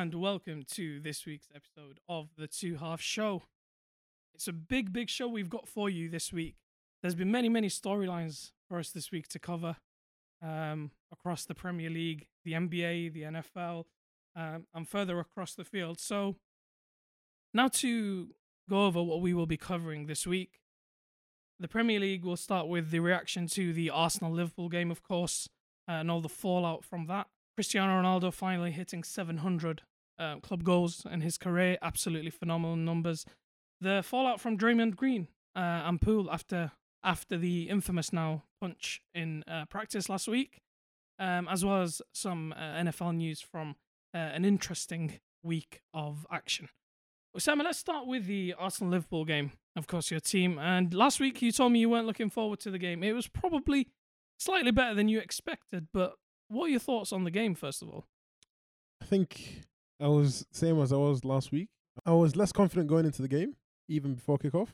And 0.00 0.14
welcome 0.14 0.62
to 0.74 1.00
this 1.00 1.26
week's 1.26 1.48
episode 1.52 1.98
of 2.08 2.28
the 2.38 2.46
Two 2.46 2.76
Half 2.76 3.00
Show. 3.00 3.42
It's 4.32 4.46
a 4.46 4.52
big, 4.52 4.92
big 4.92 5.10
show 5.10 5.26
we've 5.26 5.50
got 5.50 5.66
for 5.66 5.90
you 5.90 6.08
this 6.08 6.32
week. 6.32 6.54
There's 7.02 7.16
been 7.16 7.32
many, 7.32 7.48
many 7.48 7.66
storylines 7.66 8.52
for 8.68 8.78
us 8.78 8.90
this 8.90 9.10
week 9.10 9.26
to 9.26 9.40
cover 9.40 9.74
um, 10.40 10.92
across 11.10 11.46
the 11.46 11.54
Premier 11.56 11.90
League, 11.90 12.28
the 12.44 12.52
NBA, 12.52 13.12
the 13.12 13.22
NFL, 13.22 13.86
um, 14.36 14.66
and 14.72 14.88
further 14.88 15.18
across 15.18 15.56
the 15.56 15.64
field. 15.64 15.98
So, 15.98 16.36
now 17.52 17.66
to 17.66 18.28
go 18.70 18.86
over 18.86 19.02
what 19.02 19.20
we 19.20 19.34
will 19.34 19.46
be 19.46 19.56
covering 19.56 20.06
this 20.06 20.28
week. 20.28 20.60
The 21.58 21.66
Premier 21.66 21.98
League 21.98 22.24
will 22.24 22.36
start 22.36 22.68
with 22.68 22.92
the 22.92 23.00
reaction 23.00 23.48
to 23.48 23.72
the 23.72 23.90
Arsenal 23.90 24.30
Liverpool 24.30 24.68
game, 24.68 24.92
of 24.92 25.02
course, 25.02 25.48
and 25.88 26.08
all 26.08 26.20
the 26.20 26.28
fallout 26.28 26.84
from 26.84 27.08
that. 27.08 27.26
Cristiano 27.56 28.00
Ronaldo 28.00 28.32
finally 28.32 28.70
hitting 28.70 29.02
700 29.02 29.82
uh, 30.18 30.36
club 30.40 30.64
goals 30.64 31.06
in 31.10 31.20
his 31.20 31.38
career. 31.38 31.78
Absolutely 31.82 32.30
phenomenal 32.30 32.76
numbers. 32.76 33.24
The 33.80 34.02
fallout 34.02 34.40
from 34.40 34.58
Draymond 34.58 34.96
Green 34.96 35.28
uh, 35.54 35.82
and 35.84 36.00
Poole 36.00 36.30
after 36.30 36.72
after 37.04 37.36
the 37.36 37.68
infamous 37.68 38.12
now 38.12 38.42
punch 38.60 39.00
in 39.14 39.44
uh, 39.46 39.64
practice 39.66 40.08
last 40.08 40.26
week, 40.26 40.60
um, 41.18 41.46
as 41.48 41.64
well 41.64 41.82
as 41.82 42.02
some 42.12 42.52
uh, 42.52 42.82
NFL 42.82 43.16
news 43.16 43.40
from 43.40 43.76
uh, 44.14 44.18
an 44.18 44.44
interesting 44.44 45.20
week 45.42 45.80
of 45.94 46.26
action. 46.30 46.68
Osama, 47.36 47.62
let's 47.62 47.78
start 47.78 48.06
with 48.06 48.26
the 48.26 48.54
Arsenal 48.58 48.90
Liverpool 48.90 49.24
game. 49.24 49.52
Of 49.76 49.86
course, 49.86 50.10
your 50.10 50.20
team. 50.20 50.58
And 50.58 50.92
last 50.92 51.20
week 51.20 51.40
you 51.40 51.52
told 51.52 51.72
me 51.72 51.78
you 51.78 51.88
weren't 51.88 52.06
looking 52.06 52.30
forward 52.30 52.58
to 52.60 52.70
the 52.70 52.78
game. 52.78 53.04
It 53.04 53.12
was 53.12 53.28
probably 53.28 53.88
slightly 54.38 54.72
better 54.72 54.94
than 54.94 55.08
you 55.08 55.20
expected, 55.20 55.88
but 55.92 56.14
what 56.48 56.64
are 56.64 56.70
your 56.70 56.80
thoughts 56.80 57.12
on 57.12 57.24
the 57.24 57.30
game, 57.30 57.54
first 57.54 57.82
of 57.82 57.88
all? 57.88 58.04
I 59.00 59.04
think 59.04 59.62
I 60.00 60.08
was 60.08 60.46
same 60.52 60.80
as 60.80 60.92
I 60.92 60.96
was 60.96 61.24
last 61.24 61.52
week. 61.52 61.68
I 62.06 62.12
was 62.12 62.36
less 62.36 62.52
confident 62.52 62.88
going 62.88 63.04
into 63.04 63.22
the 63.22 63.28
game, 63.28 63.56
even 63.88 64.14
before 64.14 64.38
kickoff. 64.38 64.68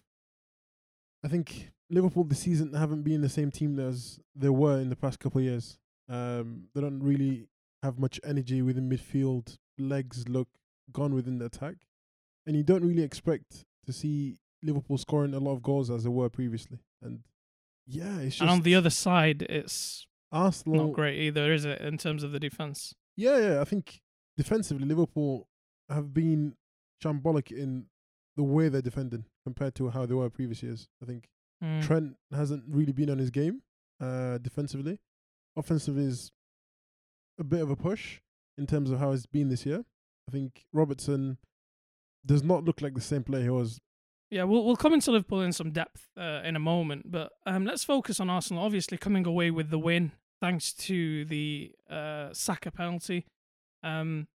I 1.25 1.29
think 1.29 1.73
Liverpool 1.91 2.25
this 2.25 2.41
season 2.41 2.75
haven't 2.75 3.03
been 3.03 3.23
the 3.23 3.29
same 3.29 3.51
team 3.51 3.79
as 3.79 4.21
they 4.35 4.51
were 4.51 4.79
in 4.79 4.91
the 4.91 4.97
past 4.97 5.19
couple 5.19 5.39
of 5.39 5.45
years. 5.45 5.79
Um, 6.09 6.65
they 6.75 6.81
don't 6.81 7.03
really 7.03 7.49
have 7.83 7.99
much 7.99 8.21
energy 8.25 8.61
within 8.61 8.91
midfield. 8.91 9.57
Legs 9.79 10.29
look 10.29 10.49
gone 10.93 11.15
within 11.15 11.39
the 11.39 11.47
attack, 11.47 11.77
and 12.47 12.57
you 12.57 12.63
don't 12.63 12.85
really 12.85 13.03
expect 13.03 13.65
to 13.87 13.93
see 13.93 14.39
Liverpool 14.63 14.99
scoring 14.99 15.35
a 15.35 15.39
lot 15.39 15.53
of 15.53 15.63
goals 15.63 15.91
as 15.91 16.05
they 16.05 16.11
were 16.11 16.29
previously. 16.29 16.79
And 17.03 17.21
yeah, 17.87 18.19
it's 18.19 18.37
just 18.37 18.41
and 18.43 18.51
on 18.51 18.63
the 18.63 18.75
other 18.75 18.91
side, 18.91 19.43
it's 19.43 20.07
Arsenal 20.31 20.89
not 20.89 20.95
great 20.95 21.19
either, 21.21 21.53
is 21.53 21.65
it, 21.65 21.81
in 21.81 21.99
terms 21.99 22.23
of 22.23 22.33
the 22.33 22.41
defense? 22.41 22.95
Yeah, 23.17 23.39
yeah. 23.39 23.61
I 23.61 23.65
think 23.65 24.01
defensively, 24.37 24.87
Liverpool 24.87 25.49
have 25.89 26.13
been 26.15 26.55
shambolic 27.03 27.51
in 27.53 27.87
the 28.37 28.43
way 28.43 28.69
they're 28.69 28.83
defending 28.83 29.25
compared 29.45 29.75
to 29.77 29.91
how 29.91 30.07
they 30.07 30.15
were 30.15 30.31
previous 30.31 30.63
years. 30.63 30.89
I 31.03 31.07
think 31.07 31.29
Mm. 31.63 31.83
Trent 31.83 32.17
hasn't 32.33 32.65
really 32.69 32.93
been 32.93 33.09
on 33.09 33.19
his 33.19 33.31
game 33.31 33.63
uh, 34.01 34.39
defensively. 34.39 34.99
Offensively 35.57 36.05
is 36.05 36.31
a 37.39 37.45
bit 37.45 37.63
of 37.63 37.71
a 37.71 37.77
push 37.77 38.21
in 38.59 38.67
terms 38.67 38.91
of 38.91 38.99
how 38.99 39.13
it's 39.13 39.25
been 39.27 39.49
this 39.49 39.65
year. 39.65 39.85
I 40.29 40.33
think 40.33 40.65
Robertson 40.73 41.39
does 42.27 42.43
not 42.43 42.65
look 42.65 42.83
like 42.83 42.95
the 42.95 43.01
same 43.01 43.23
player 43.23 43.45
he 43.45 43.51
was. 43.51 43.81
Yeah, 44.31 44.45
we'll 44.45 44.65
we'll 44.65 44.77
come 44.77 44.95
into 44.95 45.13
Liverpool 45.13 45.43
in 45.43 45.53
some 45.53 45.71
depth 45.71 46.09
uh, 46.19 46.41
in 46.45 46.57
a 46.57 46.59
moment, 46.59 47.11
but 47.11 47.33
um, 47.47 47.65
let's 47.65 47.85
focus 47.85 48.19
on 48.21 48.29
Arsenal. 48.29 48.65
Obviously, 48.65 48.99
coming 48.99 49.27
away 49.27 49.51
with 49.51 49.71
the 49.71 49.79
win 49.79 50.13
thanks 50.41 50.73
to 50.73 51.25
the 51.27 51.73
uh, 51.89 52.31
Saka 52.33 52.71
penalty. 52.73 53.27
Um, 53.85 54.27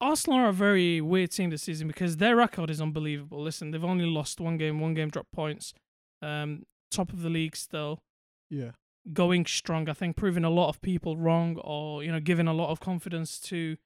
Arsenal 0.00 0.38
are 0.40 0.48
a 0.48 0.52
very 0.52 1.00
weird 1.00 1.30
team 1.30 1.48
this 1.50 1.62
season 1.62 1.86
because 1.88 2.18
their 2.18 2.36
record 2.36 2.68
is 2.70 2.80
unbelievable. 2.80 3.42
Listen, 3.42 3.70
they've 3.70 3.82
only 3.84 4.04
lost 4.04 4.38
one 4.40 4.58
game, 4.58 4.80
one 4.80 4.92
game 4.94 5.08
drop 5.08 5.26
points. 5.32 5.72
Um, 6.20 6.64
top 6.90 7.12
of 7.12 7.22
the 7.22 7.30
league 7.30 7.56
still, 7.56 8.02
Yeah. 8.50 8.72
going 9.12 9.46
strong. 9.46 9.88
I 9.88 9.94
think 9.94 10.16
proving 10.16 10.44
a 10.44 10.50
lot 10.50 10.68
of 10.68 10.82
people 10.82 11.16
wrong, 11.16 11.56
or 11.58 12.02
you 12.04 12.12
know, 12.12 12.20
giving 12.20 12.46
a 12.48 12.52
lot 12.52 12.70
of 12.70 12.80
confidence 12.80 13.40
to 13.42 13.76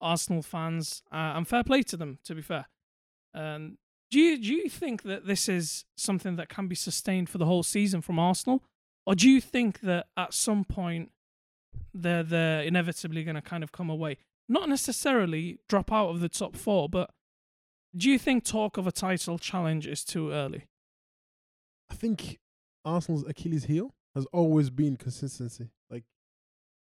Arsenal 0.00 0.42
fans. 0.42 1.02
Uh, 1.10 1.32
and 1.36 1.48
fair 1.48 1.64
play 1.64 1.82
to 1.82 1.96
them, 1.96 2.18
to 2.24 2.34
be 2.34 2.42
fair. 2.42 2.66
Um, 3.34 3.78
do 4.12 4.20
you 4.20 4.38
do 4.38 4.54
you 4.54 4.68
think 4.68 5.02
that 5.02 5.26
this 5.26 5.48
is 5.48 5.84
something 5.96 6.36
that 6.36 6.48
can 6.48 6.68
be 6.68 6.76
sustained 6.76 7.28
for 7.28 7.38
the 7.38 7.46
whole 7.46 7.64
season 7.64 8.00
from 8.00 8.18
Arsenal, 8.20 8.62
or 9.06 9.16
do 9.16 9.28
you 9.28 9.40
think 9.40 9.80
that 9.80 10.06
at 10.16 10.32
some 10.32 10.64
point 10.64 11.10
they're 11.92 12.22
they're 12.22 12.62
inevitably 12.62 13.24
going 13.24 13.36
to 13.36 13.42
kind 13.42 13.62
of 13.62 13.72
come 13.72 13.90
away, 13.90 14.18
not 14.48 14.68
necessarily 14.68 15.58
drop 15.68 15.92
out 15.92 16.08
of 16.10 16.20
the 16.20 16.28
top 16.28 16.56
four, 16.56 16.88
but 16.88 17.10
do 17.96 18.10
you 18.10 18.18
think 18.18 18.44
talk 18.44 18.76
of 18.76 18.86
a 18.86 18.92
title 18.92 19.38
challenge 19.38 19.86
is 19.86 20.04
too 20.04 20.30
early? 20.32 20.64
I 21.90 21.94
think 21.94 22.38
Arsenal's 22.84 23.24
Achilles 23.28 23.64
heel 23.64 23.94
has 24.14 24.26
always 24.32 24.70
been 24.70 24.96
consistency. 24.96 25.70
Like 25.90 26.04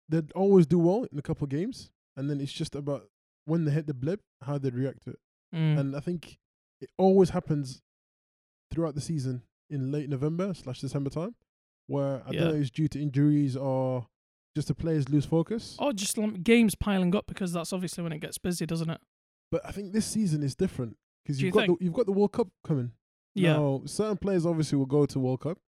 they'd 0.08 0.32
always 0.32 0.66
do 0.66 0.78
well 0.78 1.06
in 1.10 1.18
a 1.18 1.22
couple 1.22 1.44
of 1.44 1.50
games, 1.50 1.90
and 2.16 2.30
then 2.30 2.40
it's 2.40 2.52
just 2.52 2.74
about 2.74 3.08
when 3.44 3.64
they 3.64 3.72
hit 3.72 3.86
the 3.86 3.94
blip, 3.94 4.20
how 4.42 4.56
they 4.58 4.70
react 4.70 5.04
to 5.04 5.10
it. 5.10 5.18
Mm. 5.54 5.78
And 5.78 5.96
I 5.96 6.00
think 6.00 6.38
it 6.80 6.90
always 6.96 7.30
happens 7.30 7.82
throughout 8.72 8.94
the 8.94 9.00
season 9.00 9.42
in 9.70 9.92
late 9.92 10.08
November 10.08 10.54
slash 10.54 10.80
December 10.80 11.10
time, 11.10 11.34
where 11.86 12.22
I 12.26 12.30
Yeah. 12.30 12.40
don't 12.40 12.48
know 12.50 12.54
if 12.56 12.62
it's 12.62 12.70
due 12.70 12.88
to 12.88 13.00
injuries 13.00 13.56
or 13.56 14.08
just 14.54 14.68
the 14.68 14.74
players 14.74 15.08
lose 15.08 15.24
focus. 15.26 15.76
or 15.78 15.92
just 15.92 16.16
games 16.42 16.74
piling 16.74 17.14
up 17.16 17.26
because 17.26 17.52
that's 17.52 17.72
obviously 17.72 18.02
when 18.04 18.12
it 18.12 18.20
gets 18.20 18.38
busy, 18.38 18.66
doesn't 18.66 18.90
it? 18.90 19.00
But 19.50 19.62
I 19.64 19.72
think 19.72 19.92
this 19.92 20.06
season 20.06 20.42
is 20.42 20.54
different 20.54 20.96
because 21.24 21.40
you've 21.40 21.46
you 21.46 21.52
got 21.52 21.66
think? 21.66 21.78
the, 21.78 21.84
you've 21.84 21.94
got 21.94 22.06
the 22.06 22.12
World 22.12 22.32
Cup 22.32 22.48
coming. 22.66 22.92
Yeah. 23.34 23.54
Now, 23.54 23.82
certain 23.86 24.16
players 24.16 24.46
obviously 24.46 24.78
will 24.78 24.86
go 24.86 25.06
to 25.06 25.18
World 25.18 25.40
Cup. 25.40 25.58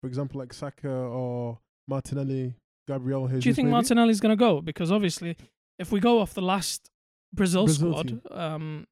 For 0.00 0.08
example, 0.08 0.38
like 0.40 0.52
Saka 0.52 0.88
or 0.90 1.58
Martinelli, 1.88 2.54
Gabriel. 2.88 3.26
Jesus 3.28 3.42
Do 3.42 3.48
you 3.50 3.54
think 3.54 3.66
maybe. 3.66 3.72
Martinelli's 3.72 4.20
going 4.20 4.32
to 4.32 4.36
go? 4.36 4.60
Because 4.60 4.90
obviously, 4.92 5.36
if 5.78 5.92
we 5.92 6.00
go 6.00 6.20
off 6.20 6.34
the 6.34 6.42
last 6.42 6.90
Brazil, 7.32 7.64
Brazil 7.64 7.92
squad, 7.92 8.08
team. 8.08 8.20
um, 8.30 8.86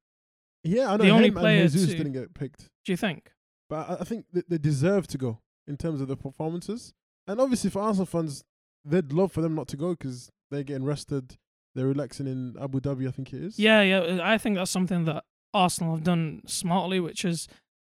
Yeah, 0.63 0.91
I 0.93 0.97
know 0.97 1.03
the 1.05 1.09
only 1.09 1.31
player 1.31 1.63
Jesus 1.63 1.89
to- 1.91 1.97
didn't 1.97 2.13
get 2.13 2.33
picked, 2.33 2.65
do 2.85 2.91
you 2.91 2.97
think? 2.97 3.31
but 3.69 3.89
I, 3.89 3.93
I 4.01 4.03
think 4.03 4.25
that 4.33 4.49
they 4.49 4.57
deserve 4.57 5.07
to 5.07 5.17
go 5.17 5.39
in 5.67 5.77
terms 5.77 6.01
of 6.01 6.07
the 6.07 6.17
performances. 6.17 6.93
And 7.27 7.39
obviously, 7.39 7.69
for 7.69 7.81
Arsenal 7.81 8.05
fans, 8.05 8.43
they'd 8.85 9.11
love 9.11 9.31
for 9.31 9.41
them 9.41 9.55
not 9.55 9.67
to 9.69 9.77
go 9.77 9.91
because 9.91 10.31
they're 10.51 10.63
getting 10.63 10.85
rested. 10.85 11.37
They're 11.75 11.87
relaxing 11.87 12.27
in 12.27 12.55
Abu 12.61 12.79
Dhabi, 12.79 13.07
I 13.07 13.11
think 13.11 13.33
it 13.33 13.41
is. 13.41 13.57
Yeah, 13.57 13.81
yeah. 13.81 14.19
I 14.21 14.37
think 14.37 14.55
that's 14.55 14.71
something 14.71 15.05
that 15.05 15.23
Arsenal 15.53 15.95
have 15.95 16.03
done 16.03 16.41
smartly, 16.45 16.99
which 16.99 17.25
is 17.25 17.47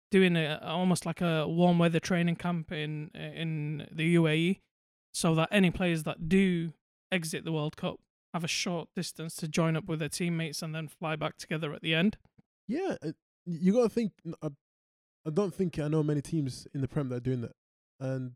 doing 0.09 0.35
a, 0.35 0.59
almost 0.63 1.05
like 1.05 1.21
a 1.21 1.47
warm 1.47 1.77
weather 1.79 1.99
training 1.99 2.37
camp 2.37 2.71
in 2.71 3.09
in 3.13 3.87
the 3.91 4.15
UAE, 4.15 4.59
so 5.13 5.35
that 5.35 5.49
any 5.51 5.69
players 5.69 6.03
that 6.03 6.27
do 6.27 6.73
exit 7.11 7.45
the 7.45 7.51
World 7.51 7.77
Cup 7.77 7.99
have 8.33 8.43
a 8.43 8.47
short 8.47 8.89
distance 8.95 9.35
to 9.35 9.47
join 9.47 9.75
up 9.75 9.85
with 9.87 9.99
their 9.99 10.09
teammates 10.09 10.61
and 10.61 10.73
then 10.73 10.87
fly 10.87 11.15
back 11.15 11.37
together 11.37 11.73
at 11.73 11.81
the 11.81 11.93
end. 11.93 12.17
Yeah, 12.67 12.95
uh, 13.03 13.11
you 13.45 13.73
got 13.73 13.83
to 13.83 13.89
think. 13.89 14.11
I 14.41 15.29
don't 15.29 15.53
think 15.53 15.77
I 15.77 15.87
know 15.87 16.03
many 16.03 16.21
teams 16.21 16.67
in 16.73 16.81
the 16.81 16.87
Prem 16.87 17.09
that 17.09 17.15
are 17.15 17.19
doing 17.19 17.41
that. 17.41 17.55
And 17.99 18.33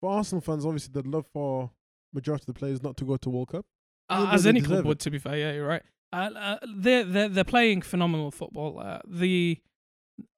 for 0.00 0.10
Arsenal 0.10 0.42
fans, 0.42 0.66
obviously, 0.66 0.92
they'd 0.92 1.06
love 1.06 1.26
for 1.32 1.70
majority 2.14 2.42
of 2.42 2.46
the 2.46 2.54
players 2.54 2.82
not 2.82 2.96
to 2.98 3.04
go 3.04 3.16
to 3.16 3.30
World 3.30 3.48
Cup. 3.48 3.66
Uh, 4.08 4.28
as 4.32 4.46
any 4.46 4.60
club 4.60 4.84
would, 4.84 4.98
it. 4.98 5.00
to 5.00 5.10
be 5.10 5.18
fair. 5.18 5.36
Yeah, 5.36 5.52
you're 5.52 5.66
right. 5.66 5.82
Uh, 6.12 6.30
uh, 6.36 6.58
they're 6.76 7.04
they're 7.04 7.28
they're 7.28 7.44
playing 7.44 7.82
phenomenal 7.82 8.30
football. 8.30 8.78
Uh, 8.78 9.00
the 9.06 9.58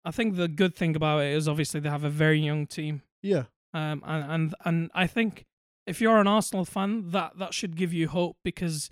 I 0.05 0.11
think 0.11 0.37
the 0.37 0.49
good 0.49 0.75
thing 0.75 0.97
about 0.97 1.23
it 1.23 1.33
is 1.33 1.49
obviously 1.49 1.81
they 1.81 1.91
have 1.91 2.05
a 2.05 2.11
very 2.11 2.41
young 2.41 2.67
team. 2.67 3.03
Yeah, 3.23 3.45
Um, 3.75 4.03
and, 4.07 4.31
and 4.31 4.55
and 4.65 4.91
I 4.95 5.07
think 5.07 5.45
if 5.87 6.01
you're 6.01 6.19
an 6.19 6.29
Arsenal 6.29 6.65
fan, 6.65 7.11
that 7.11 7.39
that 7.39 7.53
should 7.55 7.77
give 7.77 7.93
you 7.93 8.09
hope 8.09 8.37
because 8.45 8.89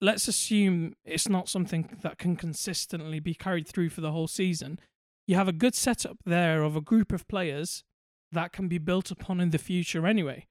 let's 0.00 0.26
assume 0.26 0.94
it's 1.04 1.28
not 1.28 1.48
something 1.48 1.98
that 2.02 2.18
can 2.18 2.34
consistently 2.34 3.20
be 3.20 3.34
carried 3.34 3.68
through 3.68 3.90
for 3.90 4.00
the 4.00 4.10
whole 4.10 4.26
season. 4.26 4.80
You 5.26 5.36
have 5.36 5.48
a 5.48 5.52
good 5.52 5.74
setup 5.74 6.16
there 6.24 6.62
of 6.62 6.74
a 6.74 6.80
group 6.80 7.12
of 7.12 7.28
players 7.28 7.84
that 8.32 8.52
can 8.52 8.66
be 8.66 8.78
built 8.78 9.10
upon 9.10 9.40
in 9.40 9.50
the 9.50 9.58
future 9.58 10.06
anyway. 10.06 10.46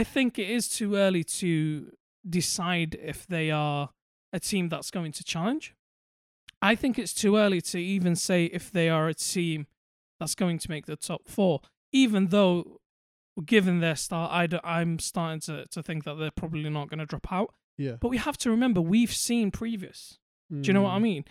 I 0.00 0.02
think 0.04 0.38
it 0.38 0.48
is 0.50 0.68
too 0.68 0.96
early 0.96 1.22
to 1.40 1.90
decide 2.28 2.96
if 3.00 3.26
they 3.26 3.50
are 3.50 3.90
a 4.32 4.40
team 4.40 4.68
that's 4.68 4.90
going 4.90 5.12
to 5.12 5.22
challenge. 5.24 5.74
I 6.60 6.74
think 6.74 6.98
it's 6.98 7.14
too 7.14 7.36
early 7.36 7.60
to 7.72 7.78
even 7.78 8.16
say 8.16 8.46
if 8.46 8.70
they 8.72 8.88
are 8.88 9.06
a 9.08 9.14
team 9.14 9.66
that's 10.18 10.34
going 10.34 10.58
to 10.58 10.70
make 10.70 10.86
the 10.86 10.96
top 10.96 11.22
four, 11.28 11.60
even 11.92 12.28
though, 12.28 12.80
given 13.44 13.80
their 13.80 13.96
start, 13.96 14.30
I 14.64 14.80
am 14.80 14.98
starting 14.98 15.40
to, 15.48 15.66
to 15.66 15.82
think 15.82 16.04
that 16.04 16.14
they're 16.18 16.30
probably 16.42 16.68
not 16.70 16.88
going 16.90 16.98
to 17.00 17.06
drop 17.06 17.30
out. 17.32 17.54
yeah. 17.76 17.96
But 18.00 18.08
we 18.08 18.16
have 18.18 18.38
to 18.38 18.50
remember, 18.50 18.80
we've 18.80 19.12
seen 19.14 19.50
previous. 19.50 20.18
Do 20.50 20.60
you 20.68 20.72
know 20.72 20.82
what 20.82 20.90
I 20.90 20.98
Mm, 20.98 21.02
mean? 21.02 21.24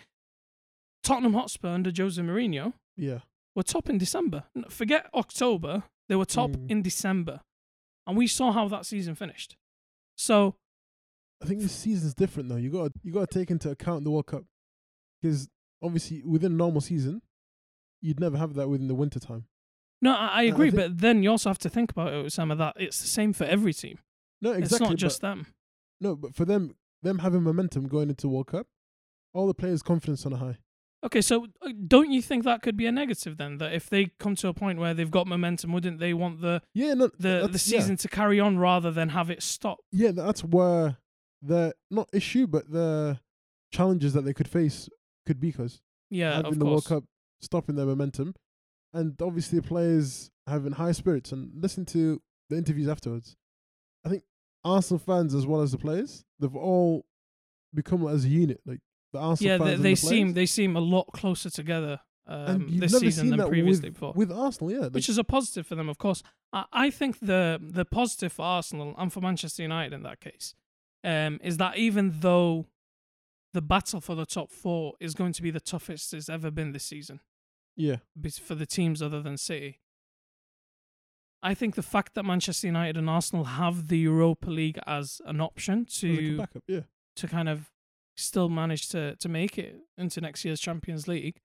Tottenham 1.02 1.34
Hotspur 1.34 1.68
under 1.68 1.90
Jose 1.96 2.20
Mourinho 2.20 2.72
Yeah, 2.96 3.20
were 3.54 3.62
top 3.62 3.88
in 3.88 3.98
December. 3.98 4.44
Forget 4.68 5.08
October, 5.14 5.84
they 6.08 6.16
were 6.16 6.24
top 6.24 6.50
Mm. 6.50 6.70
in 6.70 6.82
December. 6.82 7.40
And 8.06 8.16
we 8.16 8.26
saw 8.26 8.52
how 8.52 8.68
that 8.68 8.86
season 8.86 9.14
finished. 9.14 9.56
So 10.16 10.56
I 11.42 11.46
think 11.46 11.60
this 11.60 11.72
season's 11.72 12.14
different 12.14 12.48
though. 12.48 12.56
You 12.56 12.70
got 12.70 12.92
you 13.02 13.12
got 13.12 13.30
to 13.30 13.38
take 13.38 13.50
into 13.50 13.70
account 13.70 14.04
the 14.04 14.10
World 14.10 14.26
Cup 14.26 14.44
because 15.20 15.48
obviously 15.82 16.22
within 16.24 16.52
a 16.52 16.56
normal 16.56 16.80
season, 16.80 17.22
you'd 18.00 18.20
never 18.20 18.36
have 18.38 18.54
that 18.54 18.68
within 18.68 18.88
the 18.88 18.94
winter 18.94 19.18
time. 19.20 19.46
No, 20.02 20.12
I, 20.14 20.26
I 20.26 20.30
I 20.40 20.42
agree, 20.44 20.70
think- 20.70 20.82
but 20.82 20.98
then 20.98 21.22
you 21.22 21.30
also 21.30 21.48
have 21.48 21.58
to 21.60 21.68
think 21.70 21.90
about 21.90 22.12
it, 22.12 22.26
Osama, 22.26 22.58
that 22.58 22.74
it's 22.78 23.00
the 23.00 23.06
same 23.06 23.32
for 23.32 23.44
every 23.44 23.72
team. 23.72 23.98
No, 24.42 24.50
exactly. 24.52 24.64
it's 24.74 24.80
not 24.80 24.88
but- 24.90 24.98
just 24.98 25.20
them. 25.22 25.46
no, 26.00 26.14
but 26.14 26.34
for 26.34 26.44
them, 26.44 26.76
them 27.02 27.18
having 27.20 27.42
momentum 27.42 27.88
going 27.88 28.10
into 28.10 28.28
World 28.28 28.48
Cup, 28.48 28.66
all 29.32 29.46
the 29.46 29.54
players' 29.54 29.82
confidence 29.82 30.26
on 30.26 30.32
a 30.34 30.36
high. 30.36 30.58
Okay, 31.04 31.20
so 31.20 31.46
uh, 31.62 31.68
don't 31.86 32.10
you 32.10 32.22
think 32.22 32.44
that 32.44 32.62
could 32.62 32.76
be 32.76 32.86
a 32.86 32.92
negative 32.92 33.36
then? 33.36 33.58
That 33.58 33.74
if 33.74 33.90
they 33.90 34.06
come 34.18 34.34
to 34.36 34.48
a 34.48 34.54
point 34.54 34.78
where 34.78 34.94
they've 34.94 35.10
got 35.10 35.26
momentum, 35.26 35.72
wouldn't 35.72 35.98
they 36.00 36.14
want 36.14 36.40
the 36.40 36.62
Yeah, 36.72 36.94
no, 36.94 37.08
the, 37.08 37.12
the 37.18 37.28
that's- 37.42 37.68
yeah. 37.70 37.80
season 37.80 37.96
to 37.98 38.08
carry 38.08 38.40
on 38.40 38.58
rather 38.58 38.90
than 38.90 39.10
have 39.10 39.30
it 39.30 39.42
stop? 39.42 39.78
yeah, 39.92 40.12
that's 40.12 40.42
where 40.42 40.96
the 41.42 41.74
not 41.90 42.08
issue, 42.12 42.46
but 42.46 42.70
the 42.70 43.20
challenges 43.70 44.14
that 44.14 44.22
they 44.24 44.32
could 44.32 44.48
face 44.48 44.88
could 45.26 45.38
be 45.40 45.48
because 45.50 45.82
Yeah, 46.10 46.36
having 46.36 46.52
of 46.52 46.58
the 46.58 46.64
World. 46.64 46.84
Cup 46.86 47.04
stopping 47.42 47.74
their 47.76 47.84
momentum, 47.86 48.34
and 48.94 49.20
obviously 49.20 49.58
the 49.58 49.66
players 49.68 50.30
having 50.46 50.72
high 50.72 50.92
spirits. 50.92 51.32
And 51.32 51.50
listen 51.54 51.84
to 51.86 52.22
the 52.48 52.56
interviews 52.56 52.88
afterwards. 52.88 53.36
I 54.06 54.08
think 54.08 54.22
Arsenal 54.64 54.98
fans 54.98 55.34
as 55.34 55.46
well 55.46 55.60
as 55.60 55.72
the 55.72 55.78
players, 55.78 56.24
they've 56.40 56.54
all 56.56 57.04
become 57.74 58.06
as 58.08 58.24
a 58.24 58.28
unit. 58.28 58.60
Like 58.64 58.80
the 59.14 59.20
Arsenal 59.20 59.52
Yeah, 59.52 59.58
fans 59.58 59.70
they, 59.70 59.82
they 59.82 59.90
the 59.90 59.96
seem 59.96 60.34
they 60.34 60.46
seem 60.46 60.76
a 60.76 60.80
lot 60.80 61.06
closer 61.12 61.48
together 61.48 62.00
um, 62.26 62.66
this 62.78 62.98
season 62.98 63.30
than 63.30 63.48
previously 63.48 63.88
with, 63.88 63.94
before. 63.94 64.12
with 64.14 64.32
Arsenal. 64.32 64.72
Yeah, 64.72 64.88
which 64.88 65.08
is 65.08 65.18
a 65.18 65.24
positive 65.24 65.66
for 65.66 65.74
them, 65.74 65.88
of 65.88 65.98
course. 65.98 66.22
I, 66.52 66.64
I 66.72 66.90
think 66.90 67.20
the 67.20 67.58
the 67.62 67.84
positive 67.84 68.32
for 68.32 68.44
Arsenal 68.44 68.94
and 68.98 69.12
for 69.12 69.20
Manchester 69.20 69.62
United 69.62 69.94
in 69.94 70.02
that 70.02 70.20
case 70.20 70.54
um, 71.02 71.38
is 71.42 71.56
that 71.58 71.76
even 71.76 72.20
though 72.20 72.66
the 73.52 73.62
battle 73.62 74.00
for 74.00 74.14
the 74.14 74.26
top 74.26 74.50
four 74.50 74.94
is 75.00 75.14
going 75.14 75.32
to 75.32 75.42
be 75.42 75.50
the 75.50 75.60
toughest 75.60 76.12
it's 76.12 76.28
ever 76.28 76.50
been 76.50 76.72
this 76.72 76.84
season 76.84 77.20
yeah, 77.76 77.96
for 78.42 78.54
the 78.54 78.66
teams 78.66 79.02
other 79.02 79.20
than 79.20 79.36
City, 79.36 79.80
I 81.42 81.54
think 81.54 81.74
the 81.74 81.82
fact 81.82 82.14
that 82.14 82.24
Manchester 82.24 82.66
United 82.66 82.96
and 82.96 83.10
Arsenal 83.10 83.44
have 83.44 83.88
the 83.88 83.98
Europa 83.98 84.48
League 84.48 84.78
as 84.86 85.20
an 85.26 85.40
option 85.40 85.86
as 85.88 86.02
like 86.02 86.12
to 86.18 86.36
backup. 86.38 86.62
Yeah, 86.66 86.80
to 87.16 87.28
kind 87.28 87.48
of 87.48 87.70
still 88.16 88.48
manage 88.48 88.88
to 88.88 89.16
to 89.16 89.28
make 89.28 89.58
it 89.58 89.76
into 89.98 90.20
next 90.20 90.44
year's 90.44 90.60
Champions 90.60 91.08
League 91.08 91.40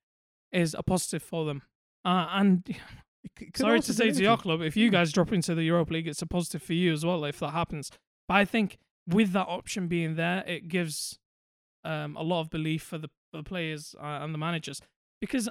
is 0.51 0.75
a 0.77 0.83
positive 0.83 1.23
for 1.23 1.45
them. 1.45 1.61
Uh, 2.05 2.27
and 2.31 2.63
Sorry 3.55 3.81
to 3.81 3.93
say 3.93 4.11
to 4.11 4.21
your 4.21 4.37
club, 4.37 4.61
if 4.61 4.77
you 4.77 4.89
guys 4.89 5.11
drop 5.11 5.31
into 5.33 5.53
the 5.53 5.63
Europa 5.63 5.93
League, 5.93 6.07
it's 6.07 6.21
a 6.21 6.25
positive 6.25 6.63
for 6.63 6.73
you 6.73 6.93
as 6.93 7.05
well 7.05 7.23
if 7.25 7.39
that 7.39 7.51
happens. 7.51 7.91
But 8.27 8.35
I 8.35 8.45
think 8.45 8.77
with 9.07 9.31
that 9.33 9.47
option 9.47 9.87
being 9.87 10.15
there, 10.15 10.43
it 10.47 10.67
gives 10.67 11.19
um, 11.83 12.15
a 12.15 12.23
lot 12.23 12.41
of 12.41 12.49
belief 12.49 12.83
for 12.83 12.97
the, 12.97 13.09
for 13.31 13.37
the 13.37 13.43
players 13.43 13.95
uh, 13.99 14.19
and 14.21 14.33
the 14.33 14.37
managers 14.37 14.81
because 15.21 15.49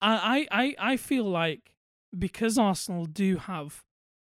I, 0.00 0.46
I, 0.50 0.62
I, 0.62 0.92
I 0.92 0.96
feel 0.96 1.24
like 1.24 1.72
because 2.16 2.58
Arsenal 2.58 3.04
do 3.06 3.36
have 3.36 3.84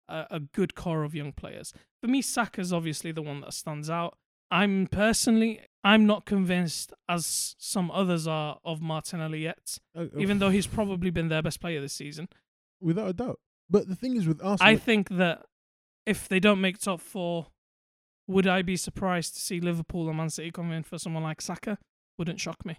a, 0.07 0.25
a 0.31 0.39
good 0.39 0.75
core 0.75 1.03
of 1.03 1.15
young 1.15 1.31
players. 1.31 1.74
For 2.01 2.07
me, 2.07 2.21
Saka's 2.21 2.74
obviously 2.74 3.12
the 3.12 3.21
one 3.21 3.41
that 3.41 3.53
stands 3.53 3.89
out. 3.89 4.18
I'm 4.51 4.88
personally, 4.88 5.62
I'm 5.83 6.06
not 6.06 6.25
convinced 6.25 6.94
as 7.09 7.56
some 7.59 7.91
others 7.91 8.25
are 8.27 8.59
of 8.63 8.81
Martinelli 8.81 9.39
yet, 9.44 9.77
Uh, 9.95 10.06
even 10.18 10.39
though 10.39 10.50
he's 10.57 10.68
probably 10.68 11.09
been 11.09 11.27
their 11.27 11.41
best 11.41 11.59
player 11.59 11.81
this 11.81 11.94
season. 11.94 12.27
without 12.80 13.09
a 13.09 13.13
doubt. 13.13 13.39
But 13.69 13.88
the 13.88 13.95
thing 13.95 14.15
is 14.15 14.27
with 14.27 14.41
Arsenal, 14.44 14.71
I 14.74 14.75
think 14.77 15.09
that 15.09 15.45
if 16.06 16.27
they 16.30 16.39
don't 16.39 16.62
make 16.62 16.77
top 16.80 17.00
four, 17.01 17.47
would 18.27 18.45
I 18.47 18.62
be 18.62 18.75
surprised 18.77 19.33
to 19.35 19.39
see 19.41 19.59
Liverpool 19.59 20.07
and 20.07 20.18
Man 20.18 20.30
City 20.30 20.51
come 20.51 20.71
in 20.71 20.83
for 20.83 20.97
someone 20.97 21.24
like 21.24 21.41
Saka? 21.41 21.77
Wouldn't 22.18 22.39
shock 22.39 22.65
me. 22.65 22.77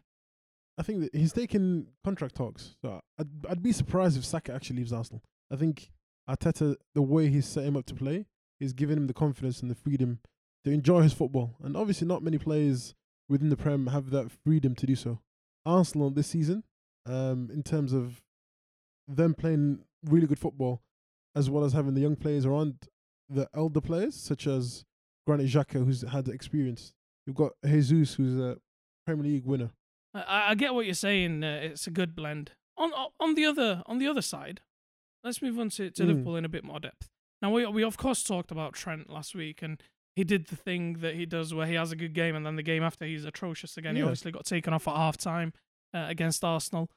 I 0.78 0.82
think 0.82 1.00
that 1.00 1.14
he's 1.14 1.32
taking 1.32 1.88
contract 2.04 2.34
talks. 2.34 2.76
So 2.82 3.00
I'd, 3.18 3.28
I'd 3.48 3.62
be 3.62 3.72
surprised 3.72 4.16
if 4.18 4.24
Saka 4.24 4.52
actually 4.54 4.76
leaves 4.78 4.92
Arsenal. 4.92 5.22
I 5.50 5.56
think 5.56 5.90
Arteta, 6.28 6.76
the 6.94 7.02
way 7.02 7.28
he's 7.28 7.46
set 7.46 7.64
him 7.64 7.76
up 7.76 7.86
to 7.86 7.94
play, 7.94 8.26
is 8.60 8.72
giving 8.72 8.96
him 8.96 9.06
the 9.06 9.14
confidence 9.14 9.60
and 9.60 9.70
the 9.70 9.74
freedom 9.74 10.20
to 10.64 10.70
enjoy 10.70 11.02
his 11.02 11.12
football. 11.12 11.56
And 11.62 11.76
obviously, 11.76 12.06
not 12.06 12.22
many 12.22 12.38
players 12.38 12.94
within 13.28 13.48
the 13.48 13.56
Prem 13.56 13.88
have 13.88 14.10
that 14.10 14.30
freedom 14.44 14.74
to 14.76 14.86
do 14.86 14.94
so. 14.96 15.20
Arsenal 15.66 16.10
this 16.10 16.26
season, 16.28 16.64
um, 17.06 17.50
in 17.52 17.62
terms 17.62 17.92
of 17.92 18.22
them 19.08 19.34
playing 19.34 19.80
really 20.04 20.26
good 20.26 20.38
football, 20.38 20.82
as 21.34 21.48
well 21.50 21.64
as 21.64 21.72
having 21.72 21.94
the 21.94 22.00
young 22.00 22.16
players 22.16 22.44
around 22.46 22.74
the 23.28 23.48
elder 23.54 23.80
players, 23.80 24.14
such 24.14 24.46
as 24.46 24.84
Granit 25.26 25.46
Xhaka, 25.46 25.84
who's 25.84 26.02
had 26.02 26.26
the 26.26 26.32
experience. 26.32 26.92
You've 27.26 27.36
got 27.36 27.52
Jesus, 27.64 28.14
who's 28.14 28.38
a 28.38 28.58
Premier 29.06 29.24
League 29.24 29.46
winner. 29.46 29.70
I, 30.14 30.50
I 30.50 30.54
get 30.54 30.74
what 30.74 30.84
you're 30.84 30.94
saying. 30.94 31.42
Uh, 31.42 31.60
it's 31.62 31.86
a 31.86 31.90
good 31.90 32.14
blend. 32.14 32.52
On 32.76 32.92
on 33.20 33.34
the 33.34 33.46
other 33.46 33.82
on 33.86 33.98
the 33.98 34.06
other 34.06 34.20
side, 34.22 34.60
let's 35.22 35.40
move 35.40 35.58
on 35.58 35.70
to, 35.70 35.90
to 35.90 36.02
Mm. 36.02 36.06
Liverpool 36.08 36.36
in 36.36 36.44
a 36.44 36.48
bit 36.48 36.64
more 36.64 36.80
depth. 36.80 37.08
Now 37.40 37.50
we 37.52 37.64
we 37.66 37.82
of 37.82 37.96
course 37.96 38.22
talked 38.22 38.50
about 38.50 38.74
Trent 38.74 39.08
last 39.08 39.34
week, 39.34 39.62
and 39.62 39.80
he 40.16 40.24
did 40.24 40.46
the 40.46 40.56
thing 40.56 40.94
that 41.00 41.14
he 41.14 41.26
does 41.26 41.52
where 41.52 41.66
he 41.66 41.74
has 41.74 41.92
a 41.92 41.96
good 41.96 42.14
game, 42.14 42.36
and 42.36 42.46
then 42.46 42.56
the 42.56 42.62
game 42.62 42.82
after 42.82 43.04
he's 43.04 43.24
atrocious 43.24 43.76
again. 43.76 43.96
He 43.96 44.02
obviously 44.02 44.32
got 44.32 44.44
taken 44.44 44.72
off 44.72 44.86
at 44.86 44.94
half 44.94 45.16
time 45.16 45.52
uh, 45.92 46.06
against 46.08 46.44
Arsenal. 46.44 46.90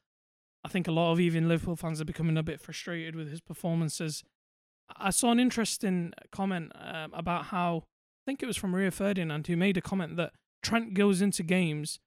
I 0.64 0.70
think 0.70 0.88
a 0.88 0.92
lot 0.92 1.12
of 1.12 1.20
even 1.20 1.48
Liverpool 1.48 1.76
fans 1.76 2.02
are 2.02 2.06
becoming 2.06 2.38
a 2.38 2.44
bit 2.44 2.60
frustrated 2.60 3.16
with 3.16 3.30
his 3.30 3.42
performances. 3.42 4.24
I 4.96 5.10
saw 5.10 5.32
an 5.32 5.40
interesting 5.40 6.14
comment 6.32 6.72
um, 6.76 7.14
about 7.14 7.46
how 7.46 7.84
I 7.86 8.24
think 8.26 8.44
it 8.44 8.48
was 8.48 8.58
from 8.58 8.76
Rio 8.76 8.92
Ferdinand 8.92 9.48
who 9.48 9.58
made 9.58 9.78
a 9.78 9.82
comment 9.82 10.16
that 10.18 10.34
Trent 10.62 10.94
goes 10.94 11.22
into 11.22 11.44
games 11.44 12.00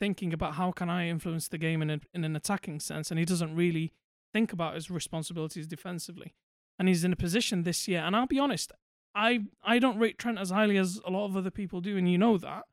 thinking 0.00 0.32
about 0.32 0.54
how 0.54 0.72
can 0.72 0.90
I 0.90 1.06
influence 1.06 1.48
the 1.48 1.58
game 1.58 1.80
in 1.80 1.90
a, 1.90 2.00
in 2.12 2.24
an 2.24 2.34
attacking 2.34 2.80
sense, 2.80 3.10
and 3.10 3.18
he 3.18 3.24
doesn't 3.24 3.54
really 3.54 3.92
think 4.32 4.52
about 4.52 4.74
his 4.74 4.90
responsibilities 4.90 5.66
defensively. 5.66 6.34
And 6.78 6.88
he's 6.88 7.04
in 7.04 7.12
a 7.12 7.16
position 7.16 7.62
this 7.62 7.86
year, 7.86 8.00
and 8.00 8.16
I'll 8.16 8.26
be 8.26 8.40
honest, 8.40 8.72
I 9.14 9.40
I 9.62 9.78
don't 9.78 9.98
rate 9.98 10.18
Trent 10.18 10.38
as 10.38 10.50
highly 10.50 10.76
as 10.76 11.00
a 11.06 11.10
lot 11.10 11.26
of 11.26 11.36
other 11.36 11.50
people 11.50 11.80
do, 11.80 11.96
and 11.96 12.10
you 12.10 12.18
know 12.18 12.38
that. 12.38 12.64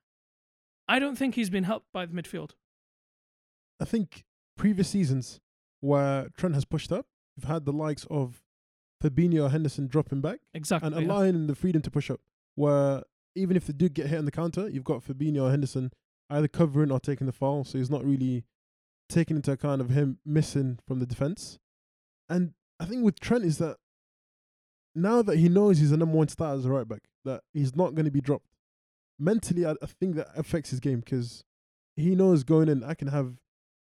I 0.87 0.99
don't 0.99 1.15
think 1.17 1.35
he's 1.35 1.49
been 1.49 1.65
helped 1.65 1.91
by 1.93 2.05
the 2.05 2.13
midfield. 2.13 2.51
I 3.79 3.85
think 3.85 4.23
previous 4.57 4.89
seasons 4.89 5.39
where 5.81 6.29
Trent 6.37 6.55
has 6.55 6.65
pushed 6.65 6.91
up, 6.91 7.05
you've 7.37 7.45
had 7.49 7.65
the 7.65 7.71
likes 7.71 8.05
of 8.09 8.41
Fabinho 9.01 9.45
or 9.45 9.49
Henderson 9.49 9.87
dropping 9.87 10.19
back 10.21 10.39
Exactly. 10.53 10.87
and 10.87 10.95
yeah. 10.95 11.07
allowing 11.07 11.47
the 11.47 11.55
freedom 11.55 11.81
to 11.83 11.91
push 11.91 12.09
up. 12.09 12.19
Where 12.55 13.03
even 13.35 13.55
if 13.55 13.67
they 13.67 13.73
do 13.73 13.87
get 13.87 14.07
hit 14.07 14.17
on 14.19 14.25
the 14.25 14.31
counter, 14.31 14.67
you've 14.67 14.83
got 14.83 15.03
Fabinho 15.03 15.43
or 15.43 15.49
Henderson 15.51 15.91
either 16.29 16.47
covering 16.47 16.91
or 16.91 16.99
taking 16.99 17.27
the 17.27 17.33
foul. 17.33 17.63
So 17.63 17.77
he's 17.77 17.89
not 17.89 18.03
really 18.03 18.43
taking 19.07 19.37
into 19.37 19.51
account 19.51 19.81
of 19.81 19.89
him 19.91 20.19
missing 20.25 20.79
from 20.87 20.99
the 20.99 21.05
defense. 21.05 21.57
And 22.27 22.53
I 22.79 22.85
think 22.85 23.03
with 23.03 23.19
Trent 23.19 23.45
is 23.45 23.57
that 23.59 23.77
now 24.95 25.21
that 25.21 25.37
he 25.37 25.49
knows 25.49 25.77
he's 25.79 25.91
a 25.91 25.97
number 25.97 26.15
one 26.17 26.27
star 26.27 26.53
as 26.55 26.65
a 26.65 26.69
right 26.69 26.87
back, 26.87 27.01
that 27.25 27.41
he's 27.53 27.75
not 27.75 27.95
going 27.95 28.05
to 28.05 28.11
be 28.11 28.21
dropped. 28.21 28.47
Mentally, 29.19 29.65
I, 29.65 29.71
I 29.81 29.85
think 29.85 30.15
that 30.15 30.27
affects 30.35 30.69
his 30.69 30.79
game 30.79 30.99
because 31.01 31.43
he 31.95 32.15
knows 32.15 32.43
going 32.43 32.69
in, 32.69 32.83
I 32.83 32.93
can 32.93 33.09
have 33.09 33.33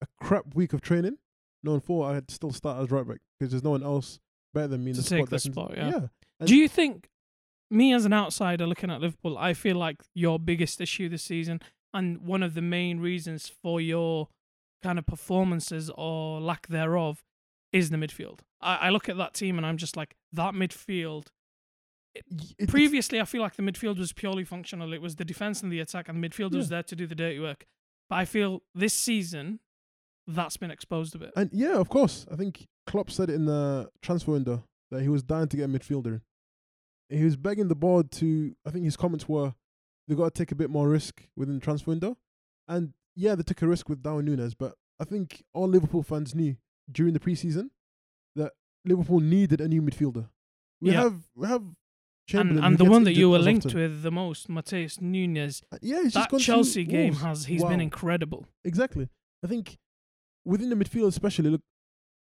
a 0.02 0.06
crap 0.20 0.54
week 0.54 0.72
of 0.72 0.80
training, 0.82 1.16
No, 1.62 1.72
knowing 1.72 1.80
for 1.80 2.10
I'd 2.10 2.30
still 2.30 2.52
start 2.52 2.82
as 2.82 2.90
right 2.90 3.06
back 3.06 3.18
because 3.38 3.50
there's 3.52 3.64
no 3.64 3.70
one 3.70 3.82
else 3.82 4.18
better 4.52 4.68
than 4.68 4.84
me 4.84 4.90
in 4.90 4.96
To 4.96 5.02
the 5.02 5.08
take 5.08 5.18
spot. 5.26 5.30
the 5.30 5.38
spot, 5.38 5.72
yeah. 5.76 5.88
yeah. 5.90 6.46
Do 6.46 6.54
you 6.54 6.68
think, 6.68 7.08
me 7.70 7.94
as 7.94 8.04
an 8.04 8.12
outsider 8.12 8.66
looking 8.66 8.90
at 8.90 9.00
Liverpool, 9.00 9.38
I 9.38 9.54
feel 9.54 9.76
like 9.76 9.96
your 10.14 10.38
biggest 10.38 10.80
issue 10.80 11.08
this 11.08 11.22
season 11.22 11.60
and 11.94 12.18
one 12.20 12.42
of 12.42 12.54
the 12.54 12.62
main 12.62 13.00
reasons 13.00 13.50
for 13.62 13.80
your 13.80 14.28
kind 14.82 14.98
of 14.98 15.06
performances 15.06 15.90
or 15.96 16.40
lack 16.40 16.66
thereof 16.66 17.22
is 17.72 17.88
the 17.90 17.96
midfield. 17.96 18.40
I, 18.60 18.76
I 18.76 18.90
look 18.90 19.08
at 19.08 19.16
that 19.16 19.32
team 19.32 19.56
and 19.56 19.66
I'm 19.66 19.78
just 19.78 19.96
like, 19.96 20.14
that 20.34 20.54
midfield. 20.54 21.26
It- 22.14 22.68
Previously, 22.68 23.20
I 23.20 23.24
feel 23.24 23.42
like 23.42 23.56
the 23.56 23.62
midfield 23.62 23.98
was 23.98 24.12
purely 24.12 24.44
functional. 24.44 24.92
It 24.92 25.02
was 25.02 25.16
the 25.16 25.24
defense 25.24 25.62
and 25.62 25.72
the 25.72 25.80
attack, 25.80 26.08
and 26.08 26.22
the 26.22 26.28
midfield 26.28 26.54
was 26.54 26.68
there 26.68 26.82
to 26.84 26.96
do 26.96 27.06
the 27.06 27.14
dirty 27.14 27.40
work. 27.40 27.66
But 28.08 28.16
I 28.16 28.24
feel 28.24 28.62
this 28.74 28.94
season, 28.94 29.60
that's 30.26 30.56
been 30.56 30.70
exposed 30.70 31.14
a 31.14 31.18
bit. 31.18 31.32
And 31.36 31.50
yeah, 31.52 31.78
of 31.78 31.88
course. 31.88 32.26
I 32.30 32.36
think 32.36 32.66
Klopp 32.86 33.10
said 33.10 33.30
it 33.30 33.34
in 33.34 33.46
the 33.46 33.90
transfer 34.02 34.32
window 34.32 34.64
that 34.90 35.02
he 35.02 35.08
was 35.08 35.22
dying 35.22 35.48
to 35.48 35.56
get 35.56 35.64
a 35.64 35.68
midfielder. 35.68 36.20
He 37.08 37.24
was 37.24 37.36
begging 37.36 37.68
the 37.68 37.74
board 37.74 38.10
to. 38.12 38.54
I 38.66 38.70
think 38.70 38.84
his 38.84 38.96
comments 38.96 39.28
were, 39.28 39.54
they 40.06 40.14
got 40.14 40.32
to 40.34 40.38
take 40.38 40.52
a 40.52 40.54
bit 40.56 40.70
more 40.70 40.88
risk 40.88 41.26
within 41.36 41.56
the 41.56 41.60
transfer 41.60 41.90
window. 41.90 42.16
And 42.68 42.92
yeah, 43.16 43.34
they 43.34 43.42
took 43.42 43.60
a 43.62 43.66
risk 43.66 43.88
with 43.88 44.02
Darwin 44.02 44.24
Nunez, 44.26 44.54
but 44.54 44.74
I 45.00 45.04
think 45.04 45.42
all 45.52 45.68
Liverpool 45.68 46.02
fans 46.02 46.34
knew 46.34 46.56
during 46.90 47.12
the 47.12 47.20
preseason 47.20 47.70
Liverpool 48.84 49.20
needed 49.20 49.60
a 49.60 49.68
new 49.68 49.82
midfielder. 49.82 50.28
We 50.80 50.90
Yeah. 50.92 51.02
have 51.04 51.22
we 51.34 51.46
have 51.48 51.62
and 51.62 51.76
Chamberlain, 52.28 52.62
who 52.62 52.66
and 52.66 52.78
the 52.78 52.84
one 52.86 53.04
that 53.04 53.12
you 53.14 53.28
were 53.30 53.38
linked 53.38 53.66
often. 53.66 53.80
with 53.80 54.02
the 54.02 54.10
most, 54.10 54.48
Matheus 54.48 55.00
Nunes, 55.00 55.62
Uh, 55.72 55.78
Yeah, 55.82 56.02
he's 56.02 56.14
just 56.14 56.30
that 56.30 56.40
Chelsea 56.40 56.84
game 56.84 57.10
Wolves. 57.12 57.22
has 57.22 57.44
he's 57.46 57.62
been 57.64 57.80
incredible. 57.80 58.46
Exactly. 58.64 59.08
I 59.42 59.46
think 59.46 59.78
within 60.44 60.70
the 60.70 60.76
midfield, 60.76 61.08
especially, 61.08 61.50
look, 61.50 61.62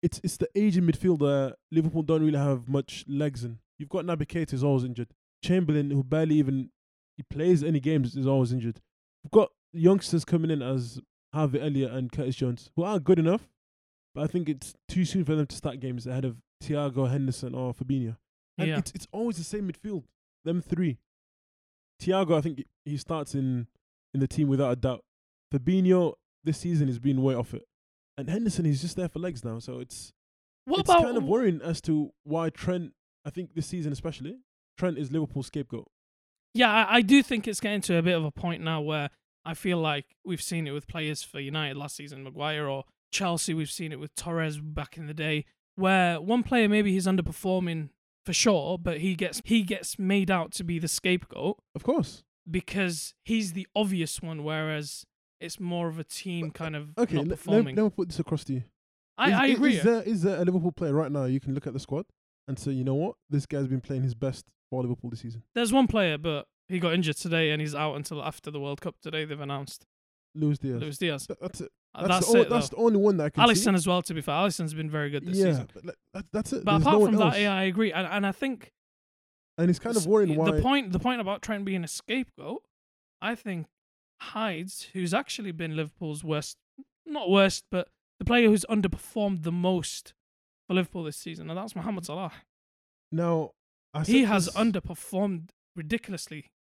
it's 0.02 0.20
it's 0.24 0.38
the 0.38 0.50
aging 0.56 0.84
midfielder 0.84 1.54
Liverpool 1.72 2.02
don't 2.04 2.24
really 2.24 2.38
have 2.40 2.68
much 2.68 3.06
legs 3.08 3.44
in. 3.44 3.60
You've 3.78 3.90
got 3.90 4.06
Naby 4.06 4.26
Keita 4.28 4.52
who's 4.52 4.64
always 4.64 4.84
injured. 4.84 5.10
Chamberlain, 5.44 5.92
who 5.92 6.04
barely 6.04 6.36
even 6.36 6.72
he 7.18 7.24
plays 7.24 7.64
any 7.64 7.80
games 7.80 8.16
is 8.16 8.26
always 8.28 8.52
injured. 8.52 8.80
We've 9.24 9.32
got 9.32 9.52
youngsters 9.74 10.26
coming 10.26 10.50
in 10.52 10.62
as 10.64 11.00
Harvey 11.34 11.62
Elliott 11.62 11.92
and 11.92 12.12
Curtis 12.12 12.36
Jones 12.36 12.72
who 12.76 12.84
are 12.84 13.00
good 13.00 13.20
enough, 13.20 13.50
but 14.16 14.24
I 14.24 14.28
think 14.28 14.50
it's 14.50 14.74
too 14.88 15.06
soon 15.06 15.24
for 15.26 15.36
them 15.36 15.46
to 15.46 15.56
start 15.56 15.80
games 15.80 16.08
ahead 16.08 16.26
of 16.26 16.42
Thiago 16.62 17.10
Henderson 17.10 17.54
or 17.56 17.74
Fabinho. 17.74 18.18
And 18.58 18.68
Yeah. 18.70 18.78
it's 18.78 18.92
it's 18.92 19.08
always 19.12 19.38
the 19.38 19.44
same 19.44 19.72
midfield. 19.72 20.04
Them 20.46 20.62
three. 20.62 21.00
Thiago, 22.02 22.38
I 22.38 22.42
think 22.42 22.64
he 22.86 22.98
starts 22.98 23.36
in 23.36 23.68
in 24.14 24.20
the 24.20 24.28
team 24.28 24.48
without 24.48 24.72
a 24.72 24.76
doubt. 24.76 25.04
Fabinho 25.54 26.16
this 26.44 26.58
season 26.60 26.88
has 26.88 27.00
been 27.00 27.22
way 27.22 27.36
off 27.36 27.54
it, 27.54 27.68
and 28.18 28.30
Henderson 28.30 28.66
he's 28.66 28.82
just 28.82 28.96
there 28.96 29.10
for 29.10 29.20
legs 29.20 29.44
now. 29.44 29.60
So 29.60 29.80
it's 29.80 30.12
What 30.66 30.80
it's 30.82 30.90
about 30.90 31.04
kind 31.04 31.18
of 31.18 31.24
worrying 31.24 31.62
as 31.62 31.82
to 31.82 32.12
why 32.24 32.50
Trent. 32.50 32.94
I 33.26 33.30
think 33.30 33.54
this 33.54 33.68
season 33.68 33.92
especially, 33.94 34.40
Trent 34.78 34.98
is 34.98 35.12
Liverpool's 35.12 35.48
scapegoat. 35.48 35.88
Yeah, 36.56 36.72
I, 36.72 36.98
I 36.98 37.02
do 37.02 37.22
think 37.22 37.48
it's 37.48 37.60
getting 37.60 37.82
to 37.82 37.98
a 37.98 38.02
bit 38.02 38.18
of 38.18 38.26
a 38.26 38.32
point 38.32 38.64
now 38.64 38.82
where 38.82 39.10
I 39.46 39.54
feel 39.54 39.78
like 39.78 40.06
we've 40.26 40.42
seen 40.42 40.66
it 40.68 40.72
with 40.72 40.88
players 40.88 41.22
for 41.24 41.40
United 41.40 41.78
last 41.78 41.96
season, 41.96 42.24
Maguire 42.24 42.68
or 42.68 42.86
Chelsea. 43.12 43.54
We've 43.54 43.70
seen 43.72 43.92
it 43.92 44.00
with 44.00 44.16
Torres 44.16 44.60
back 44.60 44.98
in 44.98 45.06
the 45.06 45.14
day, 45.14 45.46
where 45.82 46.22
one 46.22 46.44
player 46.44 46.70
maybe 46.70 46.92
he's 46.94 47.08
underperforming 47.08 47.90
for 48.26 48.34
sure, 48.34 48.78
but 48.78 49.00
he 49.00 49.16
gets 49.16 49.42
he 49.46 49.64
gets 49.64 49.98
made 50.00 50.30
out 50.32 50.52
to 50.54 50.64
be 50.64 50.80
the 50.80 50.88
scapegoat 50.88 51.58
Of 51.76 51.84
course. 51.84 52.24
because 52.50 53.14
he's 53.26 53.54
the 53.54 53.68
obvious 53.76 54.22
one, 54.22 54.44
whereas 54.44 55.06
it's 55.40 55.60
more 55.60 55.88
of 55.88 55.98
a 55.98 56.04
team 56.04 56.52
kind 56.52 56.76
of 56.76 56.90
uh, 56.98 57.02
Okay, 57.02 57.16
not 57.16 57.22
let, 57.24 57.30
let, 57.30 57.38
performing. 57.40 57.76
let 57.76 57.84
me 57.84 57.90
put 57.90 58.10
this 58.10 58.20
across 58.20 58.44
to 58.46 58.54
you. 58.54 58.64
I, 59.18 59.28
is, 59.30 59.34
I 59.34 59.46
is- 59.48 59.56
agree. 59.56 59.76
Is 59.78 59.84
there, 59.84 60.02
is 60.04 60.22
there 60.22 60.38
a 60.42 60.46
Liverpool 60.46 60.72
player 60.72 60.94
right 60.94 61.12
now 61.12 61.26
you 61.26 61.40
can 61.40 61.54
look 61.56 61.66
at 61.68 61.74
the 61.74 61.80
squad 61.80 62.06
and 62.48 62.58
say, 62.60 62.72
you 62.72 62.84
know 62.84 62.96
what, 62.96 63.16
this 63.30 63.46
guy's 63.46 63.68
been 63.68 63.82
playing 63.82 64.04
his 64.04 64.14
best 64.16 64.46
for 64.70 64.82
Liverpool 64.84 65.10
this 65.10 65.22
season? 65.22 65.44
There's 65.56 65.74
one 65.74 65.88
player, 65.88 66.18
but 66.18 66.46
he 66.70 66.80
got 66.80 66.94
injured 66.94 67.18
today 67.18 67.50
and 67.52 67.60
he's 67.60 67.74
out 67.76 67.96
until 67.96 68.24
after 68.24 68.52
the 68.52 68.60
World 68.60 68.82
Cup 68.82 68.96
today. 69.02 69.26
They've 69.26 69.40
announced 69.40 69.86
Luis 70.36 70.60
Diaz. 70.60 70.80
Luis 70.82 70.98
Diaz. 71.00 71.28
Th- 71.28 71.40
that's 71.42 71.62
it. 71.62 71.72
Uh, 71.94 72.08
That's, 72.08 72.26
That's, 72.28 72.32
the, 72.32 72.38
o- 72.38 72.42
it. 72.44 72.50
that's 72.50 72.70
the 72.70 72.76
only 72.78 72.98
one 72.98 73.18
that 73.18 73.24
I 73.26 73.30
can 73.32 73.44
Alisson 73.44 73.64
see. 73.72 73.74
as 73.76 73.86
well. 73.88 74.02
To 74.02 74.14
be 74.14 74.22
fair, 74.22 74.36
Alisson's 74.36 74.74
been 74.74 74.90
very 74.90 75.10
good 75.10 75.26
this 75.26 75.38
yeah, 75.38 75.46
season. 75.52 75.70
but 75.74 75.96
that, 76.14 76.26
that's 76.32 76.54
it. 76.54 76.64
But 76.64 76.72
There's 76.80 76.82
apart 76.84 77.00
no 77.02 77.06
from 77.08 77.16
that, 77.18 77.26
else. 77.26 77.38
yeah, 77.40 77.54
I 77.54 77.64
agree, 77.64 77.92
and 77.92 78.08
and 78.08 78.26
I 78.26 78.32
think 78.32 78.72
and 79.58 79.70
it's 79.70 79.78
kind 79.80 79.98
of 79.98 80.06
worrying 80.08 80.36
why. 80.38 80.52
the 80.52 80.62
point 80.62 80.94
the 80.94 81.00
point 81.00 81.20
about 81.20 81.42
Trent 81.42 81.66
being 81.66 81.84
a 81.84 81.88
scapegoat. 81.90 82.64
I 83.22 83.36
think 83.36 83.68
Hydes, 84.22 84.88
who's 84.94 85.14
actually 85.14 85.52
been 85.52 85.76
Liverpool's 85.76 86.24
worst, 86.24 86.56
not 87.06 87.30
worst, 87.30 87.66
but 87.70 87.90
the 88.20 88.26
player 88.26 88.48
who's 88.48 88.66
underperformed 88.70 89.44
the 89.44 89.52
most 89.52 90.14
for 90.70 90.76
Liverpool 90.76 91.04
this 91.04 91.18
season, 91.18 91.50
and 91.50 91.58
that's 91.58 91.76
Mohamed 91.76 92.06
Salah. 92.06 92.32
now, 93.12 93.52
I 93.94 94.04
He 94.04 94.24
has 94.24 94.46
this- 94.46 94.56
underperformed 94.56 95.50
ridiculously 95.76 96.52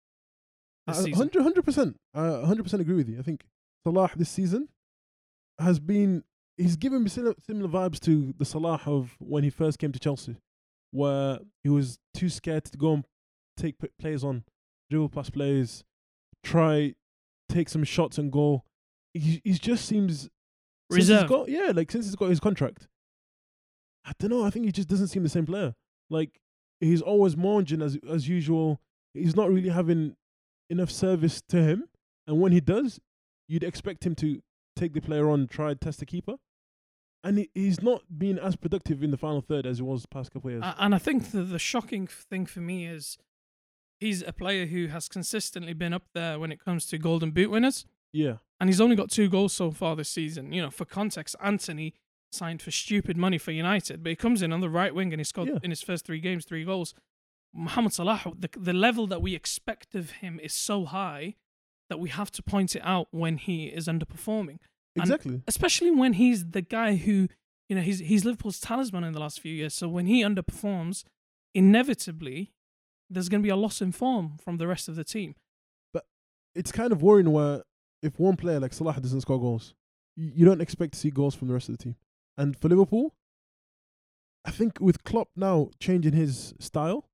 this 0.89 0.99
I- 0.99 1.05
season. 1.05 1.31
100 1.33 1.65
percent. 1.65 1.97
I 2.15 2.31
100 2.31 2.65
percent 2.65 2.81
agree 2.83 2.97
with 2.97 3.09
you. 3.09 3.19
I 3.19 3.23
think 3.23 3.45
Salah 3.85 4.11
this 4.17 4.29
season 4.31 4.69
has 5.61 5.79
been. 5.79 6.25
He's 6.57 6.77
given 6.77 7.03
me 7.03 7.09
similar, 7.09 7.35
similar 7.47 7.69
vibes 7.69 7.99
to 8.01 8.35
the 8.37 8.45
Salah 8.45 8.81
of 8.85 9.17
when 9.19 9.45
he 9.45 9.51
first 9.51 9.79
came 9.79 9.93
to 9.93 9.99
Chelsea, 9.99 10.37
where 10.91 11.39
he 11.63 11.71
was 11.71 11.99
too 12.13 12.29
scared 12.29 12.65
to 12.67 12.77
go 12.77 12.95
and 12.95 13.05
take 13.57 13.79
p- 13.79 13.89
players 13.99 14.23
on, 14.25 14.45
dribble 14.91 15.09
past 15.09 15.33
players, 15.33 15.85
try 16.45 16.95
take 17.49 17.69
some 17.69 17.85
shots 17.85 18.19
and 18.19 18.31
goal. 18.31 18.65
He 19.15 19.41
he 19.45 19.53
just 19.55 19.87
seems 19.87 20.23
since 20.23 20.29
he's 20.91 21.09
Reserved. 21.11 21.29
got 21.29 21.49
yeah, 21.49 21.73
like 21.75 21.91
since 21.91 22.05
he's 22.07 22.17
got 22.17 22.29
his 22.29 22.41
contract. 22.41 22.89
I 24.05 24.13
don't 24.19 24.31
know. 24.31 24.45
I 24.45 24.51
think 24.51 24.67
he 24.67 24.73
just 24.73 24.89
doesn't 24.89 25.09
seem 25.09 25.23
the 25.23 25.29
same 25.29 25.47
player. 25.47 25.75
Like 26.11 26.41
he's 26.81 27.03
always 27.03 27.37
monging 27.37 27.83
as 27.83 27.99
as 28.09 28.29
usual. 28.29 28.81
He's 29.15 29.35
not 29.37 29.51
really 29.51 29.71
having 29.71 30.17
enough 30.69 30.91
service 30.91 31.43
to 31.49 31.63
him, 31.63 31.85
and 32.27 32.41
when 32.41 32.53
he 32.53 32.61
does, 32.61 33.01
you'd 33.49 33.65
expect 33.65 34.05
him 34.05 34.15
to 34.17 34.41
take 34.81 34.93
the 34.95 35.01
player 35.01 35.29
on, 35.31 35.47
try 35.47 35.75
test 35.75 36.01
the 36.01 36.07
keeper, 36.07 36.35
and 37.23 37.39
he, 37.39 37.51
he's 37.55 37.83
not 37.83 38.03
being 38.19 38.39
as 38.39 38.57
productive 38.57 39.03
in 39.03 39.11
the 39.11 39.17
final 39.19 39.41
third 39.41 39.67
as 39.67 39.79
he 39.79 39.83
was 39.83 40.03
the 40.03 40.09
past 40.09 40.31
couple 40.33 40.49
of 40.51 40.55
years. 40.55 40.75
And 40.79 40.95
I 40.95 40.99
think 40.99 41.31
the, 41.33 41.43
the 41.43 41.59
shocking 41.59 42.07
thing 42.07 42.47
for 42.47 42.61
me 42.61 42.87
is 42.87 43.19
he's 43.99 44.23
a 44.23 44.33
player 44.33 44.67
who 44.67 44.87
has 44.89 45.09
consistently 45.09 45.75
been 45.75 45.93
up 45.93 46.05
there 46.15 46.39
when 46.39 46.51
it 46.51 46.65
comes 46.65 46.87
to 46.87 46.99
Golden 46.99 47.31
Boot 47.31 47.51
winners. 47.51 47.85
yeah, 48.13 48.37
and 48.61 48.69
he's 48.69 48.81
only 48.81 48.97
got 48.97 49.11
two 49.11 49.29
goals 49.29 49.53
so 49.55 49.71
far 49.71 49.97
this 49.97 50.09
season. 50.09 50.53
You 50.53 50.63
know, 50.63 50.71
for 50.71 50.85
context, 50.85 51.35
Antony 51.43 51.95
signed 52.33 52.63
for 52.63 52.71
stupid 52.71 53.17
money 53.17 53.39
for 53.39 53.51
United, 53.53 54.03
but 54.03 54.11
he 54.11 54.17
comes 54.17 54.41
in 54.43 54.53
on 54.53 54.61
the 54.61 54.69
right 54.71 54.95
wing 54.95 55.13
and 55.13 55.21
he 55.21 55.25
scored 55.25 55.49
Yeah. 55.49 55.59
in 55.63 55.71
his 55.71 55.83
first 55.83 56.05
three 56.07 56.21
games 56.21 56.45
three 56.45 56.65
goals. 56.65 56.95
Mohamed 57.53 57.93
Salah, 57.93 58.23
the 58.39 58.49
the 58.57 58.73
level 58.73 59.07
that 59.09 59.21
we 59.21 59.35
expect 59.35 59.95
of 59.95 60.11
him 60.23 60.39
is 60.41 60.55
so 60.55 60.85
high 60.85 61.35
that 61.89 61.99
we 61.99 62.09
have 62.11 62.31
to 62.31 62.43
point 62.43 62.77
it 62.77 62.83
out 62.85 63.09
when 63.11 63.37
he 63.39 63.67
is 63.67 63.89
underperforming, 63.89 64.59
And- 64.97 65.05
exactly. 65.05 65.43
especially 65.47 65.91
when 65.91 66.15
he's 66.15 66.51
the 66.51 66.63
guy 66.63 66.97
who, 66.97 67.29
you 67.69 67.77
know, 67.77 67.83
he's 67.83 68.01
he's 68.01 68.25
Liverpool's 68.25 68.61
talisman 68.61 69.05
in 69.05 69.13
the 69.13 69.21
last 69.21 69.41
few 69.41 69.55
years. 69.55 69.75
So 69.75 69.89
when 69.89 70.07
he 70.07 70.23
underperforms, 70.23 71.05
inevitably 71.55 72.53
there's 73.09 73.29
going 73.29 73.43
to 73.43 73.47
be 73.47 73.51
a 73.51 73.57
loss 73.57 73.81
in 73.81 73.93
form 73.93 74.37
from 74.43 74.57
the 74.57 74.67
rest 74.67 74.89
of 74.89 74.97
the 74.97 75.05
team. 75.05 75.35
But 75.93 76.05
it's 76.55 76.73
kind 76.73 76.93
of 76.93 77.03
worrying 77.03 77.31
where 77.33 77.63
if 78.03 78.19
one 78.19 78.37
player 78.37 78.61
like 78.61 78.73
Salah 78.73 78.99
doesn't 79.01 79.21
score 79.21 79.41
goals, 79.41 79.75
you, 80.17 80.33
you 80.35 80.45
don't 80.45 80.61
expect 80.61 80.95
to 80.95 80.99
see 80.99 81.11
goals 81.11 81.35
from 81.35 81.49
the 81.49 81.55
rest 81.55 81.69
of 81.69 81.77
the 81.77 81.85
team. 81.85 81.97
And 82.39 82.57
for 82.57 82.69
Liverpool, 82.69 83.15
I 84.45 84.51
think 84.51 84.81
with 84.81 85.05
Klopp 85.05 85.29
now 85.37 85.71
changing 85.81 86.13
his 86.13 86.55
style, 86.59 87.09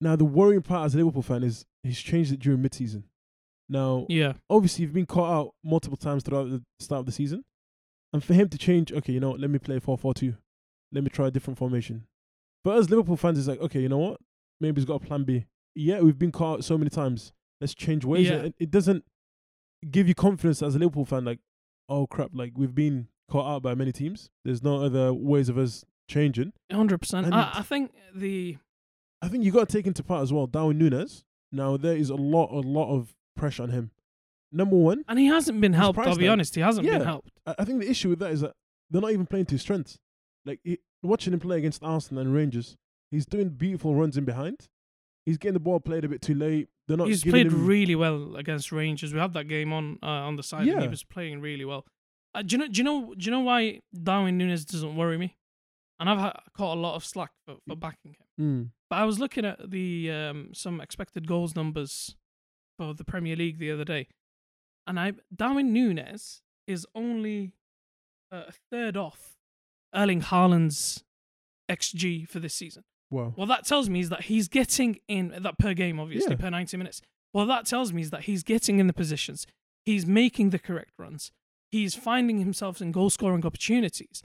now 0.00 0.16
the 0.16 0.24
worrying 0.24 0.62
part 0.62 0.86
as 0.86 0.94
a 0.94 0.98
Liverpool 0.98 1.22
fan 1.22 1.42
is 1.42 1.66
he's 1.82 2.00
changed 2.00 2.32
it 2.32 2.40
during 2.40 2.62
mid-season. 2.62 3.04
Now, 3.68 4.06
Yeah, 4.08 4.34
obviously 4.48 4.82
you've 4.84 4.92
been 4.94 5.06
caught 5.06 5.32
out 5.32 5.54
multiple 5.64 5.96
times 5.96 6.22
throughout 6.22 6.50
the 6.50 6.62
start 6.80 7.00
of 7.00 7.06
the 7.06 7.12
season. 7.12 7.44
And 8.12 8.22
for 8.22 8.34
him 8.34 8.48
to 8.48 8.58
change, 8.58 8.92
okay, 8.92 9.12
you 9.12 9.20
know 9.20 9.30
what, 9.30 9.40
let 9.40 9.50
me 9.50 9.58
play 9.58 9.78
4 9.78 9.98
4 9.98 10.14
2. 10.14 10.34
Let 10.92 11.04
me 11.04 11.10
try 11.10 11.26
a 11.26 11.30
different 11.30 11.58
formation. 11.58 12.04
But 12.64 12.78
as 12.78 12.88
Liverpool 12.90 13.16
fans, 13.16 13.38
it's 13.38 13.48
like, 13.48 13.60
okay, 13.60 13.80
you 13.80 13.88
know 13.88 13.98
what? 13.98 14.20
Maybe 14.60 14.80
he's 14.80 14.86
got 14.86 15.02
a 15.02 15.06
plan 15.06 15.24
B. 15.24 15.46
Yeah, 15.74 16.00
we've 16.00 16.18
been 16.18 16.32
caught 16.32 16.58
out 16.58 16.64
so 16.64 16.78
many 16.78 16.90
times. 16.90 17.32
Let's 17.60 17.74
change 17.74 18.04
ways. 18.04 18.28
Yeah. 18.28 18.48
It 18.58 18.70
doesn't 18.70 19.04
give 19.90 20.08
you 20.08 20.14
confidence 20.14 20.62
as 20.62 20.74
a 20.74 20.78
Liverpool 20.78 21.04
fan, 21.04 21.24
like, 21.24 21.40
oh 21.88 22.06
crap, 22.06 22.30
like 22.32 22.52
we've 22.56 22.74
been 22.74 23.08
caught 23.28 23.46
out 23.46 23.62
by 23.62 23.74
many 23.74 23.92
teams. 23.92 24.30
There's 24.44 24.62
no 24.62 24.82
other 24.82 25.12
ways 25.12 25.48
of 25.48 25.58
us 25.58 25.84
changing. 26.08 26.52
hundred 26.72 26.98
percent. 26.98 27.32
I, 27.32 27.50
I 27.54 27.62
think 27.62 27.92
the 28.14 28.56
I 29.22 29.28
think 29.28 29.44
you 29.44 29.50
got 29.52 29.68
to 29.68 29.76
take 29.76 29.86
into 29.86 30.02
part 30.02 30.22
as 30.22 30.32
well 30.32 30.46
Darwin 30.46 30.78
Nunez. 30.78 31.24
Now, 31.52 31.76
there 31.76 31.96
is 31.96 32.10
a 32.10 32.14
lot, 32.16 32.50
a 32.50 32.60
lot 32.60 32.92
of 32.94 33.14
pressure 33.36 33.62
on 33.62 33.70
him. 33.70 33.90
Number 34.52 34.76
one, 34.76 35.04
And 35.08 35.18
he 35.18 35.26
hasn't 35.26 35.60
been 35.60 35.72
helped. 35.72 35.98
I'll 35.98 36.14
be 36.16 36.22
tag. 36.22 36.30
honest, 36.30 36.54
he 36.54 36.60
hasn't 36.60 36.86
been 36.86 37.02
helped. 37.02 37.30
I 37.46 37.64
think 37.64 37.80
the 37.82 37.90
issue 37.90 38.08
with 38.10 38.20
that 38.20 38.30
is 38.32 38.40
that 38.40 38.52
they're 38.90 39.00
not 39.02 39.10
even 39.12 39.26
playing 39.26 39.46
to 39.46 39.52
his 39.52 39.62
strengths. 39.62 39.98
Like 40.44 40.60
he, 40.64 40.78
watching 41.02 41.32
him 41.32 41.40
play 41.40 41.58
against 41.58 41.82
Arsenal 41.82 42.22
and 42.22 42.32
Rangers, 42.32 42.76
he's 43.10 43.26
doing 43.26 43.48
beautiful 43.50 43.94
runs 43.94 44.16
in 44.16 44.24
behind. 44.24 44.68
He's 45.26 45.36
getting 45.38 45.54
the 45.54 45.60
ball 45.60 45.80
played 45.80 46.04
a 46.04 46.08
bit 46.08 46.22
too 46.22 46.34
late. 46.34 46.68
They're 46.86 46.96
not. 46.96 47.08
He's 47.08 47.24
played 47.24 47.48
him, 47.48 47.66
really 47.66 47.96
well 47.96 48.36
against 48.36 48.70
Rangers. 48.70 49.12
We 49.12 49.18
had 49.18 49.32
that 49.34 49.48
game 49.48 49.72
on 49.72 49.98
uh, 50.00 50.06
on 50.06 50.36
the 50.36 50.44
side, 50.44 50.68
and 50.68 50.80
he 50.82 50.88
was 50.88 51.02
playing 51.02 51.40
really 51.40 51.64
well. 51.64 51.84
Uh, 52.32 52.42
do 52.42 52.54
you 52.54 52.58
know? 52.58 52.68
Do 52.68 52.78
you 52.78 52.84
know? 52.84 53.14
Do 53.18 53.24
you 53.24 53.30
know 53.32 53.40
why 53.40 53.80
Darwin 53.92 54.38
Nunez 54.38 54.64
doesn't 54.64 54.94
worry 54.94 55.18
me? 55.18 55.36
And 55.98 56.08
I've 56.08 56.18
ha- 56.18 56.40
caught 56.56 56.76
a 56.76 56.80
lot 56.80 56.94
of 56.94 57.04
slack 57.04 57.30
for, 57.44 57.56
for 57.66 57.74
backing 57.74 58.14
him. 58.38 58.44
Mm, 58.68 58.70
But 58.88 58.96
I 58.96 59.04
was 59.04 59.18
looking 59.18 59.44
at 59.44 59.68
the 59.70 60.10
um, 60.12 60.50
some 60.54 60.80
expected 60.80 61.26
goals 61.26 61.56
numbers 61.56 62.14
for 62.76 62.94
the 62.94 63.04
Premier 63.04 63.36
League 63.36 63.58
the 63.58 63.70
other 63.70 63.84
day, 63.84 64.08
and 64.86 64.98
I 65.00 65.12
Darwin 65.34 65.72
Nunez 65.72 66.42
is 66.66 66.86
only 66.94 67.52
uh, 68.32 68.44
a 68.48 68.52
third 68.70 68.96
off 68.96 69.36
Erling 69.94 70.20
Haaland's 70.22 71.04
xG 71.70 72.28
for 72.28 72.38
this 72.38 72.54
season. 72.54 72.84
wow. 73.10 73.32
What 73.36 73.46
that 73.46 73.64
tells 73.66 73.88
me 73.88 74.00
is 74.00 74.08
that 74.10 74.22
he's 74.24 74.48
getting 74.48 74.98
in 75.08 75.34
that 75.40 75.58
per 75.58 75.74
game, 75.74 75.98
obviously 76.00 76.32
Yeah. 76.32 76.40
per 76.40 76.50
ninety 76.50 76.76
minutes. 76.76 77.00
What 77.32 77.46
that 77.46 77.66
tells 77.66 77.92
me 77.92 78.02
is 78.02 78.10
that 78.10 78.22
he's 78.24 78.42
getting 78.42 78.78
in 78.78 78.86
the 78.86 78.92
positions, 78.92 79.46
he's 79.84 80.06
making 80.06 80.50
the 80.50 80.58
correct 80.58 80.92
runs, 80.98 81.32
he's 81.70 81.94
finding 81.94 82.38
himself 82.38 82.80
in 82.80 82.92
goal 82.92 83.10
scoring 83.10 83.44
opportunities. 83.44 84.22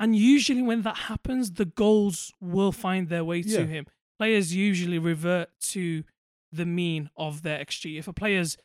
And 0.00 0.16
usually, 0.16 0.62
when 0.62 0.82
that 0.82 0.96
happens, 0.96 1.52
the 1.52 1.64
goals 1.64 2.32
will 2.40 2.72
find 2.72 3.08
their 3.08 3.24
way 3.24 3.38
Yeah. 3.38 3.58
to 3.58 3.66
him. 3.66 3.86
Players 4.18 4.54
usually 4.54 4.98
revert 4.98 5.50
to 5.72 6.04
the 6.52 6.66
mean 6.66 7.10
of 7.16 7.42
their 7.42 7.58
xG. 7.64 7.98
If 7.98 8.06
a 8.08 8.12
player's 8.12 8.56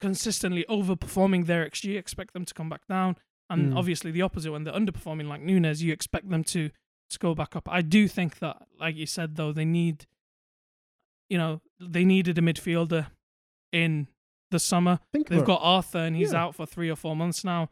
consistently 0.00 0.64
overperforming 0.68 1.46
their 1.46 1.68
xG, 1.68 1.96
expect 1.96 2.32
them 2.32 2.44
to 2.44 2.54
come 2.54 2.68
back 2.68 2.86
down. 2.88 3.16
And 3.48 3.72
Mm. 3.72 3.76
obviously, 3.76 4.10
the 4.10 4.22
opposite 4.22 4.50
when 4.52 4.64
they're 4.64 4.74
underperforming, 4.74 5.28
like 5.28 5.40
Nunez, 5.42 5.82
you 5.82 5.92
expect 5.92 6.28
them 6.30 6.42
to 6.44 6.70
to 7.08 7.18
go 7.20 7.36
back 7.36 7.54
up. 7.54 7.68
I 7.68 7.82
do 7.82 8.08
think 8.08 8.40
that, 8.40 8.66
like 8.80 8.96
you 8.96 9.06
said, 9.06 9.36
though, 9.36 9.52
they 9.52 9.64
need, 9.64 10.06
you 11.28 11.38
know, 11.38 11.60
they 11.78 12.04
needed 12.04 12.36
a 12.36 12.40
midfielder 12.40 13.06
in 13.70 14.08
the 14.50 14.58
summer. 14.58 14.98
Think 15.12 15.28
They've 15.28 15.44
got 15.44 15.60
Arthur, 15.62 15.98
and 15.98 16.16
he's 16.16 16.32
Yeah. 16.32 16.42
out 16.42 16.56
for 16.56 16.66
three 16.66 16.90
or 16.90 16.96
four 16.96 17.14
months 17.14 17.44
now. 17.44 17.68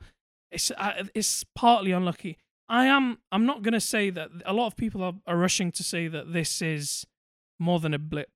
It's 0.52 0.70
uh, 0.70 1.04
it's 1.14 1.44
partly 1.56 1.90
unlucky. 1.90 2.38
I 2.68 2.86
am. 2.86 3.18
I'm 3.32 3.44
not 3.44 3.62
gonna 3.62 3.80
say 3.80 4.10
that 4.10 4.30
a 4.44 4.52
lot 4.52 4.66
of 4.68 4.76
people 4.76 5.02
are, 5.02 5.14
are 5.26 5.36
rushing 5.36 5.72
to 5.72 5.82
say 5.82 6.06
that 6.08 6.32
this 6.32 6.62
is 6.62 7.04
more 7.58 7.80
than 7.80 7.92
a 7.92 7.98
blip. 7.98 8.30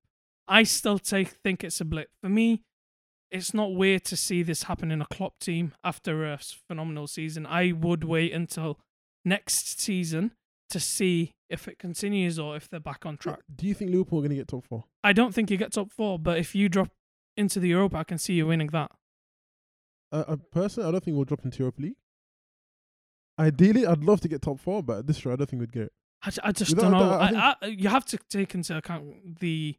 I 0.49 0.63
still 0.63 0.99
take 0.99 1.29
think 1.29 1.63
it's 1.63 1.79
a 1.79 1.85
blip. 1.85 2.09
For 2.21 2.29
me, 2.29 2.63
it's 3.31 3.53
not 3.53 3.75
weird 3.75 4.03
to 4.05 4.17
see 4.17 4.41
this 4.41 4.63
happen 4.63 4.91
in 4.91 5.01
a 5.01 5.05
Klopp 5.05 5.39
team 5.39 5.73
after 5.83 6.25
a 6.25 6.39
phenomenal 6.67 7.07
season. 7.07 7.45
I 7.45 7.71
would 7.71 8.03
wait 8.03 8.33
until 8.33 8.79
next 9.23 9.79
season 9.79 10.31
to 10.71 10.79
see 10.79 11.33
if 11.49 11.67
it 11.67 11.77
continues 11.77 12.39
or 12.39 12.55
if 12.55 12.67
they're 12.67 12.79
back 12.79 13.05
on 13.05 13.17
track. 13.17 13.39
Do 13.55 13.67
you 13.67 13.73
think 13.73 13.91
Liverpool 13.91 14.19
are 14.19 14.21
going 14.23 14.31
to 14.31 14.35
get 14.35 14.47
top 14.47 14.65
four? 14.65 14.85
I 15.03 15.13
don't 15.13 15.33
think 15.33 15.51
you 15.51 15.57
get 15.57 15.73
top 15.73 15.91
four, 15.91 16.17
but 16.17 16.37
if 16.37 16.55
you 16.55 16.67
drop 16.67 16.89
into 17.37 17.59
the 17.59 17.69
Europa, 17.69 17.97
I 17.97 18.03
can 18.03 18.17
see 18.17 18.33
you 18.33 18.47
winning 18.47 18.67
that. 18.67 18.91
Uh, 20.11 20.23
uh, 20.27 20.35
personally, 20.51 20.89
I 20.89 20.91
don't 20.91 21.03
think 21.03 21.15
we'll 21.15 21.25
drop 21.25 21.45
into 21.45 21.59
Europa 21.59 21.81
League. 21.81 21.95
Ideally, 23.39 23.85
I'd 23.85 24.03
love 24.03 24.21
to 24.21 24.27
get 24.27 24.41
top 24.41 24.59
four, 24.59 24.83
but 24.83 25.07
this 25.07 25.23
year 25.23 25.33
I 25.33 25.37
don't 25.37 25.49
think 25.49 25.59
we'd 25.59 25.71
get 25.71 25.83
it. 25.83 25.93
I, 26.23 26.49
I 26.49 26.51
just 26.51 26.75
Without 26.75 26.91
don't 26.91 26.99
know. 26.99 27.11
I 27.11 27.27
I, 27.29 27.55
I, 27.61 27.65
you 27.67 27.89
have 27.89 28.05
to 28.05 28.17
take 28.29 28.53
into 28.53 28.75
account 28.75 29.39
the 29.39 29.77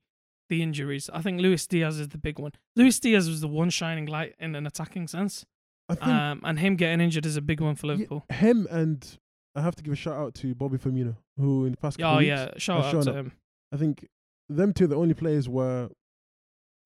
the 0.51 0.63
injuries. 0.63 1.09
I 1.15 1.23
think 1.23 1.41
Luis 1.41 1.67
Diaz 1.67 1.99
is 1.99 2.09
the 2.09 2.19
big 2.19 2.39
one. 2.39 2.53
Luis 2.77 3.01
Diaz 3.01 3.27
was 3.29 3.41
the 3.41 3.49
one 3.49 3.71
shining 3.71 4.05
light 4.05 4.35
in 4.39 4.55
an 4.55 4.67
attacking 4.67 5.09
sense, 5.09 5.47
I 5.91 5.95
think 5.95 6.07
um, 6.07 6.41
and 6.45 6.59
him 6.59 6.77
getting 6.77 7.01
injured 7.01 7.27
is 7.27 7.37
a 7.37 7.41
big 7.41 7.61
one 7.61 7.75
for 7.75 7.89
yeah, 7.89 7.95
Liverpool. 7.95 8.25
him 8.31 8.69
and 8.71 9.19
I 9.57 9.63
have 9.63 9.75
to 9.75 9.83
give 9.83 9.93
a 9.93 9.97
shout 9.97 10.15
out 10.15 10.35
to 10.37 10.55
Bobby 10.55 10.79
Firmino, 10.79 11.17
who 11.37 11.65
in 11.65 11.73
the 11.73 11.77
past 11.77 11.99
couple 11.99 12.15
oh 12.15 12.19
weeks, 12.19 12.29
yeah, 12.29 12.51
shout 12.59 12.85
out 12.85 13.03
to 13.03 13.11
up. 13.11 13.17
him. 13.17 13.33
I 13.73 13.77
think 13.77 14.07
them 14.49 14.73
two 14.73 14.85
are 14.85 14.89
the 14.89 14.97
only 14.97 15.15
players 15.15 15.49
where 15.49 15.89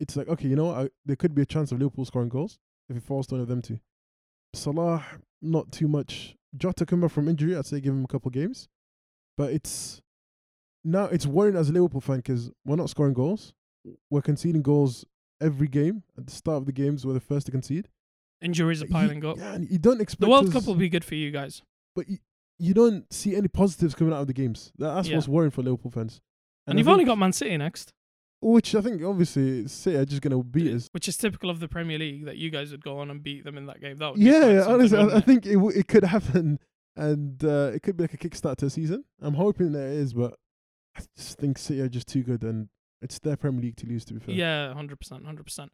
it's 0.01 0.17
like, 0.17 0.29
okay, 0.29 0.49
you 0.49 0.57
know, 0.57 0.67
what, 0.67 0.79
I, 0.79 0.89
there 1.05 1.17
could 1.17 1.35
be 1.35 1.43
a 1.43 1.47
chance 1.47 1.71
of 1.71 1.79
Liverpool 1.79 2.07
scoring 2.07 2.31
goals 2.31 2.59
if 2.89 2.97
it 2.97 3.03
falls 3.03 3.27
to 3.27 3.35
one 3.35 3.43
of 3.43 3.49
them 3.49 3.61
two. 3.61 3.79
Salah, 4.55 5.05
not 5.43 5.71
too 5.71 5.89
much. 5.89 6.37
Jota 6.57 6.87
coming 6.87 7.03
back 7.03 7.13
from 7.13 7.29
injury, 7.29 7.57
I'd 7.57 7.67
say 7.67 7.81
give 7.81 7.93
him 7.93 8.05
a 8.05 8.09
couple 8.09 8.31
games. 8.31 8.69
But 9.37 9.53
it's 9.53 10.01
now 10.85 11.05
it's 11.07 11.27
worrying 11.27 11.57
as 11.57 11.69
a 11.71 11.73
Liverpool 11.73 12.01
fan 12.01 12.17
because 12.19 12.51
we're 12.65 12.77
not 12.77 12.91
scoring 12.91 13.15
goals. 13.15 13.55
We're 14.11 14.23
conceding 14.23 14.63
goals 14.63 15.05
every 15.41 15.69
game. 15.69 16.03
At 16.17 16.27
the 16.27 16.33
start 16.33 16.59
of 16.59 16.67
the 16.67 16.73
games, 16.73 17.05
we're 17.07 17.13
the 17.15 17.21
first 17.21 17.47
to 17.47 17.53
concede. 17.53 17.89
Injuries 18.43 18.83
are 18.83 18.87
You- 18.87 18.93
piling 18.93 19.25
up. 19.25 19.37
Yeah, 19.39 19.55
and 19.55 19.71
you 19.71 19.79
don't 19.79 20.01
expect 20.01 20.21
The 20.21 20.29
World 20.29 20.47
us- 20.49 20.53
Cup 20.53 20.67
will 20.67 20.75
be 20.75 20.89
good 20.89 21.05
for 21.05 21.15
you 21.15 21.31
guys. 21.31 21.63
but 21.97 22.09
you, 22.09 22.19
you 22.59 22.75
don't 22.75 23.11
see 23.13 23.35
any 23.37 23.49
positives 23.49 23.95
coming 23.95 24.13
out 24.13 24.21
of 24.21 24.27
the 24.27 24.33
games. 24.33 24.73
That's 24.79 25.09
Yeah. 25.09 25.17
what's 25.17 25.29
worrying 25.29 25.51
for 25.53 25.63
Liverpool 25.63 25.91
fans. 25.91 26.21
And, 26.67 26.77
I 26.77 26.79
you've 26.79 26.89
only 26.89 27.05
got 27.05 27.19
Man 27.19 27.33
City 27.33 27.57
next, 27.57 27.93
which 28.41 28.75
I 28.75 28.81
think 28.81 29.03
obviously 29.03 29.67
City 29.69 29.97
are 29.97 30.05
just 30.05 30.21
gonna 30.23 30.43
beat 30.43 30.73
us. 30.73 30.89
which 30.93 31.09
is 31.09 31.17
typical 31.17 31.51
of 31.51 31.61
the 31.61 31.69
Premier 31.69 31.99
League 31.99 32.25
that 32.25 32.37
you 32.37 32.51
guys 32.51 32.71
would 32.73 32.83
go 32.83 32.99
on 32.99 33.11
and 33.11 33.23
beat 33.23 33.45
them 33.45 33.57
in 33.57 33.67
that 33.67 33.81
game. 33.81 33.97
That 33.99 34.13
would 34.15 34.21
Yeah, 34.23 34.49
yeah 34.51 34.65
honestly, 34.67 34.99
I, 34.99 35.17
I 35.17 35.21
think 35.21 35.47
it 35.47 35.55
w- 35.55 35.79
it 35.79 35.87
could 35.89 36.05
happen, 36.05 36.59
and 36.97 37.43
uh, 37.45 37.71
it 37.75 37.83
could 37.83 37.97
be 37.97 38.05
like 38.05 38.15
a 38.15 38.19
kickstart 38.19 38.57
to 38.57 38.67
a 38.67 38.71
season. 38.71 39.05
I'm 39.21 39.35
hoping 39.35 39.73
that 39.73 39.83
it 39.87 39.93
is, 39.99 40.13
but 40.15 40.35
I 40.97 41.03
just 41.17 41.39
think 41.39 41.59
City 41.59 41.81
are 41.81 41.89
just 41.89 42.07
too 42.09 42.23
good, 42.23 42.43
and 42.45 42.69
it's 43.03 43.19
their 43.19 43.37
Premier 43.37 43.61
League 43.63 43.77
to 43.77 43.87
lose. 43.87 44.05
To 44.07 44.15
be 44.15 44.21
fair, 44.21 44.35
Yeah, 44.35 44.73
hundred 44.75 44.99
percent, 45.01 45.25
hundred 45.27 45.45
percent. 45.45 45.73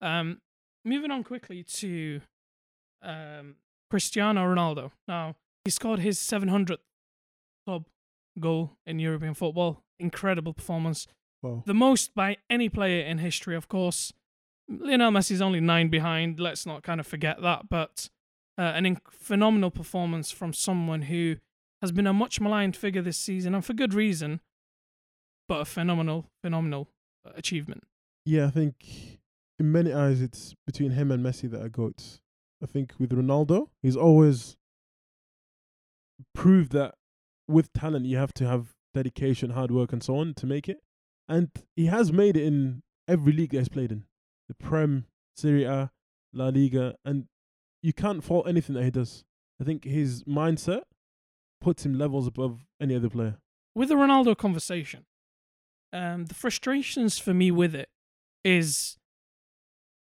Um, 0.00 0.40
moving 0.84 1.10
on 1.10 1.24
quickly 1.24 1.62
to 1.64 2.20
um 3.02 3.56
Cristiano 3.90 4.40
Ronaldo. 4.42 4.90
Now 5.08 5.36
he 5.64 5.70
scored 5.70 6.00
his 6.00 6.18
700th 6.18 6.78
club 7.66 7.86
goal 8.40 8.72
in 8.86 8.98
European 8.98 9.34
football. 9.34 9.82
Incredible 9.98 10.52
performance, 10.54 11.06
Wow. 11.42 11.62
the 11.66 11.74
most 11.74 12.14
by 12.14 12.38
any 12.50 12.68
player 12.68 13.04
in 13.04 13.18
history, 13.18 13.54
of 13.54 13.68
course. 13.68 14.12
Lionel 14.68 15.10
Messi's 15.10 15.42
only 15.42 15.60
nine 15.60 15.88
behind. 15.88 16.40
Let's 16.40 16.64
not 16.66 16.82
kind 16.82 16.98
of 17.00 17.06
forget 17.06 17.42
that, 17.42 17.68
but 17.68 18.08
uh, 18.58 18.62
an 18.62 18.84
inc- 18.84 19.10
phenomenal 19.10 19.70
performance 19.70 20.30
from 20.30 20.52
someone 20.52 21.02
who 21.02 21.36
has 21.80 21.92
been 21.92 22.06
a 22.06 22.12
much 22.12 22.40
maligned 22.40 22.76
figure 22.76 23.02
this 23.02 23.16
season, 23.18 23.54
and 23.54 23.64
for 23.64 23.74
good 23.74 23.92
reason. 23.94 24.40
But 25.52 25.60
a 25.60 25.64
phenomenal, 25.66 26.24
phenomenal 26.40 26.88
uh, 27.26 27.32
achievement. 27.36 27.84
Yeah, 28.24 28.46
I 28.46 28.50
think 28.50 28.74
in 29.58 29.70
many 29.70 29.92
eyes 29.92 30.22
it's 30.22 30.54
between 30.66 30.92
him 30.92 31.10
and 31.10 31.22
Messi 31.22 31.50
that 31.50 31.60
are 31.60 31.68
goats. 31.68 32.22
I 32.62 32.66
think 32.66 32.94
with 32.98 33.10
Ronaldo, 33.10 33.66
he's 33.82 33.94
always 33.94 34.56
proved 36.34 36.72
that 36.72 36.94
with 37.46 37.70
talent 37.74 38.06
you 38.06 38.16
have 38.16 38.32
to 38.32 38.46
have 38.46 38.68
dedication, 38.94 39.50
hard 39.50 39.70
work, 39.70 39.92
and 39.92 40.02
so 40.02 40.16
on 40.16 40.32
to 40.36 40.46
make 40.46 40.70
it. 40.70 40.78
And 41.28 41.50
he 41.76 41.84
has 41.84 42.10
made 42.14 42.38
it 42.38 42.44
in 42.44 42.82
every 43.06 43.34
league 43.34 43.50
that 43.50 43.58
he's 43.58 43.68
played 43.68 43.92
in, 43.92 44.04
the 44.48 44.54
Prem, 44.54 45.04
Serie 45.36 45.64
A, 45.64 45.90
La 46.32 46.48
Liga, 46.48 46.94
and 47.04 47.26
you 47.82 47.92
can't 47.92 48.24
fault 48.24 48.48
anything 48.48 48.74
that 48.76 48.84
he 48.84 48.90
does. 48.90 49.24
I 49.60 49.64
think 49.64 49.84
his 49.84 50.24
mindset 50.24 50.84
puts 51.60 51.84
him 51.84 51.92
levels 51.98 52.26
above 52.26 52.64
any 52.80 52.96
other 52.96 53.10
player. 53.10 53.36
with 53.74 53.90
the 53.90 53.96
Ronaldo 53.96 54.34
conversation, 54.34 55.04
um, 55.92 56.26
the 56.26 56.34
frustrations 56.34 57.18
for 57.18 57.34
me 57.34 57.50
with 57.50 57.74
it 57.74 57.88
is 58.44 58.96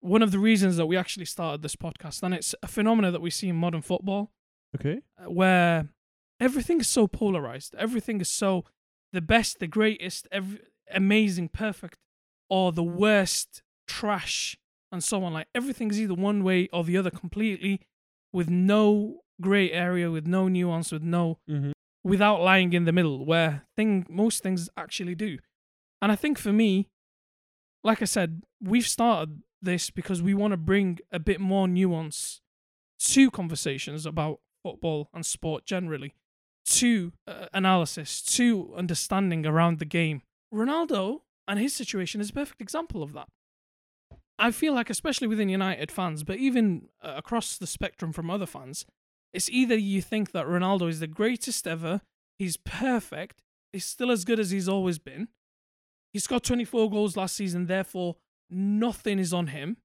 one 0.02 0.22
of 0.22 0.32
the 0.32 0.40
reasons 0.40 0.78
that 0.78 0.86
we 0.86 0.98
actually 0.98 1.26
started 1.26 1.62
this 1.62 1.76
podcast, 1.76 2.22
and 2.24 2.34
it's 2.34 2.54
a 2.62 2.68
phenomena 2.68 3.12
that 3.12 3.22
we 3.22 3.30
see 3.30 3.50
in 3.50 3.56
modern 3.56 3.82
football, 3.82 4.32
Okay. 4.76 5.02
uh, 5.18 5.30
where 5.30 5.90
everything 6.40 6.80
is 6.80 6.88
so 6.88 7.08
polarized. 7.08 7.74
Everything 7.76 8.22
is 8.22 8.30
so 8.30 8.66
the 9.14 9.22
best, 9.22 9.60
the 9.60 9.68
greatest, 9.68 10.28
every, 10.32 10.60
amazing, 10.92 11.50
perfect, 11.50 11.98
or 12.50 12.72
the 12.72 12.84
worst, 12.84 13.64
trash, 13.88 14.58
and 14.92 15.04
so 15.04 15.24
on. 15.24 15.34
Like 15.34 15.48
everything's 15.56 16.00
either 16.00 16.14
one 16.14 16.44
way 16.44 16.68
or 16.72 16.84
the 16.84 16.98
other 16.98 17.10
completely, 17.10 17.82
with 18.32 18.50
no 18.50 19.22
gray 19.42 19.72
area, 19.72 20.12
with 20.12 20.28
no 20.28 20.48
nuance, 20.48 20.92
with 20.92 21.04
no 21.04 21.40
Mm-hmm. 21.50 21.72
without 22.04 22.42
lying 22.42 22.74
in 22.74 22.86
the 22.86 22.92
middle 22.92 23.26
where 23.26 23.64
thing 23.76 24.06
most 24.10 24.44
things 24.44 24.70
actually 24.78 25.16
do. 25.16 25.40
And 26.02 26.12
I 26.12 26.16
think 26.16 26.38
for 26.38 26.54
me, 26.54 26.90
like 27.84 28.02
I 28.02 28.06
said, 28.06 28.44
we've 28.62 28.88
started 28.88 29.42
this 29.62 29.90
because 29.90 30.22
we 30.22 30.34
want 30.34 30.52
to 30.52 30.58
bring 30.58 31.00
a 31.12 31.20
bit 31.20 31.40
more 31.40 31.68
nuance 31.68 32.42
to 33.00 33.30
conversations 33.32 34.06
about 34.06 34.40
football 34.64 35.10
and 35.14 35.26
sport 35.26 35.66
generally, 35.66 36.16
to 36.66 37.14
uh, 37.28 37.48
analysis, 37.54 38.22
to 38.22 38.74
understanding 38.76 39.46
around 39.46 39.80
the 39.80 39.86
game. 39.86 40.22
Ronaldo 40.54 41.22
and 41.48 41.60
his 41.60 41.74
situation 41.74 42.22
is 42.22 42.30
a 42.30 42.34
perfect 42.34 42.62
example 42.62 43.04
of 43.04 43.14
that. 43.14 43.28
I 44.38 44.52
feel 44.52 44.74
like, 44.74 44.90
especially 44.90 45.28
within 45.28 45.50
United 45.50 45.92
fans, 45.92 46.24
but 46.24 46.38
even 46.38 46.90
uh, 47.02 47.14
across 47.16 47.58
the 47.58 47.68
spectrum 47.68 48.12
from 48.12 48.30
other 48.30 48.46
fans, 48.46 48.86
it's 49.34 49.50
either 49.50 49.76
you 49.76 50.02
think 50.02 50.32
that 50.32 50.46
Ronaldo 50.46 50.90
is 50.90 51.00
the 51.00 51.08
greatest 51.08 51.68
ever, 51.68 52.02
he's 52.38 52.58
perfect, 52.58 53.42
he's 53.72 53.86
still 53.86 54.12
as 54.12 54.26
good 54.26 54.40
as 54.40 54.52
he's 54.52 54.68
always 54.68 55.00
been. 55.00 55.30
He 56.16 56.20
scored 56.20 56.44
24 56.44 56.90
goals 56.92 57.18
last 57.18 57.36
season, 57.36 57.66
therefore 57.66 58.16
nothing 58.50 59.20
is 59.20 59.34
on 59.34 59.48
him. 59.48 59.76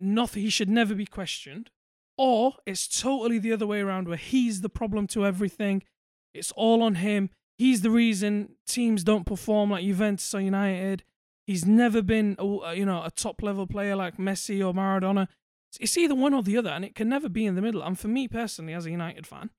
Nothing 0.00 0.42
he 0.42 0.50
should 0.50 0.68
never 0.68 0.96
be 0.96 1.06
questioned. 1.06 1.70
Or 2.18 2.54
it's 2.66 2.88
totally 2.88 3.38
the 3.38 3.52
other 3.52 3.68
way 3.68 3.78
around 3.78 4.08
where 4.08 4.16
he's 4.16 4.62
the 4.62 4.68
problem 4.68 5.06
to 5.14 5.24
everything. 5.24 5.84
It's 6.34 6.50
all 6.56 6.82
on 6.82 6.96
him. 6.96 7.30
He's 7.56 7.82
the 7.82 7.90
reason 7.92 8.56
teams 8.66 9.04
don't 9.04 9.24
perform 9.26 9.70
like 9.70 9.84
Juventus 9.84 10.34
or 10.34 10.40
United. 10.40 11.04
He's 11.46 11.64
never 11.64 12.02
been, 12.02 12.34
a, 12.40 12.74
you 12.74 12.84
know, 12.84 13.04
a 13.04 13.12
top 13.12 13.44
level 13.44 13.68
player 13.68 13.94
like 13.94 14.16
Messi 14.16 14.58
or 14.58 14.74
Maradona. 14.74 15.28
It's 15.78 15.96
either 15.96 16.16
one 16.16 16.34
or 16.34 16.42
the 16.42 16.56
other, 16.56 16.70
and 16.70 16.84
it 16.84 16.96
can 16.96 17.08
never 17.08 17.28
be 17.28 17.46
in 17.46 17.54
the 17.54 17.62
middle. 17.62 17.80
And 17.80 17.96
for 17.96 18.08
me 18.08 18.26
personally, 18.26 18.72
as 18.72 18.86
a 18.86 18.90
United 18.90 19.24
fan, 19.24 19.50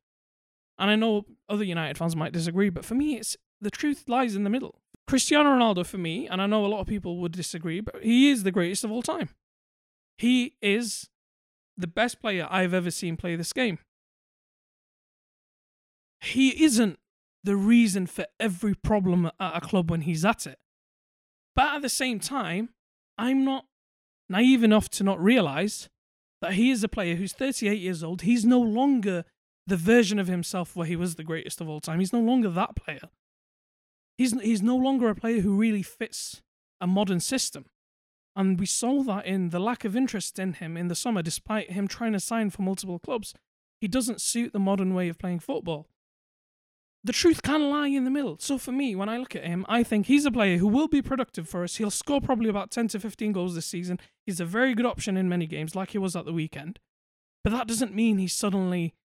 and 0.77 0.91
I 0.91 0.97
know 0.97 1.23
other 1.47 1.63
United 1.63 1.97
fans 1.97 2.17
might 2.17 2.33
disagree, 2.33 2.69
but 2.69 2.83
for 2.83 2.95
me, 2.95 3.15
it's 3.15 3.37
the 3.61 3.71
truth 3.71 4.09
lies 4.09 4.35
in 4.35 4.43
the 4.43 4.49
middle. 4.49 4.81
Cristiano 5.07 5.51
Ronaldo, 5.51 5.85
for 5.85 5.97
me, 5.97 6.27
and 6.27 6.41
I 6.41 6.47
know 6.47 6.65
a 6.65 6.67
lot 6.67 6.81
of 6.81 6.87
people 6.87 7.17
would 7.17 7.31
disagree, 7.31 7.79
but 7.79 8.03
he 8.03 8.31
is 8.31 8.43
the 8.43 8.51
greatest 8.51 8.83
of 8.83 8.91
all 8.91 9.03
time. 9.03 9.29
He 10.17 10.55
is 10.61 11.09
the 11.77 11.87
best 11.87 12.21
player 12.21 12.47
I've 12.49 12.73
ever 12.73 12.89
seen 12.89 13.17
play 13.17 13.35
this 13.35 13.53
game. 13.53 13.79
He 16.21 16.63
isn't 16.63 16.97
the 17.43 17.55
reason 17.55 18.07
for 18.07 18.25
every 18.39 18.73
problem 18.73 19.29
at 19.39 19.57
a 19.57 19.61
club 19.61 19.91
when 19.91 20.01
he's 20.01 20.25
at 20.25 20.47
it. 20.47 20.57
But 21.55 21.75
at 21.75 21.81
the 21.83 21.89
same 21.89 22.19
time, 22.19 22.69
I'm 23.17 23.45
not 23.45 23.65
naive 24.27 24.63
enough 24.63 24.89
to 24.89 25.03
not 25.03 25.21
realize 25.21 25.87
that 26.41 26.53
he 26.53 26.71
is 26.71 26.83
a 26.83 26.89
player 26.89 27.15
who's 27.15 27.33
38 27.33 27.79
years 27.79 28.03
old. 28.03 28.23
He's 28.23 28.45
no 28.45 28.59
longer 28.59 29.23
the 29.67 29.77
version 29.77 30.19
of 30.19 30.27
himself 30.27 30.75
where 30.75 30.87
he 30.87 30.95
was 30.95 31.15
the 31.15 31.23
greatest 31.23 31.61
of 31.61 31.69
all 31.69 31.79
time. 31.79 31.99
He's 31.99 32.13
no 32.13 32.19
longer 32.19 32.49
that 32.49 32.75
player. 32.75 33.09
He's 34.17 34.39
he's 34.41 34.61
no 34.61 34.75
longer 34.75 35.09
a 35.09 35.15
player 35.15 35.41
who 35.41 35.55
really 35.55 35.83
fits 35.83 36.41
a 36.79 36.87
modern 36.87 37.19
system. 37.19 37.65
And 38.35 38.59
we 38.59 38.65
saw 38.65 39.01
that 39.03 39.25
in 39.25 39.49
the 39.49 39.59
lack 39.59 39.85
of 39.85 39.95
interest 39.95 40.39
in 40.39 40.53
him 40.53 40.75
in 40.75 40.89
the 40.89 40.95
summer, 40.95 41.21
despite 41.21 41.71
him 41.71 41.87
trying 41.87 42.13
to 42.13 42.19
sign 42.19 42.49
for 42.49 42.61
multiple 42.61 42.99
clubs. 42.99 43.33
He 43.79 43.87
doesn't 43.87 44.21
suit 44.21 44.51
the 44.51 44.59
modern 44.59 44.93
way 44.93 45.09
of 45.09 45.17
playing 45.17 45.39
football. 45.39 45.87
The 47.03 47.13
truth 47.13 47.43
can 47.43 47.69
lie 47.69 47.87
in 47.87 48.03
the 48.03 48.09
middle. 48.09 48.37
So 48.39 48.57
for 48.57 48.71
me, 48.71 48.95
when 48.95 49.09
I 49.09 49.17
look 49.17 49.35
at 49.35 49.45
him, 49.45 49.63
I 49.69 49.83
think 49.83 50.07
he's 50.07 50.25
a 50.25 50.31
player 50.31 50.57
who 50.57 50.67
will 50.67 50.87
be 50.87 51.03
productive 51.03 51.47
for 51.47 51.63
us. 51.63 51.75
He'll 51.75 51.91
score 51.91 52.19
probably 52.19 52.49
about 52.49 52.71
10 52.71 52.87
to 52.89 52.99
15 52.99 53.31
goals 53.31 53.53
this 53.53 53.67
season. 53.67 53.99
He's 54.25 54.39
a 54.39 54.45
very 54.45 54.73
good 54.73 54.87
option 54.87 55.15
in 55.15 55.29
many 55.29 55.45
games, 55.45 55.75
like 55.75 55.91
he 55.91 55.99
was 55.99 56.15
at 56.15 56.25
the 56.25 56.33
weekend. 56.33 56.79
But 57.43 57.51
that 57.51 57.67
doesn't 57.67 57.93
mean 57.93 58.17
he's 58.17 58.33
suddenly 58.33 58.95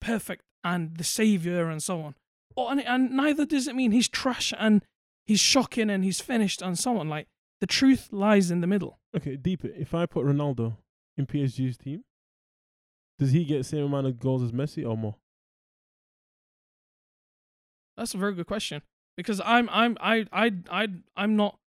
perfect 0.00 0.44
and 0.62 0.96
the 0.96 1.04
savior 1.04 1.68
and 1.68 1.82
so 1.82 2.00
on. 2.00 2.14
And, 2.66 2.80
and 2.80 3.10
neither 3.12 3.46
does 3.46 3.68
it 3.68 3.76
mean 3.76 3.92
he's 3.92 4.08
trash 4.08 4.52
and 4.58 4.82
he's 5.24 5.40
shocking 5.40 5.90
and 5.90 6.04
he's 6.04 6.20
finished 6.20 6.62
and 6.62 6.78
so 6.78 6.98
on. 6.98 7.08
Like 7.08 7.28
the 7.60 7.66
truth 7.66 8.08
lies 8.10 8.50
in 8.50 8.60
the 8.60 8.66
middle. 8.66 8.98
Okay, 9.16 9.36
deep 9.36 9.64
it. 9.64 9.74
If 9.78 9.94
I 9.94 10.06
put 10.06 10.26
Ronaldo 10.26 10.76
in 11.16 11.26
PSG's 11.26 11.76
team, 11.76 12.04
does 13.18 13.32
he 13.32 13.44
get 13.44 13.58
the 13.58 13.64
same 13.64 13.84
amount 13.84 14.06
of 14.06 14.18
goals 14.18 14.42
as 14.42 14.52
Messi 14.52 14.88
or 14.88 14.96
more? 14.96 15.16
That's 17.96 18.14
a 18.14 18.18
very 18.18 18.34
good 18.34 18.46
question 18.46 18.82
because 19.16 19.40
I'm 19.44 19.68
I'm 19.70 19.96
I 20.00 20.26
I 20.32 20.52
I 20.70 20.88
I'm 21.16 21.34
not 21.34 21.58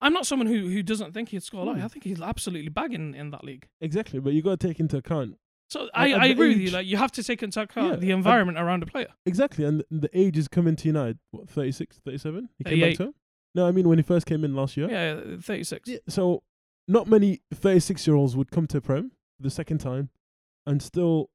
I'm 0.00 0.12
not 0.12 0.26
someone 0.26 0.46
who 0.46 0.68
who 0.68 0.82
doesn't 0.82 1.12
think 1.12 1.30
he'd 1.30 1.42
score 1.42 1.62
a 1.62 1.64
lot. 1.64 1.76
Hmm. 1.76 1.84
I 1.84 1.88
think 1.88 2.04
he's 2.04 2.20
absolutely 2.20 2.68
bagging 2.68 3.14
in 3.14 3.30
that 3.30 3.44
league. 3.44 3.66
Exactly, 3.80 4.20
but 4.20 4.32
you 4.32 4.42
got 4.42 4.60
to 4.60 4.68
take 4.68 4.78
into 4.78 4.96
account 4.96 5.36
So 5.68 5.88
I, 5.94 6.14
I 6.14 6.28
the 6.28 6.32
agree 6.32 6.48
with 6.50 6.58
you. 6.58 6.70
Like 6.70 6.86
you 6.86 6.96
have 6.96 7.12
to 7.12 7.24
take 7.24 7.42
into 7.42 7.60
account 7.60 7.88
Yeah, 7.90 7.96
the 7.96 8.12
at- 8.12 8.16
environment 8.16 8.58
around 8.58 8.82
a 8.82 8.86
player. 8.86 9.08
exactly, 9.24 9.64
and 9.64 9.82
the 9.90 10.08
age 10.14 10.38
is 10.38 10.48
coming 10.48 10.76
to 10.76 10.86
United. 10.88 11.18
What 11.32 11.48
36, 11.48 11.98
37? 12.04 12.48
He 12.58 12.64
came 12.64 12.70
38. 12.72 12.88
back 12.90 12.96
to 12.98 13.02
him. 13.04 13.14
No, 13.54 13.66
I 13.66 13.72
mean 13.72 13.88
when 13.88 13.98
he 13.98 14.02
first 14.02 14.26
came 14.26 14.44
in 14.44 14.54
last 14.54 14.76
year. 14.76 14.88
Yeah, 14.90 15.34
uh, 15.36 15.40
36. 15.40 15.88
Yeah, 15.88 15.98
so 16.08 16.42
not 16.86 17.08
many 17.08 17.40
36 17.52 18.06
year 18.06 18.14
olds 18.16 18.36
would 18.36 18.50
come 18.50 18.66
to 18.68 18.80
Prem 18.80 19.12
the 19.40 19.50
second 19.50 19.78
time 19.78 20.10
and 20.66 20.82
still, 20.82 21.30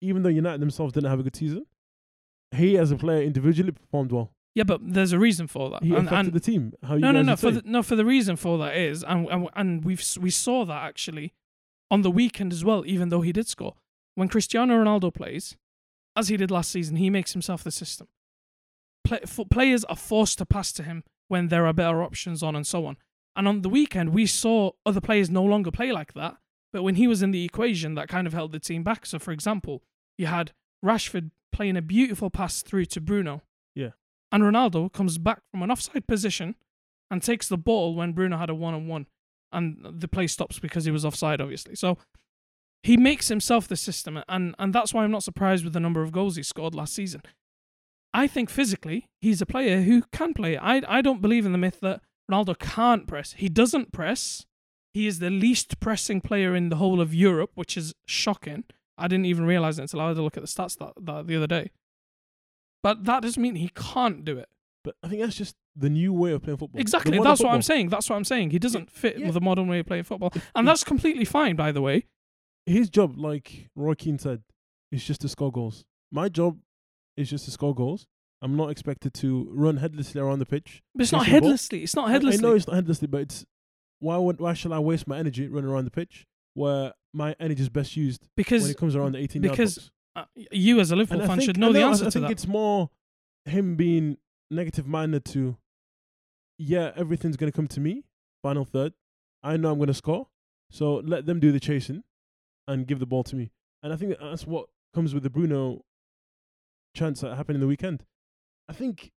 even 0.00 0.22
though 0.22 0.28
United 0.28 0.60
themselves 0.60 0.92
didn't 0.92 1.10
have 1.10 1.20
a 1.20 1.22
good 1.22 1.36
season, 1.36 1.66
he 2.54 2.76
as 2.78 2.90
a 2.90 2.96
player 2.96 3.22
individually 3.22 3.72
performed 3.72 4.12
well. 4.12 4.32
Yeah, 4.54 4.64
but 4.64 4.80
there's 4.82 5.12
a 5.12 5.18
reason 5.18 5.48
for 5.48 5.70
that. 5.70 5.82
He 5.82 5.88
and, 5.94 6.06
affected 6.06 6.26
and 6.26 6.32
the 6.32 6.40
team. 6.40 6.72
How 6.82 6.94
you 6.94 7.00
no, 7.00 7.10
no, 7.10 7.22
no. 7.22 7.36
For 7.36 7.50
the, 7.50 7.62
no, 7.64 7.82
for 7.82 7.96
the 7.96 8.04
reason 8.04 8.36
for 8.36 8.56
that 8.58 8.76
is, 8.76 9.02
and 9.02 9.28
and, 9.28 9.48
and 9.56 9.84
we've 9.84 10.02
we 10.20 10.30
saw 10.30 10.64
that 10.64 10.82
actually 10.84 11.34
on 11.94 12.02
the 12.02 12.10
weekend 12.10 12.52
as 12.52 12.64
well. 12.64 12.82
Even 12.84 13.08
though 13.08 13.20
he 13.20 13.32
did 13.32 13.46
score, 13.46 13.74
when 14.16 14.28
Cristiano 14.28 14.82
Ronaldo 14.82 15.14
plays, 15.14 15.56
as 16.16 16.26
he 16.26 16.36
did 16.36 16.50
last 16.50 16.70
season, 16.70 16.96
he 16.96 17.08
makes 17.08 17.32
himself 17.32 17.62
the 17.62 17.70
system. 17.70 18.08
Play, 19.04 19.20
f- 19.22 19.48
players 19.48 19.84
are 19.84 19.96
forced 19.96 20.38
to 20.38 20.46
pass 20.46 20.72
to 20.72 20.82
him 20.82 21.04
when 21.28 21.48
there 21.48 21.66
are 21.66 21.72
better 21.72 22.02
options 22.02 22.42
on, 22.42 22.56
and 22.56 22.66
so 22.66 22.84
on. 22.84 22.96
And 23.36 23.46
on 23.46 23.62
the 23.62 23.68
weekend, 23.68 24.10
we 24.10 24.26
saw 24.26 24.72
other 24.84 25.00
players 25.00 25.30
no 25.30 25.44
longer 25.44 25.70
play 25.70 25.92
like 25.92 26.14
that. 26.14 26.36
But 26.72 26.82
when 26.82 26.96
he 26.96 27.06
was 27.06 27.22
in 27.22 27.30
the 27.30 27.44
equation, 27.44 27.94
that 27.94 28.08
kind 28.08 28.26
of 28.26 28.32
held 28.32 28.50
the 28.50 28.58
team 28.58 28.82
back. 28.82 29.06
So, 29.06 29.20
for 29.20 29.30
example, 29.30 29.84
you 30.18 30.26
had 30.26 30.52
Rashford 30.84 31.30
playing 31.52 31.76
a 31.76 31.82
beautiful 31.82 32.28
pass 32.28 32.62
through 32.62 32.86
to 32.86 33.00
Bruno. 33.00 33.42
Yeah. 33.74 33.90
And 34.32 34.42
Ronaldo 34.42 34.92
comes 34.92 35.18
back 35.18 35.42
from 35.50 35.62
an 35.62 35.70
offside 35.70 36.08
position 36.08 36.56
and 37.10 37.22
takes 37.22 37.48
the 37.48 37.56
ball 37.56 37.94
when 37.94 38.12
Bruno 38.12 38.36
had 38.36 38.50
a 38.50 38.54
one 38.54 38.74
on 38.74 38.88
one. 38.88 39.06
And 39.54 39.78
the 39.82 40.08
play 40.08 40.26
stops 40.26 40.58
because 40.58 40.84
he 40.84 40.90
was 40.90 41.04
offside, 41.04 41.40
obviously. 41.40 41.76
So 41.76 41.96
he 42.82 42.96
makes 42.96 43.28
himself 43.28 43.66
the 43.66 43.76
system. 43.76 44.22
And, 44.28 44.54
and 44.58 44.74
that's 44.74 44.92
why 44.92 45.04
I'm 45.04 45.10
not 45.10 45.22
surprised 45.22 45.64
with 45.64 45.72
the 45.72 45.80
number 45.80 46.02
of 46.02 46.12
goals 46.12 46.36
he 46.36 46.42
scored 46.42 46.74
last 46.74 46.94
season. 46.94 47.22
I 48.12 48.26
think 48.26 48.50
physically, 48.50 49.08
he's 49.20 49.40
a 49.40 49.46
player 49.46 49.82
who 49.82 50.02
can 50.12 50.34
play. 50.34 50.56
I, 50.56 50.82
I 50.86 51.00
don't 51.00 51.22
believe 51.22 51.46
in 51.46 51.52
the 51.52 51.58
myth 51.58 51.78
that 51.80 52.00
Ronaldo 52.30 52.58
can't 52.58 53.06
press. 53.06 53.32
He 53.32 53.48
doesn't 53.48 53.92
press. 53.92 54.44
He 54.92 55.06
is 55.06 55.18
the 55.18 55.30
least 55.30 55.80
pressing 55.80 56.20
player 56.20 56.54
in 56.54 56.68
the 56.68 56.76
whole 56.76 57.00
of 57.00 57.14
Europe, 57.14 57.50
which 57.54 57.76
is 57.76 57.94
shocking. 58.06 58.64
I 58.96 59.08
didn't 59.08 59.26
even 59.26 59.46
realize 59.46 59.78
it 59.78 59.82
until 59.82 60.00
I 60.00 60.08
had 60.08 60.16
to 60.16 60.22
look 60.22 60.36
at 60.36 60.42
the 60.42 60.48
stats 60.48 60.78
that, 60.78 60.92
that 61.00 61.26
the 61.26 61.36
other 61.36 61.46
day. 61.48 61.70
But 62.82 63.04
that 63.04 63.22
doesn't 63.22 63.42
mean 63.42 63.56
he 63.56 63.70
can't 63.74 64.24
do 64.24 64.38
it. 64.38 64.48
But 64.84 64.94
I 65.02 65.08
think 65.08 65.22
that's 65.22 65.36
just 65.36 65.56
the 65.76 65.90
new 65.90 66.12
way 66.12 66.32
of 66.32 66.42
playing 66.42 66.58
football. 66.58 66.80
Exactly. 66.80 67.18
That's 67.18 67.40
what 67.40 67.52
I'm 67.52 67.62
saying. 67.62 67.88
That's 67.88 68.08
what 68.08 68.16
I'm 68.16 68.24
saying. 68.24 68.50
He 68.50 68.58
doesn't 68.58 68.90
fit 68.90 69.18
yeah. 69.18 69.26
with 69.26 69.34
the 69.34 69.40
modern 69.40 69.68
way 69.68 69.80
of 69.80 69.86
playing 69.86 70.04
football. 70.04 70.32
And 70.54 70.66
that's 70.66 70.84
completely 70.84 71.24
fine, 71.24 71.56
by 71.56 71.72
the 71.72 71.82
way. 71.82 72.06
His 72.66 72.88
job, 72.88 73.18
like 73.18 73.68
Roy 73.74 73.94
Keane 73.94 74.18
said, 74.18 74.42
is 74.90 75.04
just 75.04 75.20
to 75.22 75.28
score 75.28 75.52
goals. 75.52 75.84
My 76.10 76.28
job 76.28 76.58
is 77.16 77.28
just 77.28 77.44
to 77.46 77.50
score 77.50 77.74
goals. 77.74 78.06
I'm 78.40 78.56
not 78.56 78.70
expected 78.70 79.14
to 79.14 79.48
run 79.50 79.78
headlessly 79.78 80.20
around 80.20 80.38
the 80.38 80.46
pitch. 80.46 80.82
But 80.94 81.02
it's 81.02 81.12
not 81.12 81.18
ball? 81.18 81.24
headlessly. 81.26 81.82
It's 81.82 81.96
not 81.96 82.10
headlessly. 82.10 82.38
I 82.38 82.48
know 82.48 82.56
it's 82.56 82.66
not 82.66 82.76
headlessly, 82.76 83.08
but 83.08 83.22
it's 83.22 83.44
why 84.00 84.16
would 84.18 84.38
why 84.38 84.52
should 84.52 84.72
I 84.72 84.80
waste 84.80 85.06
my 85.06 85.18
energy 85.18 85.48
running 85.48 85.70
around 85.70 85.86
the 85.86 85.90
pitch 85.90 86.26
where 86.52 86.92
my 87.12 87.34
energy 87.40 87.62
is 87.62 87.68
best 87.68 87.96
used 87.96 88.22
when 88.22 88.28
because 88.36 88.68
it 88.68 88.76
comes 88.76 88.94
around 88.94 89.12
the 89.12 89.18
18 89.18 89.42
yard 89.42 89.56
because 89.56 89.90
uh, 90.16 90.24
you, 90.34 90.78
as 90.78 90.90
a 90.90 90.96
Liverpool 90.96 91.20
And 91.20 91.28
fan, 91.28 91.38
think, 91.38 91.46
should 91.46 91.58
I 91.58 91.60
know 91.60 91.72
the 91.72 91.82
answer 91.82 92.06
I 92.06 92.10
to 92.10 92.20
that. 92.20 92.26
I 92.26 92.28
think 92.28 92.32
it's 92.32 92.46
more 92.46 92.90
him 93.46 93.76
being 93.76 94.18
negative 94.50 94.86
minded 94.86 95.24
to, 95.26 95.56
yeah, 96.58 96.92
everything's 96.96 97.36
gonna 97.36 97.52
come 97.52 97.68
to 97.68 97.80
me. 97.80 98.04
Final 98.42 98.64
third, 98.64 98.92
I 99.42 99.56
know 99.56 99.72
I'm 99.72 99.78
gonna 99.78 99.94
score, 99.94 100.28
so 100.70 100.96
let 100.96 101.26
them 101.26 101.40
do 101.40 101.52
the 101.52 101.60
chasing, 101.60 102.02
and 102.66 102.86
give 102.86 102.98
the 102.98 103.06
ball 103.06 103.24
to 103.24 103.36
me. 103.36 103.50
And 103.82 103.92
I 103.92 103.96
think 103.96 104.16
that's 104.20 104.46
what 104.46 104.66
comes 104.94 105.14
with 105.14 105.22
the 105.22 105.30
Bruno 105.30 105.82
chance 106.94 107.20
that 107.20 107.36
happened 107.36 107.56
in 107.56 107.60
the 107.60 107.66
weekend. 107.66 108.04
I 108.68 108.72
think 108.72 109.12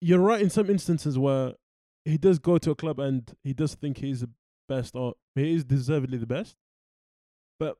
you're 0.00 0.20
right 0.20 0.40
in 0.40 0.50
some 0.50 0.70
instances 0.70 1.18
where 1.18 1.54
he 2.04 2.18
does 2.18 2.38
go 2.38 2.58
to 2.58 2.70
a 2.70 2.74
club 2.74 3.00
and 3.00 3.34
he 3.42 3.52
does 3.52 3.74
think 3.74 3.98
he's 3.98 4.20
the 4.20 4.30
best 4.68 4.94
or 4.94 5.14
he 5.34 5.54
is 5.54 5.64
deservedly 5.64 6.18
the 6.18 6.26
best. 6.26 6.56
But 7.58 7.76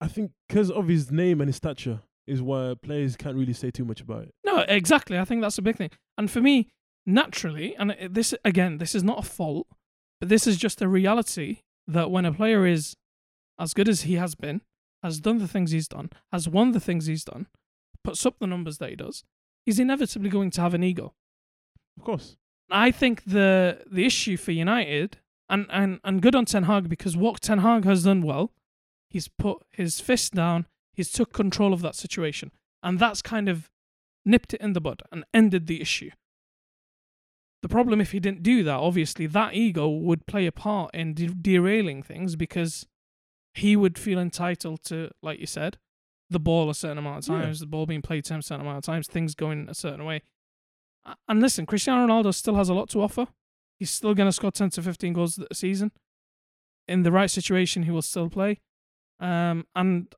I 0.00 0.08
think 0.08 0.32
because 0.48 0.70
of 0.70 0.88
his 0.88 1.10
name 1.10 1.40
and 1.40 1.48
his 1.48 1.56
stature 1.56 2.00
is 2.26 2.42
why 2.42 2.74
players 2.82 3.16
can't 3.16 3.36
really 3.36 3.52
say 3.52 3.70
too 3.70 3.84
much 3.84 4.00
about 4.00 4.22
it. 4.22 4.34
No, 4.44 4.60
exactly. 4.60 5.18
I 5.18 5.24
think 5.24 5.42
that's 5.42 5.58
a 5.58 5.62
big 5.62 5.76
thing. 5.76 5.90
And 6.18 6.30
for 6.30 6.40
me, 6.40 6.68
naturally, 7.06 7.74
and 7.76 7.96
this 8.10 8.34
again, 8.44 8.78
this 8.78 8.94
is 8.94 9.02
not 9.02 9.20
a 9.20 9.28
fault, 9.28 9.66
but 10.20 10.28
this 10.28 10.46
is 10.46 10.56
just 10.56 10.82
a 10.82 10.88
reality 10.88 11.58
that 11.86 12.10
when 12.10 12.24
a 12.24 12.32
player 12.32 12.66
is 12.66 12.96
as 13.58 13.72
good 13.72 13.88
as 13.88 14.02
he 14.02 14.14
has 14.14 14.34
been, 14.34 14.60
has 15.02 15.20
done 15.20 15.38
the 15.38 15.48
things 15.48 15.70
he's 15.70 15.88
done, 15.88 16.10
has 16.32 16.48
won 16.48 16.72
the 16.72 16.80
things 16.80 17.06
he's 17.06 17.24
done, 17.24 17.46
puts 18.02 18.26
up 18.26 18.38
the 18.38 18.46
numbers 18.46 18.78
that 18.78 18.90
he 18.90 18.96
does, 18.96 19.24
he's 19.64 19.78
inevitably 19.78 20.28
going 20.28 20.50
to 20.50 20.60
have 20.60 20.74
an 20.74 20.82
ego. 20.82 21.14
Of 21.96 22.04
course. 22.04 22.36
I 22.70 22.90
think 22.90 23.24
the 23.24 23.84
the 23.90 24.04
issue 24.04 24.36
for 24.36 24.52
United 24.52 25.18
and, 25.48 25.66
and, 25.70 26.00
and 26.02 26.20
good 26.20 26.34
on 26.34 26.44
Ten 26.44 26.64
Hag 26.64 26.88
because 26.88 27.16
what 27.16 27.40
Ten 27.40 27.58
Hag 27.58 27.84
has 27.84 28.04
done 28.04 28.22
well, 28.22 28.52
he's 29.08 29.28
put 29.28 29.58
his 29.70 30.00
fist 30.00 30.34
down, 30.34 30.66
he's 30.92 31.12
took 31.12 31.32
control 31.32 31.72
of 31.72 31.82
that 31.82 31.94
situation, 31.94 32.50
and 32.82 32.98
that's 32.98 33.22
kind 33.22 33.48
of 33.48 33.70
nipped 34.24 34.54
it 34.54 34.60
in 34.60 34.72
the 34.72 34.80
bud 34.80 35.02
and 35.12 35.24
ended 35.32 35.68
the 35.68 35.80
issue. 35.80 36.10
The 37.62 37.68
problem, 37.68 38.00
if 38.00 38.12
he 38.12 38.20
didn't 38.20 38.42
do 38.42 38.62
that, 38.64 38.76
obviously 38.76 39.26
that 39.26 39.54
ego 39.54 39.88
would 39.88 40.26
play 40.26 40.46
a 40.46 40.52
part 40.52 40.94
in 40.94 41.14
de- 41.14 41.28
derailing 41.28 42.02
things 42.02 42.36
because 42.36 42.86
he 43.54 43.74
would 43.76 43.98
feel 43.98 44.18
entitled 44.18 44.82
to, 44.84 45.10
like 45.22 45.40
you 45.40 45.46
said, 45.46 45.78
the 46.28 46.38
ball 46.38 46.68
a 46.68 46.74
certain 46.74 46.98
amount 46.98 47.26
of 47.28 47.34
Yeah. 47.34 47.42
times, 47.42 47.60
the 47.60 47.66
ball 47.66 47.86
being 47.86 48.02
played 48.02 48.24
to 48.26 48.34
him 48.34 48.40
a 48.40 48.42
certain 48.42 48.60
amount 48.62 48.78
of 48.78 48.84
times, 48.84 49.06
things 49.08 49.34
going 49.34 49.68
a 49.68 49.74
certain 49.74 50.04
way. 50.04 50.22
And 51.28 51.40
listen, 51.40 51.66
Cristiano 51.66 52.06
Ronaldo 52.06 52.34
still 52.34 52.56
has 52.56 52.68
a 52.68 52.74
lot 52.74 52.88
to 52.90 53.00
offer. 53.00 53.28
He's 53.78 53.90
still 53.90 54.14
going 54.14 54.28
to 54.28 54.32
score 54.32 54.50
10 54.50 54.70
to 54.70 54.82
15 54.82 55.12
goals 55.12 55.38
a 55.50 55.54
season. 55.54 55.92
In 56.88 57.02
the 57.02 57.12
right 57.12 57.30
situation, 57.30 57.84
he 57.84 57.90
will 57.90 58.02
still 58.02 58.28
play. 58.28 58.60
Um, 59.20 59.66
and 59.74 60.12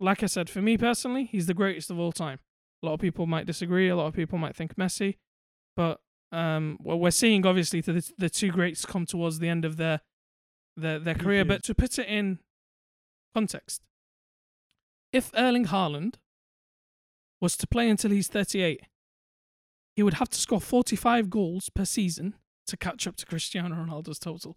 like 0.00 0.22
I 0.22 0.26
said, 0.26 0.48
for 0.50 0.62
me 0.62 0.76
personally, 0.78 1.24
he's 1.26 1.46
the 1.46 1.54
greatest 1.54 1.90
of 1.90 1.98
all 1.98 2.12
time. 2.12 2.38
A 2.82 2.86
lot 2.86 2.94
of 2.94 3.00
people 3.00 3.26
might 3.26 3.46
disagree. 3.46 3.88
A 3.88 3.96
lot 3.96 4.06
of 4.06 4.14
people 4.14 4.38
might 4.38 4.56
think 4.56 4.76
Messi, 4.76 5.18
but 5.76 6.00
um, 6.32 6.78
well, 6.80 6.98
we're 6.98 7.10
seeing 7.10 7.44
obviously 7.46 7.80
the 7.80 8.08
the 8.18 8.30
two 8.30 8.50
greats 8.50 8.84
come 8.84 9.06
towards 9.06 9.38
the 9.38 9.48
end 9.48 9.64
of 9.64 9.76
their 9.76 10.00
their 10.76 10.98
their 10.98 11.14
Peak 11.14 11.22
career. 11.24 11.44
But 11.44 11.62
to 11.64 11.74
put 11.74 11.98
it 11.98 12.06
in 12.08 12.38
context, 13.34 13.82
if 15.12 15.30
Erling 15.36 15.66
Haaland 15.66 16.14
was 17.40 17.56
to 17.56 17.66
play 17.66 17.88
until 17.88 18.10
he's 18.10 18.28
38, 18.28 18.82
he 19.96 20.02
would 20.02 20.14
have 20.14 20.28
to 20.28 20.38
score 20.38 20.60
45 20.60 21.30
goals 21.30 21.70
per 21.70 21.84
season 21.84 22.34
to 22.66 22.76
catch 22.76 23.06
up 23.06 23.16
to 23.16 23.26
Cristiano 23.26 23.74
Ronaldo's 23.74 24.18
total 24.18 24.56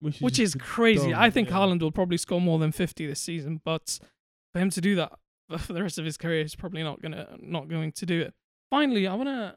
Which 0.00 0.16
is, 0.16 0.20
which 0.20 0.38
is 0.38 0.54
crazy. 0.60 1.10
dumb, 1.10 1.20
I 1.20 1.30
think 1.30 1.48
yeah. 1.48 1.56
Haaland 1.56 1.80
will 1.80 1.92
probably 1.92 2.18
score 2.18 2.40
more 2.40 2.58
than 2.58 2.72
50 2.72 3.06
this 3.06 3.20
season, 3.20 3.60
but 3.64 3.98
for 4.52 4.58
him 4.58 4.70
to 4.70 4.80
do 4.80 4.94
that 4.96 5.12
for 5.58 5.72
the 5.72 5.82
rest 5.82 5.98
of 5.98 6.04
his 6.04 6.16
career, 6.16 6.42
he's 6.42 6.56
probably 6.56 6.82
not 6.82 7.00
gonna 7.00 7.36
not 7.40 7.68
going 7.68 7.92
to 7.92 8.06
do 8.06 8.20
it. 8.22 8.34
Finally, 8.70 9.06
I 9.06 9.14
want 9.14 9.28
to 9.28 9.56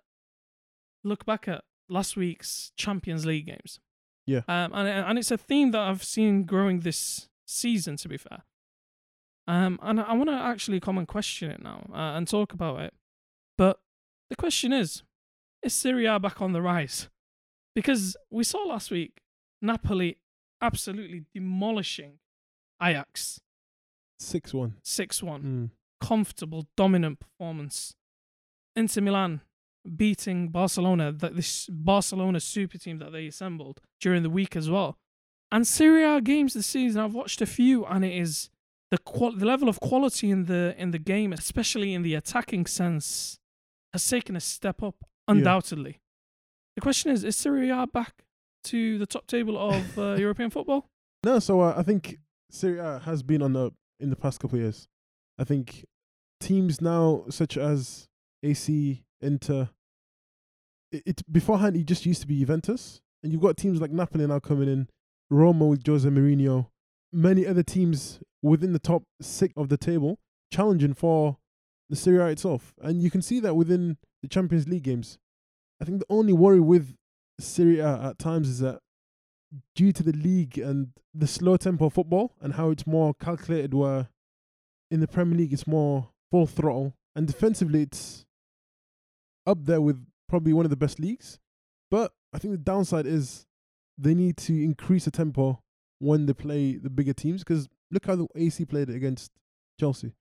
look 1.07 1.25
back 1.25 1.47
at 1.47 1.63
last 1.89 2.17
week's 2.17 2.71
Champions 2.75 3.25
League 3.25 3.47
games. 3.47 3.79
Yeah. 4.25 4.41
Um, 4.47 4.73
and 4.73 4.87
and 4.87 5.17
it's 5.17 5.31
a 5.31 5.37
theme 5.37 5.71
that 5.71 5.81
I've 5.81 6.03
seen 6.03 6.43
growing 6.43 6.81
this 6.81 7.29
season. 7.45 7.95
To 7.97 8.09
be 8.09 8.17
fair, 8.17 8.43
um, 9.47 9.79
and 9.81 10.01
I 10.01 10.13
want 10.13 10.29
to 10.29 10.35
actually 10.35 10.79
come 10.79 10.97
and 10.97 11.07
question 11.07 11.49
it 11.49 11.63
now 11.63 11.87
uh, 11.93 12.17
and 12.17 12.27
talk 12.27 12.53
about 12.53 12.81
it. 12.81 12.93
But 13.57 13.79
the 14.29 14.35
question 14.35 14.73
is, 14.73 15.03
is 15.63 15.73
Serie 15.73 16.05
A 16.05 16.19
back 16.19 16.41
on 16.41 16.51
the 16.51 16.61
rise? 16.61 17.09
Because 17.73 18.17
we 18.29 18.43
saw 18.43 18.59
last 18.59 18.91
week 18.91 19.21
Napoli 19.61 20.17
absolutely 20.61 21.23
demolishing 21.33 22.19
Ajax 22.81 23.39
6 24.19 24.53
1. 24.53 24.75
6 24.83 25.23
1. 25.23 25.41
Mm. 25.41 25.69
Comfortable, 26.05 26.67
dominant 26.75 27.19
performance. 27.19 27.93
Inter 28.75 29.01
Milan 29.01 29.41
beating 29.95 30.49
Barcelona, 30.49 31.11
that 31.11 31.35
this 31.35 31.67
Barcelona 31.71 32.39
super 32.39 32.77
team 32.77 32.99
that 32.99 33.11
they 33.11 33.27
assembled 33.27 33.81
during 34.01 34.23
the 34.23 34.29
week 34.29 34.55
as 34.55 34.69
well. 34.69 34.97
And 35.51 35.65
Serie 35.65 36.03
A 36.03 36.19
games 36.21 36.53
this 36.53 36.67
season, 36.67 37.01
I've 37.01 37.13
watched 37.13 37.41
a 37.41 37.45
few, 37.45 37.85
and 37.85 38.03
it 38.03 38.13
is 38.13 38.49
the 38.91 38.97
qual- 38.97 39.31
the 39.35 39.45
level 39.45 39.69
of 39.69 39.79
quality 39.79 40.29
in 40.29 40.45
the 40.45 40.75
in 40.77 40.91
the 40.91 40.99
game, 40.99 41.31
especially 41.33 41.93
in 41.93 42.01
the 42.03 42.15
attacking 42.15 42.65
sense, 42.65 43.39
has 43.93 44.07
taken 44.07 44.35
a 44.35 44.39
step 44.41 44.83
up 44.83 44.95
undoubtedly. 45.27 45.99
The 46.75 46.81
question 46.81 47.11
is: 47.11 47.23
Is 47.23 47.35
Serie 47.35 47.69
A 47.69 47.87
back 47.87 48.25
to 48.65 48.97
the 48.97 49.05
top 49.05 49.27
table 49.27 49.57
of 49.57 49.97
uh, 49.97 50.15
European 50.19 50.49
football? 50.49 50.89
No, 51.23 51.39
so 51.39 51.61
uh, 51.61 51.73
I 51.77 51.83
think 51.83 52.17
Serie 52.51 52.79
A 52.79 52.99
has 52.99 53.23
been 53.23 53.41
on 53.41 53.53
the 53.53 53.71
in 53.99 54.09
the 54.09 54.15
past 54.15 54.39
couple 54.39 54.57
of 54.57 54.61
years. 54.63 54.87
I 55.39 55.43
think 55.43 55.85
teams 56.39 56.81
now 56.81 57.23
such 57.29 57.57
as 57.57 58.07
AC, 58.43 59.03
Inter. 59.21 59.69
It, 60.91 61.03
it 61.05 61.21
beforehand 61.31 61.75
it 61.75 61.85
just 61.85 62.05
used 62.05 62.21
to 62.21 62.27
be 62.27 62.39
Juventus, 62.39 63.01
and 63.21 63.31
you've 63.31 63.41
got 63.41 63.57
teams 63.57 63.81
like 63.81 63.91
Napoli 63.91 64.27
now 64.27 64.39
coming 64.39 64.69
in, 64.69 64.87
Roma 65.29 65.65
with 65.65 65.85
Jose 65.85 66.07
Mourinho, 66.07 66.67
many 67.11 67.45
other 67.45 67.63
teams 67.63 68.19
within 68.41 68.73
the 68.73 68.79
top 68.79 69.03
six 69.21 69.53
of 69.57 69.69
the 69.69 69.77
table 69.77 70.19
challenging 70.51 70.93
for 70.93 71.37
the 71.89 71.95
Serie 71.95 72.19
A 72.19 72.27
itself, 72.27 72.73
and 72.81 73.01
you 73.01 73.11
can 73.11 73.21
see 73.21 73.39
that 73.39 73.55
within 73.55 73.97
the 74.21 74.27
Champions 74.27 74.67
League 74.67 74.83
games. 74.83 75.17
I 75.81 75.85
think 75.85 75.99
the 75.99 76.05
only 76.09 76.33
worry 76.33 76.59
with 76.59 76.95
Serie 77.39 77.79
A 77.79 78.09
at 78.09 78.19
times 78.19 78.49
is 78.49 78.59
that 78.59 78.79
due 79.75 79.93
to 79.93 80.03
the 80.03 80.11
league 80.11 80.57
and 80.57 80.89
the 81.13 81.27
slow 81.27 81.55
tempo 81.55 81.85
of 81.85 81.93
football 81.93 82.33
and 82.41 82.53
how 82.53 82.69
it's 82.69 82.85
more 82.85 83.13
calculated, 83.13 83.73
where 83.73 84.09
in 84.91 84.99
the 84.99 85.07
Premier 85.07 85.37
League 85.37 85.53
it's 85.53 85.67
more 85.67 86.09
full 86.31 86.45
throttle, 86.45 86.93
and 87.15 87.27
defensively 87.27 87.81
it's 87.81 88.25
up 89.45 89.65
there 89.65 89.81
with 89.81 90.05
probably 90.27 90.53
one 90.53 90.65
of 90.65 90.69
the 90.69 90.77
best 90.77 90.99
leagues. 90.99 91.39
But 91.89 92.11
I 92.33 92.39
think 92.39 92.53
the 92.53 92.57
downside 92.57 93.05
is 93.05 93.45
they 93.97 94.13
need 94.13 94.37
to 94.37 94.63
increase 94.63 95.05
the 95.05 95.11
tempo 95.11 95.61
when 95.99 96.25
they 96.25 96.33
play 96.33 96.77
the 96.77 96.89
bigger 96.89 97.13
teams 97.13 97.43
because 97.43 97.67
look 97.91 98.05
how 98.05 98.15
the 98.15 98.27
AC 98.35 98.65
played 98.65 98.89
against 98.89 99.31
Chelsea. 99.79 100.13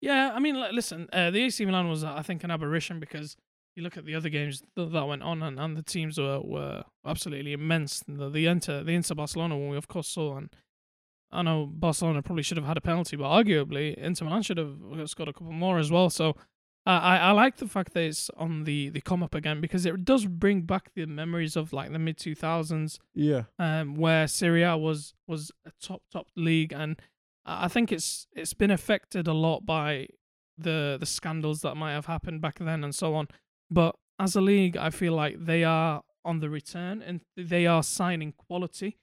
Yeah, 0.00 0.32
I 0.34 0.40
mean, 0.40 0.60
listen, 0.72 1.08
uh, 1.12 1.30
the 1.30 1.44
AC 1.44 1.64
Milan 1.64 1.88
was, 1.88 2.02
uh, 2.02 2.12
I 2.12 2.22
think, 2.22 2.42
an 2.42 2.50
aberration 2.50 2.98
because 2.98 3.36
you 3.76 3.82
look 3.82 3.96
at 3.96 4.04
the 4.04 4.14
other 4.14 4.28
games 4.28 4.62
that 4.76 5.06
went 5.06 5.22
on, 5.22 5.42
and, 5.42 5.58
and 5.58 5.76
the 5.76 5.82
teams 5.82 6.18
were, 6.18 6.40
were 6.40 6.82
absolutely 7.06 7.52
immense. 7.52 8.02
The, 8.06 8.28
the 8.28 8.46
Inter, 8.46 8.82
the 8.82 8.92
Inter 8.92 9.14
Barcelona 9.14 9.56
one, 9.56 9.70
we 9.70 9.76
of 9.76 9.88
course 9.88 10.08
saw, 10.08 10.36
and 10.36 10.50
I 11.30 11.42
know 11.42 11.66
Barcelona 11.66 12.20
probably 12.20 12.42
should 12.42 12.58
have 12.58 12.66
had 12.66 12.76
a 12.76 12.80
penalty, 12.82 13.16
but 13.16 13.24
arguably 13.24 13.94
Inter 13.94 14.26
Milan 14.26 14.42
should 14.42 14.58
have 14.58 14.76
scored 15.06 15.28
a 15.28 15.32
couple 15.32 15.52
more 15.52 15.78
as 15.78 15.90
well. 15.90 16.10
So 16.10 16.36
uh, 16.86 16.90
I 16.90 17.16
I 17.18 17.30
like 17.32 17.56
the 17.56 17.68
fact 17.68 17.92
that 17.94 18.02
it's 18.04 18.30
on 18.36 18.64
the 18.64 18.88
the 18.90 19.00
come 19.00 19.22
up 19.22 19.34
again 19.34 19.60
because 19.60 19.86
it 19.86 20.04
does 20.04 20.26
bring 20.26 20.62
back 20.62 20.92
the 20.94 21.06
memories 21.06 21.56
of 21.56 21.72
like 21.72 21.92
the 21.92 21.98
mid 21.98 22.16
two 22.18 22.34
thousands 22.34 22.98
Yeah, 23.14 23.44
um, 23.58 23.94
where 23.94 24.26
Serie 24.26 24.62
A 24.64 24.76
was 24.76 25.14
was 25.26 25.52
a 25.66 25.70
top 25.80 26.02
top 26.12 26.26
league, 26.36 26.72
and 26.72 27.00
I 27.46 27.68
think 27.68 27.92
it's 27.92 28.26
it's 28.34 28.54
been 28.54 28.70
affected 28.70 29.28
a 29.28 29.32
lot 29.32 29.64
by 29.64 30.08
the 30.58 30.96
the 30.98 31.06
scandals 31.06 31.60
that 31.62 31.76
might 31.76 31.92
have 31.92 32.06
happened 32.06 32.40
back 32.40 32.58
then 32.58 32.84
and 32.84 32.94
so 32.94 33.14
on. 33.14 33.28
But 33.70 33.94
as 34.18 34.36
a 34.36 34.40
league, 34.40 34.76
I 34.76 34.90
feel 34.90 35.14
like 35.14 35.44
they 35.44 35.64
are 35.64 36.02
on 36.24 36.40
the 36.40 36.50
return 36.50 37.02
and 37.02 37.20
they 37.36 37.66
are 37.66 37.82
signing 37.82 38.32
quality 38.32 38.98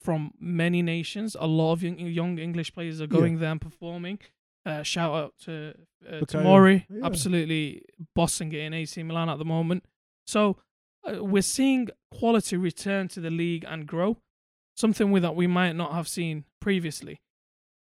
from 0.00 0.32
many 0.38 0.82
nations. 0.82 1.36
A 1.40 1.46
lot 1.46 1.72
of 1.72 1.82
young, 1.82 1.98
young 1.98 2.38
English 2.38 2.72
players 2.74 3.00
are 3.00 3.04
Yeah. 3.04 3.18
going 3.18 3.38
there 3.38 3.50
and 3.50 3.60
performing. 3.60 4.18
Uh, 4.66 4.82
shout 4.82 5.14
out 5.14 5.34
to 5.44 5.74
uh, 6.08 6.20
Tomori, 6.20 6.86
yeah. 6.88 7.04
absolutely 7.04 7.82
bossing 8.14 8.52
it 8.52 8.60
in 8.60 8.72
AC 8.72 9.02
Milan 9.02 9.28
at 9.28 9.38
the 9.38 9.44
moment. 9.44 9.84
So 10.26 10.56
uh, 11.06 11.22
we're 11.22 11.42
seeing 11.42 11.88
quality 12.12 12.56
return 12.56 13.08
to 13.08 13.20
the 13.20 13.30
league 13.30 13.64
and 13.68 13.86
grow, 13.86 14.18
something 14.74 15.10
with 15.10 15.22
that 15.22 15.36
we 15.36 15.46
might 15.46 15.72
not 15.72 15.92
have 15.92 16.08
seen 16.08 16.44
previously. 16.60 17.20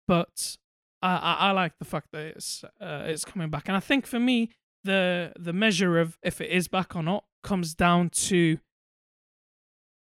But 0.09 0.57
I, 1.01 1.17
I, 1.17 1.35
I 1.35 1.51
like 1.53 1.79
the 1.79 1.85
fact 1.85 2.09
that 2.13 2.27
it's 2.37 2.65
uh, 2.81 3.05
it's 3.07 3.25
coming 3.25 3.51
back, 3.51 3.69
and 3.69 3.77
I 3.77 3.81
think 3.81 4.07
for 4.07 4.19
me 4.19 4.51
the 4.83 5.33
the 5.39 5.53
measure 5.53 5.99
of 5.99 6.19
if 6.23 6.41
it 6.41 6.51
is 6.51 6.67
back 6.69 6.97
or 6.97 7.03
not 7.03 7.25
comes 7.43 7.75
down 7.75 8.11
to 8.11 8.59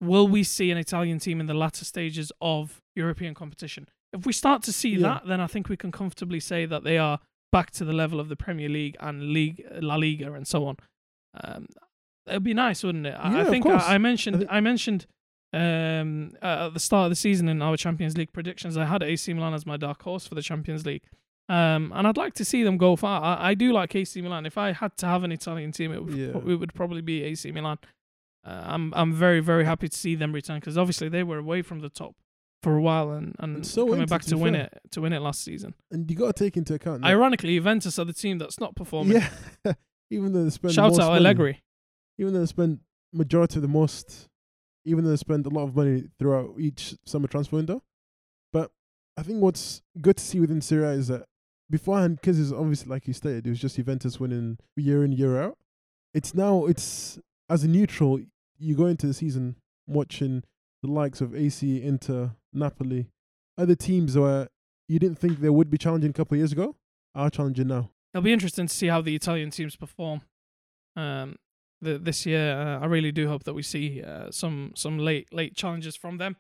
will 0.02 0.28
we 0.28 0.44
see 0.44 0.72
an 0.72 0.78
Italian 0.78 1.20
team 1.20 1.40
in 1.40 1.46
the 1.46 1.54
latter 1.54 1.86
stages 1.86 2.32
of 2.42 2.82
European 2.96 3.34
competition? 3.34 3.88
If 4.14 4.26
we 4.26 4.34
start 4.34 4.62
to 4.64 4.74
see 4.74 4.90
Yeah. 4.92 5.00
that, 5.08 5.28
then 5.28 5.42
I 5.42 5.48
think 5.48 5.70
we 5.70 5.78
can 5.78 5.92
comfortably 5.92 6.40
say 6.40 6.66
that 6.66 6.84
they 6.84 6.98
are 6.98 7.20
back 7.52 7.72
to 7.72 7.86
the 7.86 7.94
level 7.94 8.20
of 8.20 8.30
the 8.30 8.36
Premier 8.36 8.70
League 8.70 8.96
and 9.00 9.32
League 9.34 9.66
La 9.82 9.96
Liga 9.96 10.34
and 10.34 10.48
so 10.48 10.66
on. 10.66 10.78
Um, 11.44 11.68
it'd 12.28 12.44
be 12.44 12.54
nice, 12.54 12.84
wouldn't 12.84 13.06
it? 13.08 13.16
I, 13.18 13.32
Yeah, 13.34 13.42
I 13.42 13.46
think. 13.46 13.66
I, 13.66 13.96
I 13.96 13.98
mentioned 13.98 14.46
I 14.50 14.60
mentioned 14.60 15.06
um, 15.54 16.32
uh, 16.42 16.68
at 16.68 16.74
the 16.74 16.80
start 16.80 17.06
of 17.06 17.12
the 17.12 17.16
season 17.16 17.48
in 17.48 17.62
our 17.62 17.78
Champions 17.78 18.18
League 18.18 18.34
predictions, 18.34 18.76
I 18.78 18.86
had 18.86 19.04
AC 19.04 19.32
Milan 19.34 19.54
as 19.54 19.66
my 19.66 19.78
dark 19.78 20.02
horse 20.02 20.26
for 20.28 20.36
the 20.36 20.42
Champions 20.42 20.86
League. 20.86 21.04
Um, 21.50 21.92
and 21.94 22.08
I'd 22.08 22.18
like 22.18 22.34
to 22.36 22.46
see 22.46 22.64
them 22.64 22.78
go 22.78 22.96
far. 22.96 23.22
I, 23.22 23.50
I 23.50 23.54
do 23.54 23.72
like 23.74 23.94
AC 23.96 24.20
Milan. 24.22 24.46
If 24.46 24.58
I 24.58 24.72
had 24.72 24.96
to 24.98 25.06
have 25.06 25.24
an 25.24 25.32
Italian 25.32 25.72
team, 25.72 25.92
it 25.92 26.04
would 26.04 26.14
Yeah. 26.16 26.28
it 26.38 26.44
would 26.60 26.74
probably 26.74 27.02
be 27.02 27.24
AC 27.24 27.52
Milan. 27.52 27.78
Uh, 28.46 28.62
I'm 28.66 28.94
I'm 28.96 29.14
very 29.14 29.40
very 29.42 29.66
happy 29.66 29.88
to 29.90 29.98
see 29.98 30.16
them 30.16 30.34
return 30.34 30.60
because 30.60 30.78
obviously 30.78 31.10
they 31.10 31.24
were 31.24 31.38
away 31.38 31.62
from 31.62 31.80
the 31.82 31.90
top 31.90 32.16
for 32.64 32.76
a 32.78 32.82
while 32.82 33.12
and, 33.12 33.36
and, 33.40 33.66
so 33.68 33.86
coming 33.88 34.06
back 34.08 34.22
to 34.24 34.30
to 34.30 34.38
win 34.38 34.54
fair. 34.54 34.64
it 34.64 34.92
to 34.92 35.02
win 35.02 35.12
it 35.14 35.20
last 35.20 35.44
season. 35.44 35.74
and 35.92 36.10
you 36.10 36.16
got 36.18 36.36
to 36.36 36.44
take 36.44 36.56
into 36.58 36.74
account. 36.74 37.02
that- 37.02 37.08
Ironically, 37.10 37.56
Juventus 37.56 38.00
are 38.00 38.06
the 38.06 38.14
team 38.14 38.38
that's 38.38 38.60
not 38.60 38.76
performing. 38.76 39.22
yeah, 39.66 39.74
even 40.10 40.32
though 40.34 40.44
they 40.46 40.50
spend 40.50 40.74
Shout 40.74 40.94
out 40.94 41.08
money, 41.10 41.18
Allegri. 41.18 41.62
even 42.18 42.34
though 42.34 42.40
they 42.40 42.46
spend 42.46 42.80
majority 43.12 43.58
of 43.58 43.62
the 43.62 43.68
most, 43.68 44.30
even 44.86 45.04
though 45.04 45.12
they 45.12 45.18
spend 45.18 45.46
a 45.46 45.50
lot 45.50 45.64
of 45.64 45.76
money 45.76 46.06
throughout 46.18 46.56
each 46.58 46.96
summer 47.06 47.28
transfer 47.28 47.58
window. 47.58 47.84
But 48.52 48.72
I 49.18 49.24
think 49.24 49.42
what's 49.42 49.82
good 50.02 50.18
to 50.18 50.24
see 50.24 50.40
within 50.40 50.62
Serie 50.62 50.96
is 50.96 51.10
that 51.10 51.26
beforehand, 51.70 52.18
because 52.22 52.40
it's 52.40 52.52
obviously 52.52 52.90
like 52.90 53.08
you 53.08 53.14
stated, 53.14 53.46
it 53.46 53.50
was 53.50 53.60
just 53.60 53.76
Juventus 53.76 54.20
winning 54.20 54.58
year 54.78 55.04
in 55.04 55.12
year 55.12 55.42
out. 55.42 55.58
It's 56.14 56.34
now 56.34 56.66
it's 56.66 57.20
as 57.50 57.64
a 57.64 57.68
neutral, 57.68 58.20
you 58.58 58.76
go 58.76 58.86
into 58.86 59.06
the 59.08 59.14
season 59.14 59.58
watching 59.86 60.44
the 60.82 60.90
likes 60.92 61.22
of 61.22 61.36
AC, 61.36 61.82
Inter, 61.82 62.32
Napoli, 62.54 63.08
other 63.58 63.76
teams 63.76 64.18
where 64.18 64.50
you 64.88 65.00
didn't 65.00 65.18
think 65.18 65.40
they 65.40 65.50
would 65.50 65.70
be 65.70 65.78
challenging 65.78 66.10
a 66.10 66.14
couple 66.14 66.36
of 66.36 66.40
years 66.40 66.52
ago 66.52 66.76
are 67.16 67.30
challenging 67.30 67.68
now. 67.68 67.90
It'll 68.14 68.24
be 68.24 68.34
interesting 68.34 68.68
to 68.68 68.74
see 68.74 68.88
how 68.88 69.02
the 69.02 69.16
Italian 69.16 69.50
teams 69.50 69.76
perform 69.76 70.22
um, 70.96 71.38
the, 71.82 71.98
this 71.98 72.26
year. 72.26 72.54
Uh, 72.54 72.80
I 72.80 72.86
really 72.86 73.12
do 73.12 73.28
hope 73.28 73.44
that 73.44 73.54
we 73.54 73.64
see 73.64 74.04
uh, 74.04 74.30
some 74.32 74.74
some 74.76 74.98
late 74.98 75.34
late 75.34 75.56
challenges 75.56 75.96
from 75.96 76.18
them. 76.18 76.36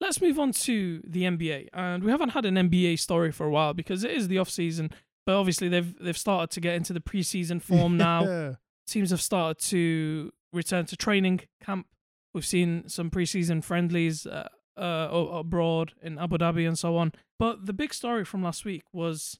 Let's 0.00 0.20
move 0.20 0.38
on 0.38 0.52
to 0.52 1.00
the 1.06 1.22
NBA, 1.22 1.68
and 1.72 2.02
we 2.02 2.10
haven't 2.10 2.30
had 2.30 2.44
an 2.44 2.56
NBA 2.56 2.98
story 2.98 3.30
for 3.30 3.46
a 3.46 3.50
while 3.50 3.72
because 3.74 4.02
it 4.02 4.10
is 4.10 4.28
the 4.28 4.38
off 4.38 4.50
season. 4.50 4.90
But 5.26 5.36
obviously, 5.36 5.68
they've 5.68 5.96
they've 5.98 6.18
started 6.18 6.50
to 6.50 6.60
get 6.60 6.74
into 6.74 6.92
the 6.92 7.00
preseason 7.00 7.60
form 7.62 7.96
now. 7.96 8.24
Yeah. 8.32 8.52
Teams 8.84 9.10
have 9.10 9.22
started 9.22 9.62
to 9.68 10.32
return 10.52 10.86
to 10.86 10.96
training 10.96 11.42
camp. 11.64 11.86
We've 12.34 12.44
seen 12.44 12.88
some 12.88 13.10
preseason 13.10 13.62
friendlies 13.62 14.26
uh, 14.26 14.48
uh, 14.76 15.08
abroad 15.10 15.92
in 16.02 16.18
Abu 16.18 16.38
Dhabi 16.38 16.66
and 16.66 16.78
so 16.78 16.96
on. 16.96 17.12
But 17.38 17.66
the 17.66 17.72
big 17.72 17.92
story 17.92 18.24
from 18.24 18.42
last 18.42 18.64
week 18.64 18.84
was 18.92 19.38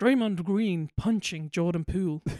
Draymond 0.00 0.44
Green 0.44 0.90
punching 0.96 1.50
Jordan 1.50 1.84
Poole. 1.84 2.22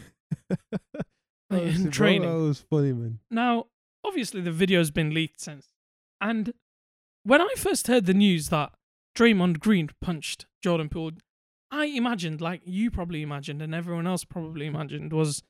In 1.51 1.91
training. 1.91 2.29
That 2.29 2.37
was 2.37 2.63
funny, 2.69 2.93
man. 2.93 3.19
Now, 3.29 3.65
obviously, 4.05 4.39
the 4.39 4.51
video's 4.51 4.89
been 4.89 5.13
leaked 5.13 5.41
since. 5.41 5.67
And 6.21 6.53
when 7.23 7.41
I 7.41 7.53
first 7.57 7.87
heard 7.87 8.05
the 8.05 8.13
news 8.13 8.49
that 8.49 8.71
Draymond 9.17 9.59
Green 9.59 9.89
punched 9.99 10.45
Jordan 10.63 10.87
Poole, 10.87 11.11
I 11.69 11.85
imagined, 11.85 12.39
like 12.41 12.61
you 12.63 12.89
probably 12.89 13.21
imagined, 13.21 13.61
and 13.61 13.75
everyone 13.75 14.07
else 14.07 14.23
probably 14.23 14.65
imagined, 14.65 15.11
was 15.11 15.43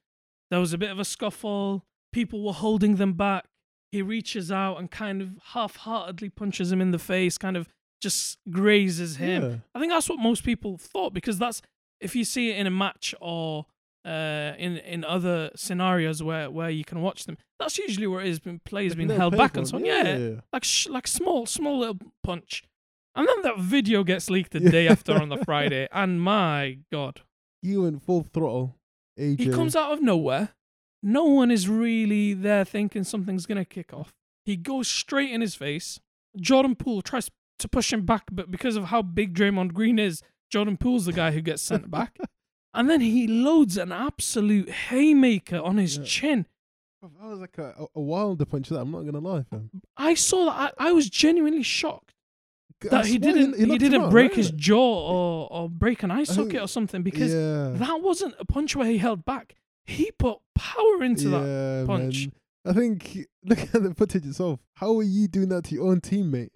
there 0.50 0.60
was 0.60 0.74
a 0.74 0.78
bit 0.78 0.92
of 0.92 1.00
a 1.00 1.06
scuffle. 1.06 1.86
People 2.12 2.44
were 2.44 2.54
holding 2.54 2.96
them 2.96 3.14
back. 3.14 3.46
He 3.92 4.02
reaches 4.02 4.52
out 4.52 4.78
and 4.78 4.90
kind 4.90 5.22
of 5.22 5.30
half-heartedly 5.54 6.30
punches 6.30 6.72
him 6.72 6.80
in 6.82 6.92
the 6.92 7.00
face, 7.00 7.38
kind 7.38 7.58
of 7.58 7.68
just 8.02 8.38
grazes 8.50 9.18
him. 9.18 9.44
Yeah. 9.44 9.56
I 9.76 9.80
think 9.80 9.92
that's 9.92 10.10
what 10.10 10.20
most 10.20 10.44
people 10.44 10.78
thought 10.78 11.14
because 11.14 11.38
that's 11.38 11.62
if 12.00 12.16
you 12.16 12.24
see 12.24 12.50
it 12.52 12.58
in 12.58 12.66
a 12.68 12.72
match 12.72 13.14
or 13.22 13.66
uh, 14.06 14.54
in 14.58 14.78
in 14.78 15.04
other 15.04 15.52
scenarios 15.56 16.24
where, 16.24 16.50
where 16.50 16.70
you 16.70 16.84
can 16.84 17.02
watch 17.02 17.26
them, 17.26 17.38
that's 17.60 17.78
usually 17.78 18.08
where 18.08 18.22
it 18.22 18.28
is 18.30 18.40
been 18.40 18.60
players 18.66 18.94
Like 18.94 19.06
a 19.06 19.08
being 19.08 19.20
held 19.20 19.38
back 19.38 19.56
and 19.58 19.68
so 19.68 19.76
on. 19.78 19.86
Yeah, 19.86 20.36
like 20.52 20.64
sh- 20.64 20.88
like 20.88 21.06
small 21.08 21.46
small 21.46 21.78
little 21.80 22.00
punch, 22.24 22.64
and 23.16 23.28
then 23.28 23.42
that 23.44 23.60
video 23.60 24.04
gets 24.04 24.30
leaked 24.30 24.54
the 24.54 24.60
day 24.62 24.88
after 24.88 25.14
on 25.14 25.30
the 25.30 25.38
Friday, 25.46 25.88
and 25.92 26.20
my 26.20 26.80
god, 26.92 27.22
You 27.62 27.84
went 27.84 28.02
full 28.02 28.24
throttle. 28.24 28.76
AJ. 29.20 29.40
he 29.40 29.50
comes 29.50 29.76
out 29.76 29.92
of 29.92 30.02
nowhere. 30.02 30.50
No 31.04 31.26
one 31.26 31.52
is 31.52 31.68
really 31.68 32.34
there 32.34 32.66
thinking 32.66 33.04
something's 33.04 33.46
gonna 33.46 33.66
kick 33.66 33.94
off. 33.94 34.14
He 34.46 34.56
goes 34.56 34.88
straight 34.88 35.32
in 35.32 35.42
his 35.42 35.56
face. 35.56 36.00
Jordan 36.40 36.76
Poole 36.76 37.02
tries 37.02 37.30
to 37.60 37.68
push 37.68 37.92
him 37.92 38.06
back, 38.06 38.24
but 38.32 38.52
because 38.52 38.76
of 38.76 38.86
how 38.86 39.02
big 39.02 39.36
Draymond 39.36 39.74
Green 39.74 40.00
is, 40.00 40.22
Jordan 40.50 40.78
Poole's 40.78 41.06
the 41.06 41.14
guy 41.14 41.32
who 41.32 41.42
gets 41.42 41.62
sent 41.62 41.90
back. 41.92 42.18
And 42.74 42.90
then 42.90 43.02
he 43.02 43.28
loads 43.28 43.78
an 43.78 43.92
absolute 43.92 44.70
haymaker 44.70 45.60
on 45.60 45.78
his 45.78 45.98
Yeah. 45.98 46.04
chin. 46.06 46.46
That 47.02 47.30
was 47.30 47.40
like 47.40 47.58
a, 47.58 47.88
a, 47.96 48.00
wilder 48.00 48.46
punch. 48.46 48.70
That 48.70 48.80
I'm 48.80 48.92
not 48.92 49.02
gonna 49.02 49.20
lie, 49.20 49.44
fam. 49.44 49.72
I 49.98 50.14
saw 50.14 50.46
that. 50.46 50.76
I, 50.78 50.90
I 50.90 50.92
was 50.92 51.10
genuinely 51.10 51.64
shocked 51.64 52.14
that 52.90 53.08
he 53.08 53.18
didn't 53.18 53.56
he, 53.56 53.64
him 53.64 53.78
didn't 53.78 54.02
out, 54.02 54.12
break 54.12 54.32
right? 54.32 54.38
his 54.38 54.52
jaw 54.52 54.78
or, 54.78 55.52
or 55.52 55.70
break 55.70 56.04
an 56.04 56.12
eye 56.12 56.24
socket 56.24 56.62
or 56.62 56.68
something 56.68 57.02
because 57.02 57.34
yeah. 57.34 57.72
that 57.74 58.02
wasn't 58.02 58.36
a 58.40 58.46
punch 58.46 58.76
where 58.76 58.88
he 58.88 58.98
held 59.00 59.26
back. 59.26 59.56
He 59.86 60.12
put 60.12 60.38
power 60.56 61.04
into 61.04 61.30
that. 61.30 61.84
punch. 61.88 62.28
man. 62.28 62.32
I 62.64 62.74
think 62.74 63.28
look 63.44 63.60
at 63.60 63.84
the 63.84 63.94
footage 63.96 64.26
itself. 64.26 64.60
How 64.76 64.98
are 64.98 65.04
you 65.04 65.28
doing 65.28 65.50
that 65.50 65.64
to 65.66 65.76
your 65.76 65.88
own 65.88 66.00
teammate? 66.02 66.50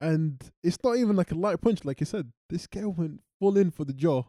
And 0.00 0.42
it's 0.62 0.78
not 0.82 0.96
even 0.96 1.16
like 1.16 1.30
a 1.30 1.36
light 1.36 1.60
punch, 1.60 1.84
like 1.84 2.00
you 2.00 2.06
said. 2.06 2.32
This 2.50 2.66
guy 2.66 2.84
went 2.84 3.20
full 3.40 3.56
in 3.56 3.70
for 3.70 3.84
the 3.84 3.92
jaw, 3.92 4.24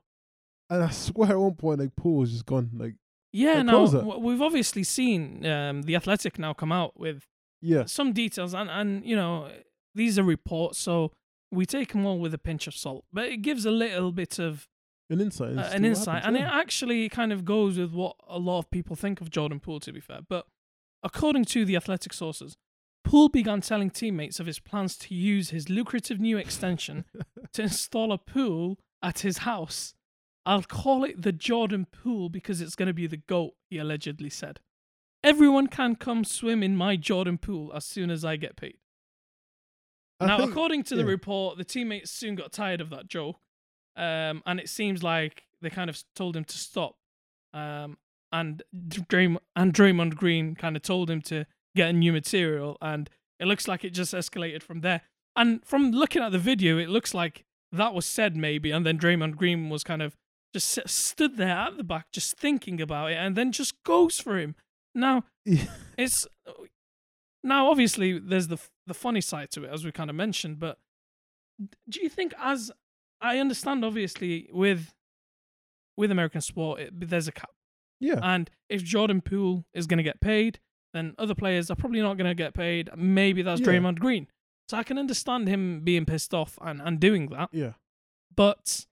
and 0.70 0.84
I 0.84 0.90
swear 0.92 1.32
at 1.32 1.40
one 1.40 1.56
point, 1.56 1.80
like 1.80 1.96
Poole 1.96 2.18
was 2.18 2.32
just 2.32 2.46
gone. 2.46 2.70
Like 2.74 2.94
Yeah, 3.34 3.56
Like, 3.56 3.66
now 3.66 3.86
w- 3.88 4.20
we've 4.20 4.42
obviously 4.42 4.84
seen 4.84 5.46
um, 5.46 5.82
the 5.84 5.96
Athletic 5.96 6.40
now 6.40 6.54
come 6.54 6.72
out 6.72 6.98
with 6.98 7.24
yeah, 7.62 7.86
some 7.86 8.14
details, 8.14 8.54
and 8.54 8.70
and 8.70 9.06
you 9.06 9.16
know 9.16 9.50
these 9.96 10.18
are 10.20 10.24
reports, 10.24 10.78
so 10.78 11.12
we 11.52 11.66
take 11.66 11.92
them 11.92 12.06
all 12.06 12.20
with 12.20 12.34
a 12.34 12.38
pinch 12.38 12.68
of 12.68 12.76
salt. 12.76 13.04
But 13.12 13.26
it 13.30 13.38
gives 13.42 13.66
a 13.66 13.72
little 13.72 14.12
bit 14.12 14.40
of 14.40 14.68
an 15.10 15.22
insight. 15.22 15.58
uh, 15.58 15.70
an 15.72 15.86
insight, 15.86 16.24
happened 16.24 16.38
and 16.38 16.46
to 16.48 16.52
it 16.52 16.60
actually 16.60 17.10
kind 17.10 17.32
of 17.32 17.46
goes 17.46 17.78
with 17.78 17.92
what 17.94 18.16
a 18.28 18.40
lot 18.40 18.60
of 18.60 18.72
people 18.72 18.96
think 18.96 19.22
of 19.22 19.30
Jordan 19.30 19.60
Poole. 19.60 19.80
To 19.82 19.92
be 19.94 20.00
fair, 20.00 20.20
but 20.28 20.48
according 21.04 21.46
to 21.46 21.66
the 21.66 21.76
Athletic 21.76 22.14
sources, 22.14 22.58
Poole 23.04 23.30
began 23.30 23.62
telling 23.62 23.92
teammates 23.92 24.40
of 24.40 24.48
his 24.48 24.60
plans 24.60 24.98
to 24.98 25.14
use 25.14 25.52
his 25.52 25.70
lucrative 25.70 26.20
new 26.20 26.38
extension 26.38 27.06
to 27.54 27.62
install 27.64 28.12
a 28.12 28.18
pool 28.18 28.80
at 29.04 29.20
his 29.20 29.40
house. 29.40 29.94
I'll 30.48 30.64
call 30.64 31.04
it 31.04 31.22
the 31.22 31.32
Jordan 31.32 31.86
Pool 31.86 32.30
because 32.30 32.62
it's 32.62 32.76
going 32.76 32.88
to 32.88 32.94
be 32.94 33.08
the 33.08 33.18
GOAT, 33.18 33.54
he 33.70 33.78
allegedly 33.80 34.30
said. 34.30 34.60
Everyone 35.24 35.66
can 35.68 35.96
come 35.96 36.24
swim 36.24 36.62
in 36.62 36.76
my 36.76 36.96
Jordan 36.96 37.40
Pool 37.40 37.72
as 37.74 37.84
soon 37.86 38.12
as 38.12 38.24
I 38.24 38.36
get 38.36 38.56
paid. 38.56 38.78
I 40.20 40.28
now, 40.28 40.38
think- 40.38 40.52
according 40.52 40.84
to 40.84 40.96
the 40.96 41.06
report, 41.06 41.58
the 41.58 41.64
teammates 41.64 42.12
soon 42.12 42.36
got 42.36 42.52
tired 42.52 42.80
of 42.80 42.90
that 42.92 43.08
joke, 43.08 43.38
um, 43.96 44.44
and 44.46 44.60
it 44.60 44.70
seems 44.70 45.04
like 45.04 45.44
they 45.62 45.70
kind 45.70 45.90
of 45.90 46.02
told 46.16 46.36
him 46.36 46.44
to 46.46 46.58
stop. 46.58 46.96
Um, 47.54 47.98
and 48.32 48.62
Draymond, 48.76 49.38
and 49.56 49.74
Draymond 49.74 50.16
Green 50.16 50.56
kind 50.56 50.76
of 50.76 50.82
told 50.82 51.10
him 51.10 51.22
to 51.24 51.46
get 51.76 51.90
a 51.90 51.94
new 51.94 52.12
material, 52.12 52.78
and 52.82 53.10
it 53.40 53.46
looks 53.48 53.68
like 53.68 53.84
it 53.84 53.92
just 53.92 54.14
escalated 54.14 54.62
from 54.62 54.82
there. 54.82 55.02
And 55.36 55.66
from 55.66 55.92
looking 55.92 56.22
at 56.22 56.32
the 56.32 56.40
video, 56.40 56.78
it 56.78 56.90
looks 56.90 57.14
like 57.14 57.46
that 57.72 57.94
was 57.94 58.06
said 58.06 58.36
maybe, 58.36 58.72
and 58.72 58.86
then 58.86 58.98
Draymond 58.98 59.36
Green 59.38 59.70
was 59.70 59.84
kind 59.84 60.02
of 60.02 60.16
just 60.54 60.80
stood 60.88 61.38
there 61.38 61.50
at 61.50 61.78
the 61.78 61.84
back, 61.84 62.08
just 62.12 62.38
thinking 62.38 62.80
about 62.82 63.12
it, 63.12 63.16
and 63.16 63.36
then 63.36 63.52
just 63.52 63.82
goes 63.84 64.20
for 64.20 64.38
him. 64.38 64.56
Now, 64.94 65.24
Yeah. 65.44 65.66
it's 65.98 66.26
now 67.44 67.70
obviously 67.70 68.18
there's 68.18 68.48
the 68.48 68.58
the 68.88 68.94
funny 68.94 69.22
side 69.22 69.52
to 69.52 69.64
it 69.64 69.70
as 69.72 69.86
we 69.86 69.92
kind 69.92 70.10
of 70.10 70.16
mentioned 70.16 70.60
but 70.60 70.80
do 71.88 72.02
you 72.02 72.10
think 72.10 72.34
as 72.42 72.72
i 73.22 73.38
understand 73.40 73.84
obviously 73.86 74.50
with 74.52 74.94
with 75.98 76.12
american 76.12 76.42
sport 76.42 76.80
it, 76.80 77.10
there's 77.10 77.28
a 77.28 77.32
cap 77.32 77.50
yeah, 78.00 78.20
and 78.22 78.50
if 78.70 78.84
jordan 78.84 79.22
poole 79.22 79.66
is 79.74 79.88
going 79.88 79.98
to 79.98 80.04
get 80.04 80.20
paid 80.20 80.60
then 80.94 81.14
other 81.18 81.36
players 81.36 81.70
are 81.72 81.76
probably 81.76 82.02
not 82.02 82.18
going 82.18 82.28
to 82.28 82.36
get 82.36 82.54
paid 82.54 82.90
maybe 82.96 83.42
that's 83.42 83.62
Yeah. 83.62 83.68
Draymond 83.68 84.00
green 84.00 84.28
so 84.70 84.78
i 84.78 84.84
can 84.84 84.98
understand 84.98 85.48
him 85.48 85.82
being 85.82 86.06
pissed 86.06 86.34
off 86.34 86.58
and, 86.62 86.82
and 86.82 87.00
doing 87.00 87.28
that 87.30 87.50
yeah. 87.54 87.74
but 88.36 88.86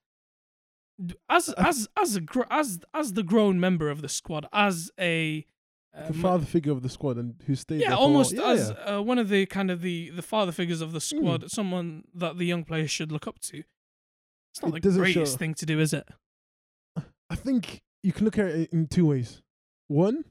as 1.28 1.48
as 1.50 1.88
as 1.96 2.16
a 2.16 2.20
gr- 2.20 2.42
as 2.50 2.80
as 2.94 3.14
the 3.14 3.22
grown 3.22 3.58
member 3.58 3.90
of 3.90 4.00
the 4.00 4.08
squad 4.08 4.46
as 4.52 4.90
a 4.98 5.44
The 5.92 6.06
um, 6.08 6.12
father 6.14 6.44
figure 6.46 6.72
of 6.72 6.82
the 6.82 6.88
squad 6.88 7.16
and 7.18 7.34
who 7.46 7.54
stayed. 7.56 7.80
yeah, 7.80 7.88
there 7.90 7.96
for 7.96 8.02
a 8.02 8.06
while. 8.06 8.06
almost 8.08 8.32
Yeah, 8.32 8.46
as 8.50 8.70
yeah. 8.70 8.84
Hmm. 8.84 8.94
Uh, 8.94 9.02
one 9.02 9.18
of 9.18 9.28
the 9.28 9.46
kind 9.46 9.70
of 9.70 9.80
the 9.80 10.10
the 10.10 10.22
father 10.22 10.52
figures 10.52 10.80
of 10.80 10.92
the 10.92 11.00
squad, 11.00 11.50
someone 11.50 12.04
that 12.14 12.38
the 12.38 12.44
young 12.46 12.64
players 12.64 12.90
should 12.90 13.10
look 13.12 13.26
up 13.26 13.38
to. 13.40 13.64
It's 14.54 14.62
not 14.62 14.76
It 14.76 14.82
the 14.84 14.90
greatest 14.92 15.32
show- 15.32 15.36
thing 15.38 15.54
to 15.54 15.66
do, 15.66 15.80
is 15.80 15.92
it? 15.92 16.06
I 17.28 17.34
think 17.34 17.82
you 18.04 18.12
can 18.12 18.24
look 18.24 18.38
at 18.38 18.46
it 18.46 18.72
in 18.72 18.86
two 18.86 19.06
ways. 19.06 19.42
One, 19.88 20.24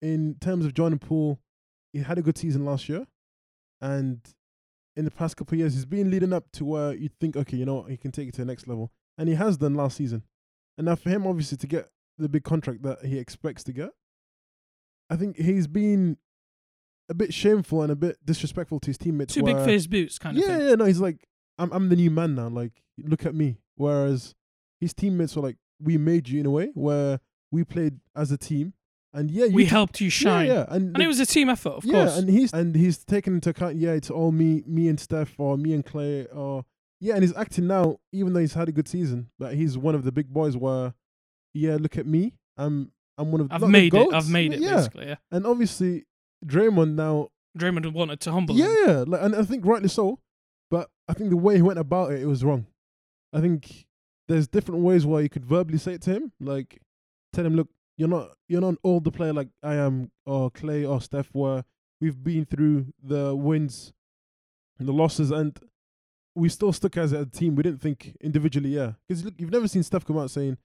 in 0.00 0.36
terms 0.40 0.64
of 0.64 0.72
Jordan 0.72 0.98
Poole, 0.98 1.40
he 1.92 1.98
had 1.98 2.16
a 2.16 2.22
good 2.22 2.38
season 2.38 2.64
last 2.64 2.88
year, 2.88 3.06
and 3.82 4.20
in 4.96 5.04
the 5.04 5.10
past 5.10 5.36
couple 5.36 5.56
of 5.56 5.58
years, 5.58 5.74
he's 5.74 5.84
been 5.84 6.10
leading 6.10 6.32
up 6.32 6.50
to 6.52 6.64
where 6.64 6.94
you 6.94 7.10
think, 7.20 7.36
okay, 7.36 7.58
you 7.58 7.66
know, 7.66 7.74
what, 7.74 7.90
he 7.90 7.98
can 7.98 8.12
take 8.12 8.28
it 8.28 8.34
to 8.34 8.40
the 8.40 8.46
next 8.46 8.66
level, 8.66 8.90
and 9.18 9.28
he 9.28 9.34
has 9.34 9.58
done 9.58 9.74
last 9.74 9.98
season. 9.98 10.22
And 10.78 10.86
now 10.86 10.94
for 10.94 11.10
him, 11.10 11.26
obviously, 11.26 11.58
to 11.58 11.66
get 11.66 11.90
the 12.16 12.28
big 12.30 12.44
contract 12.44 12.82
that 12.84 13.04
he 13.04 13.18
expects 13.18 13.62
to 13.64 13.72
get, 13.74 13.90
I 15.10 15.16
think 15.16 15.36
he's 15.36 15.66
been 15.66 16.16
a 17.10 17.14
bit 17.14 17.34
shameful 17.34 17.82
and 17.82 17.92
a 17.92 17.96
bit 17.96 18.16
disrespectful 18.24 18.80
to 18.80 18.86
his 18.86 18.96
teammates. 18.96 19.34
Two 19.34 19.42
big 19.42 19.56
where- 19.56 19.64
face 19.66 19.86
boots 19.86 20.18
kind 20.18 20.38
of 20.38 20.42
yeah, 20.42 20.58
yeah, 20.70 20.74
no, 20.76 20.86
he's 20.86 21.00
like, 21.00 21.28
I'm, 21.58 21.72
I'm 21.72 21.88
the 21.88 21.96
new 21.96 22.10
man 22.10 22.34
now. 22.34 22.48
Like, 22.48 22.72
look 22.98 23.24
at 23.26 23.34
me. 23.34 23.56
Whereas 23.76 24.34
his 24.80 24.94
teammates 24.94 25.34
were 25.36 25.42
like, 25.42 25.56
we 25.80 25.98
made 25.98 26.28
you 26.28 26.40
in 26.40 26.46
a 26.46 26.50
way 26.50 26.70
where 26.74 27.20
we 27.50 27.64
played 27.64 27.98
as 28.16 28.30
a 28.32 28.36
team, 28.38 28.72
and 29.12 29.30
yeah, 29.30 29.44
you 29.46 29.52
We 29.52 29.64
took- 29.64 29.70
helped 29.70 30.00
you 30.00 30.10
shine, 30.10 30.46
Yeah, 30.46 30.52
yeah, 30.54 30.64
and, 30.68 30.94
and 30.94 31.02
it 31.02 31.06
was 31.06 31.20
a 31.20 31.26
team 31.26 31.48
effort, 31.48 31.70
of 31.74 31.84
yeah, 31.84 31.92
course. 32.04 32.18
and 32.18 32.28
he's 32.28 32.52
and 32.52 32.74
he's 32.74 33.04
taken 33.04 33.34
into 33.34 33.50
account. 33.50 33.76
Yeah, 33.76 33.92
it's 33.92 34.10
all 34.10 34.32
me, 34.32 34.62
me 34.66 34.88
and 34.88 34.98
Steph, 34.98 35.34
or 35.38 35.56
me 35.56 35.72
and 35.74 35.84
Clay, 35.84 36.26
or 36.26 36.64
yeah, 37.00 37.14
and 37.14 37.22
he's 37.22 37.36
acting 37.36 37.66
now, 37.66 37.98
even 38.12 38.32
though 38.32 38.40
he's 38.40 38.54
had 38.54 38.68
a 38.68 38.72
good 38.72 38.88
season, 38.88 39.30
but 39.38 39.54
he's 39.54 39.76
one 39.78 39.94
of 39.94 40.04
the 40.04 40.10
big 40.12 40.28
boys. 40.32 40.56
Where, 40.56 40.94
yeah, 41.52 41.76
look 41.78 41.96
at 41.98 42.06
me, 42.06 42.34
I'm 42.56 42.90
I'm 43.18 43.30
one 43.30 43.40
of 43.42 43.48
I've 43.52 43.68
made 43.68 43.94
it. 43.94 44.12
I've 44.12 44.28
made 44.28 44.52
it. 44.54 44.60
Yeah, 44.60 44.76
Basically, 44.76 45.06
yeah. 45.06 45.16
and 45.30 45.46
obviously 45.46 46.06
Draymond 46.44 46.94
now 46.94 47.28
Draymond 47.58 47.92
wanted 47.92 48.18
to 48.20 48.32
humble 48.32 48.56
yeah, 48.56 48.66
him. 48.66 48.74
yeah, 48.86 49.04
like, 49.06 49.22
and 49.22 49.36
I 49.36 49.42
think 49.44 49.64
rightly 49.64 49.88
so. 49.88 50.18
But 50.74 50.90
I 51.06 51.12
think 51.12 51.30
the 51.30 51.36
way 51.36 51.54
he 51.54 51.62
went 51.62 51.78
about 51.78 52.10
it, 52.12 52.20
it 52.20 52.26
was 52.26 52.42
wrong. 52.42 52.66
I 53.32 53.40
think 53.40 53.86
there's 54.26 54.48
different 54.48 54.80
ways 54.82 55.06
where 55.06 55.22
you 55.22 55.28
could 55.28 55.44
verbally 55.44 55.78
say 55.78 55.92
it 55.94 56.02
to 56.02 56.10
him, 56.10 56.32
like 56.40 56.80
tell 57.32 57.46
him, 57.46 57.54
look, 57.54 57.68
you're 57.96 58.08
not 58.08 58.30
you're 58.48 58.60
not 58.60 58.70
an 58.70 58.78
older 58.82 59.12
player 59.12 59.32
like 59.32 59.50
I 59.62 59.76
am, 59.76 60.10
or 60.26 60.50
Clay 60.50 60.84
or 60.84 61.00
Steph, 61.00 61.28
where 61.32 61.62
we've 62.00 62.24
been 62.24 62.44
through 62.44 62.86
the 63.00 63.36
wins 63.36 63.92
and 64.80 64.88
the 64.88 64.92
losses, 64.92 65.30
and 65.30 65.56
we 66.34 66.48
still 66.48 66.72
stuck 66.72 66.96
as 66.96 67.12
a 67.12 67.24
team. 67.24 67.54
We 67.54 67.62
didn't 67.62 67.80
think 67.80 68.16
individually, 68.20 68.70
yeah, 68.70 68.94
because 69.06 69.24
look, 69.24 69.34
you've 69.38 69.52
never 69.52 69.68
seen 69.68 69.84
Steph 69.84 70.04
come 70.04 70.18
out 70.18 70.32
saying, 70.32 70.58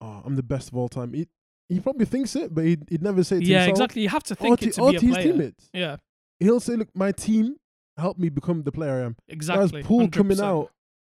"Oh, 0.00 0.22
I'm 0.24 0.36
the 0.36 0.42
best 0.42 0.68
of 0.70 0.76
all 0.78 0.88
time." 0.88 1.12
He 1.12 1.28
he 1.68 1.80
probably 1.80 2.06
thinks 2.06 2.34
it, 2.34 2.54
but 2.54 2.64
he'd, 2.64 2.84
he'd 2.88 3.02
never 3.02 3.22
say 3.22 3.36
it 3.36 3.40
to 3.40 3.44
Yeah, 3.44 3.58
himself. 3.58 3.74
exactly. 3.74 4.00
You 4.02 4.08
have 4.08 4.22
to 4.24 4.34
Or 4.34 4.36
think 4.56 4.60
to, 4.60 4.68
it 4.68 4.74
to 4.76 4.80
or 4.82 4.90
be 4.92 4.96
a 4.96 5.00
to 5.00 5.06
his 5.06 5.14
player. 5.16 5.32
teammates 5.32 5.68
Yeah, 5.74 5.96
he'll 6.38 6.60
say, 6.60 6.76
"Look, 6.76 6.88
my 6.94 7.12
team 7.12 7.56
helped 8.00 8.18
me 8.20 8.28
become 8.28 8.62
the 8.64 8.72
player 8.72 9.00
I 9.02 9.04
am." 9.06 9.16
exactly. 9.28 9.68
Whereas 9.70 9.86
Poole 9.86 10.08
coming 10.08 10.38
100%. 10.38 10.42
out 10.44 10.72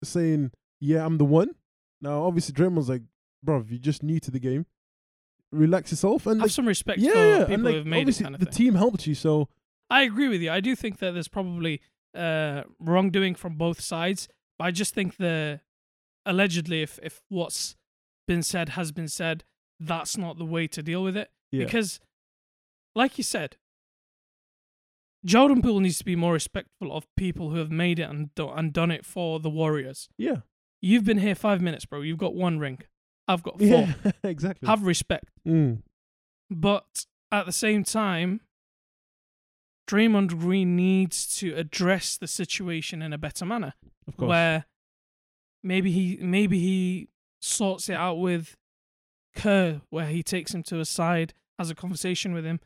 saying, 0.05 0.51
"Yeah, 0.81 1.05
I'm 1.07 1.19
the 1.19 1.25
one." 1.25 1.51
Now, 2.01 2.25
obviously, 2.25 2.53
Draymond's 2.55 2.89
like, 2.89 3.03
"Bro, 3.43 3.65
you're 3.69 3.79
just 3.79 4.03
new 4.03 4.19
to 4.21 4.31
the 4.31 4.41
game. 4.41 4.67
Relax 5.53 5.91
yourself." 5.93 6.27
And 6.27 6.41
Have 6.41 6.47
like, 6.47 6.51
some 6.53 6.67
respect 6.67 6.99
yeah, 7.01 7.13
for 7.13 7.19
yeah, 7.19 7.39
people 7.47 7.67
and 7.67 7.75
who've 7.77 7.87
made 7.87 7.99
it. 7.99 8.01
obviously, 8.03 8.25
Kind 8.25 8.35
of 8.35 8.41
the 8.41 8.47
thing. 8.47 8.55
team 8.55 8.75
helped 8.75 9.07
you, 9.07 9.15
so 9.15 9.49
I 9.91 10.03
agree 10.03 10.29
with 10.29 10.41
you. 10.43 10.51
I 10.51 10.61
do 10.61 10.75
think 10.75 10.99
that 10.99 11.13
there's 11.13 11.29
probably 11.29 11.81
uh, 12.15 12.63
wrongdoing 12.79 13.35
from 13.35 13.57
both 13.57 13.81
sides, 13.81 14.29
but 14.59 14.65
I 14.65 14.71
just 14.71 14.95
think 14.95 15.17
the 15.17 15.61
allegedly, 16.27 16.83
if 16.83 16.99
if 17.03 17.23
what's 17.29 17.77
been 18.27 18.43
said 18.43 18.71
has 18.71 18.93
been 18.93 19.09
said, 19.09 19.45
that's 19.79 20.17
not 20.17 20.39
the 20.39 20.45
way 20.45 20.67
to 20.69 20.83
deal 20.83 21.03
with 21.03 21.17
it. 21.17 21.31
yeah, 21.51 21.65
Because, 21.65 22.01
like 22.95 23.19
you 23.19 23.25
said, 23.25 23.57
Jordan 25.25 25.63
Poole 25.63 25.81
needs 25.81 25.99
to 25.99 26.05
be 26.05 26.17
more 26.17 26.33
respectful 26.33 26.93
of 26.93 27.07
people 27.17 27.51
who 27.51 27.59
have 27.59 27.71
made 27.71 27.99
it 27.99 28.11
and 28.11 28.35
do- 28.35 28.49
and 28.51 28.73
done 28.73 28.91
it 28.91 29.05
for 29.07 29.39
the 29.41 29.51
Warriors. 29.51 30.09
yeah, 30.19 30.39
You've 30.81 31.05
been 31.05 31.19
here 31.19 31.37
five 31.37 31.61
minutes, 31.63 31.85
bro. 31.85 32.01
You've 32.01 32.19
got 32.19 32.35
one 32.35 32.59
ring. 32.59 32.81
I've 33.29 33.43
got 33.45 33.59
four. 33.59 33.67
yeah, 33.69 33.95
exactly. 34.25 34.67
Have 34.67 34.83
respect. 34.83 35.27
Mm. 35.47 35.83
But 36.51 37.07
at 37.31 37.47
the 37.47 37.53
same 37.53 37.85
time, 37.85 38.41
Draymond 39.89 40.39
Green 40.39 40.75
needs 40.77 41.27
to 41.39 41.55
address 41.55 42.17
the 42.17 42.27
situation 42.27 43.01
in 43.03 43.13
a 43.13 43.19
better 43.19 43.45
manner, 43.47 43.75
Of 44.09 44.17
course, 44.17 44.29
where 44.29 44.65
maybe 45.63 45.93
he 45.93 46.19
maybe 46.21 46.59
he 46.59 47.09
sorts 47.41 47.89
it 47.89 47.95
out 47.97 48.17
with 48.19 48.57
Kerr, 49.37 49.83
where 49.91 50.07
he 50.07 50.23
takes 50.23 50.53
him 50.55 50.63
to 50.65 50.81
a 50.81 50.85
side, 50.85 51.35
has 51.59 51.71
a 51.71 51.75
conversation 51.75 52.33
with 52.33 52.45
him. 52.45 52.61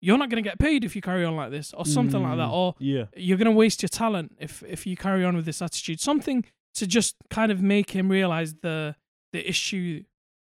You're 0.00 0.18
not 0.18 0.30
going 0.30 0.42
to 0.42 0.48
get 0.48 0.58
paid 0.58 0.84
if 0.84 0.94
you 0.94 1.02
carry 1.02 1.24
on 1.24 1.34
like 1.36 1.50
this, 1.50 1.74
or 1.74 1.84
something 1.86 2.22
like 2.22 2.36
that, 2.36 2.48
Mm, 2.48 2.52
or 2.52 2.74
yeah, 2.78 3.04
you're 3.16 3.38
going 3.38 3.46
to 3.52 3.58
waste 3.58 3.82
your 3.82 3.88
talent 3.88 4.36
if 4.38 4.62
if 4.62 4.86
you 4.86 4.96
carry 4.96 5.24
on 5.24 5.34
with 5.36 5.44
this 5.44 5.60
attitude. 5.60 6.00
Something 6.00 6.44
to 6.74 6.86
just 6.86 7.16
kind 7.30 7.50
of 7.50 7.60
make 7.62 7.90
him 7.90 8.08
realize 8.08 8.54
the 8.62 8.94
the 9.32 9.48
issue, 9.48 10.04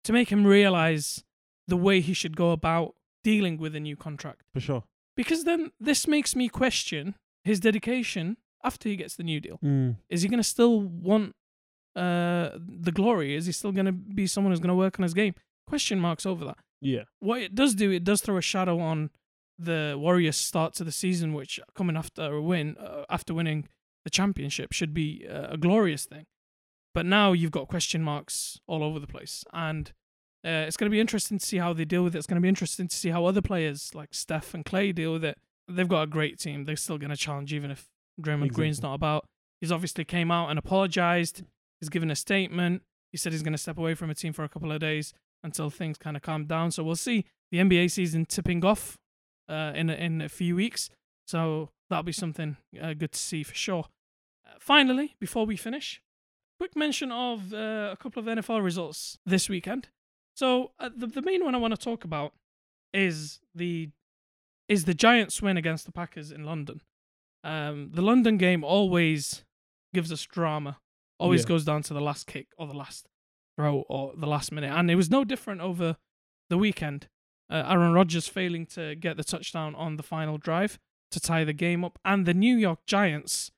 to 0.03 0.13
make 0.13 0.29
him 0.29 0.45
realize 0.45 1.23
the 1.67 1.77
way 1.77 2.01
he 2.01 2.13
should 2.13 2.35
go 2.35 2.51
about 2.51 2.95
dealing 3.23 3.57
with 3.57 3.75
a 3.75 3.79
new 3.79 3.95
contract. 3.95 4.41
for 4.53 4.59
sure. 4.59 4.83
Because 5.15 5.43
then 5.43 5.71
this 5.79 6.07
makes 6.07 6.35
me 6.35 6.47
question 6.49 7.15
his 7.43 7.59
dedication 7.59 8.37
after 8.63 8.89
he 8.89 8.95
gets 8.95 9.15
the 9.15 9.23
new 9.23 9.39
deal. 9.39 9.57
Mm. 9.63 9.97
Is 10.09 10.21
he 10.21 10.27
going 10.29 10.39
to 10.39 10.43
still 10.55 10.81
want 10.81 11.35
uh, 11.95 12.49
the 12.55 12.91
glory? 12.93 13.35
Is 13.35 13.45
he 13.45 13.51
still 13.51 13.71
going 13.71 13.85
to 13.85 13.91
be 13.91 14.27
someone 14.27 14.51
who's 14.51 14.59
going 14.59 14.69
to 14.69 14.75
work 14.75 14.99
on 14.99 15.03
his 15.03 15.13
game? 15.13 15.33
Question 15.67 15.99
marks 15.99 16.25
over 16.25 16.45
that 16.45 16.57
Yeah, 16.81 17.03
what 17.19 17.41
it 17.41 17.55
does 17.55 17.75
do, 17.75 17.91
it 17.91 18.03
does 18.03 18.21
throw 18.21 18.37
a 18.37 18.41
shadow 18.41 18.79
on 18.79 19.09
the 19.59 19.95
Warriors' 19.99 20.37
start 20.37 20.73
to 20.75 20.83
the 20.83 20.91
season, 20.91 21.33
which 21.33 21.59
coming 21.75 21.97
after 21.97 22.23
a 22.23 22.41
win, 22.41 22.77
uh, 22.77 23.03
after 23.09 23.33
winning 23.33 23.67
the 24.05 24.09
championship, 24.09 24.71
should 24.71 24.93
be 24.93 25.27
uh, 25.29 25.47
a 25.49 25.57
glorious 25.57 26.05
thing. 26.05 26.25
But 26.95 27.05
now 27.05 27.33
you've 27.33 27.51
got 27.51 27.67
question 27.67 28.01
marks 28.01 28.59
all 28.67 28.83
over 28.83 28.99
the 28.99 29.07
place, 29.07 29.43
and 29.53 29.91
Uh, 30.41 30.63
it's 30.65 30.77
going 30.77 30.89
to 30.89 30.95
be 30.95 31.01
interesting 31.01 31.37
to 31.37 31.45
see 31.45 31.57
how 31.57 31.73
they 31.73 31.83
deal 31.83 32.01
with 32.01 32.15
it. 32.15 32.17
It's 32.19 32.25
going 32.27 32.41
to 32.41 32.41
be 32.41 32.47
interesting 32.47 32.87
to 32.87 32.95
see 32.95 33.09
how 33.09 33.25
other 33.25 33.41
players 33.41 33.93
like 33.93 34.13
Steph 34.13 34.53
and 34.53 34.63
Clay 34.63 34.93
deal 34.93 35.11
with 35.11 35.25
it. 35.25 35.37
They've 35.67 35.85
got 35.95 36.03
a 36.03 36.07
great 36.07 36.39
team. 36.39 36.63
They're 36.63 36.77
still 36.77 36.97
going 36.97 37.09
to 37.09 37.17
challenge 37.17 37.51
even 37.53 37.71
if 37.71 37.89
Draymond 38.21 38.53
Green's 38.53 38.81
not 38.81 38.93
about. 38.93 39.25
He's 39.59 39.69
obviously 39.73 40.05
came 40.05 40.31
out 40.31 40.49
and 40.49 40.57
apologized. 40.57 41.43
He's 41.81 41.89
given 41.89 42.09
a 42.09 42.15
statement. 42.15 42.83
He 43.11 43.17
said 43.17 43.33
he's 43.33 43.43
going 43.43 43.51
to 43.51 43.57
step 43.65 43.77
away 43.77 43.95
from 43.95 44.09
a 44.09 44.15
team 44.15 44.31
for 44.31 44.45
a 44.45 44.49
couple 44.49 44.71
of 44.71 44.79
days 44.79 45.13
until 45.43 45.69
things 45.69 45.97
kind 45.97 46.15
of 46.15 46.23
calm 46.23 46.45
down. 46.45 46.71
So 46.71 46.85
we'll 46.85 46.95
see 46.95 47.25
the 47.51 47.57
NBA 47.57 47.91
season 47.91 48.25
tipping 48.25 48.63
off 48.63 48.97
uh, 49.49 49.71
in 49.75 49.89
a, 49.89 49.93
in 49.93 50.21
a 50.21 50.29
few 50.29 50.55
weeks. 50.55 50.89
So 51.27 51.69
that'll 51.89 52.03
be 52.03 52.11
something 52.11 52.57
uh, 52.81 52.93
good 52.93 53.11
to 53.11 53.19
see 53.19 53.43
for 53.43 53.55
sure. 53.55 53.85
Uh, 54.47 54.53
finally, 54.59 55.15
before 55.19 55.45
we 55.45 55.55
finish, 55.57 56.01
quick 56.59 56.75
mention 56.75 57.11
of 57.11 57.53
uh, 57.53 57.89
a 57.91 57.97
couple 57.99 58.19
of 58.21 58.25
NFL 58.27 58.63
results 58.63 59.17
this 59.25 59.49
weekend. 59.49 59.89
So 60.35 60.71
uh, 60.79 60.89
the 60.95 61.07
the 61.07 61.21
main 61.21 61.43
one 61.43 61.55
I 61.55 61.57
want 61.57 61.73
to 61.73 61.77
talk 61.83 62.03
about 62.03 62.33
is 62.93 63.39
the 63.53 63.89
is 64.67 64.85
the 64.85 64.93
Giants 64.93 65.41
win 65.41 65.57
against 65.57 65.85
the 65.85 65.91
Packers 65.91 66.31
in 66.31 66.43
London. 66.45 66.81
Um, 67.43 67.91
the 67.93 68.01
London 68.01 68.37
game 68.37 68.63
always 68.63 69.43
gives 69.93 70.11
us 70.11 70.23
drama. 70.25 70.77
Always 71.19 71.41
Yeah. 71.41 71.47
goes 71.49 71.65
down 71.65 71.83
to 71.83 71.93
the 71.93 72.01
last 72.01 72.27
kick 72.27 72.47
or 72.57 72.67
the 72.67 72.73
last 72.77 73.07
throw 73.57 73.81
or 73.89 74.13
the 74.15 74.27
last 74.27 74.51
minute, 74.51 74.71
and 74.71 74.89
it 74.89 74.95
was 74.95 75.09
no 75.09 75.23
different 75.23 75.61
over 75.61 75.97
the 76.49 76.57
weekend. 76.57 77.07
Uh, 77.49 77.63
Aaron 77.67 77.93
Rodgers 77.93 78.27
failing 78.27 78.65
to 78.67 78.95
get 78.95 79.17
the 79.17 79.23
touchdown 79.23 79.73
on 79.75 79.95
the 79.97 80.03
final 80.03 80.37
drive 80.37 80.77
to 81.11 81.19
tie 81.19 81.43
the 81.43 81.53
game 81.53 81.83
up, 81.83 81.97
and 82.05 82.25
the 82.25 82.33
New 82.33 82.55
York 82.55 82.85
Giants. 82.85 83.51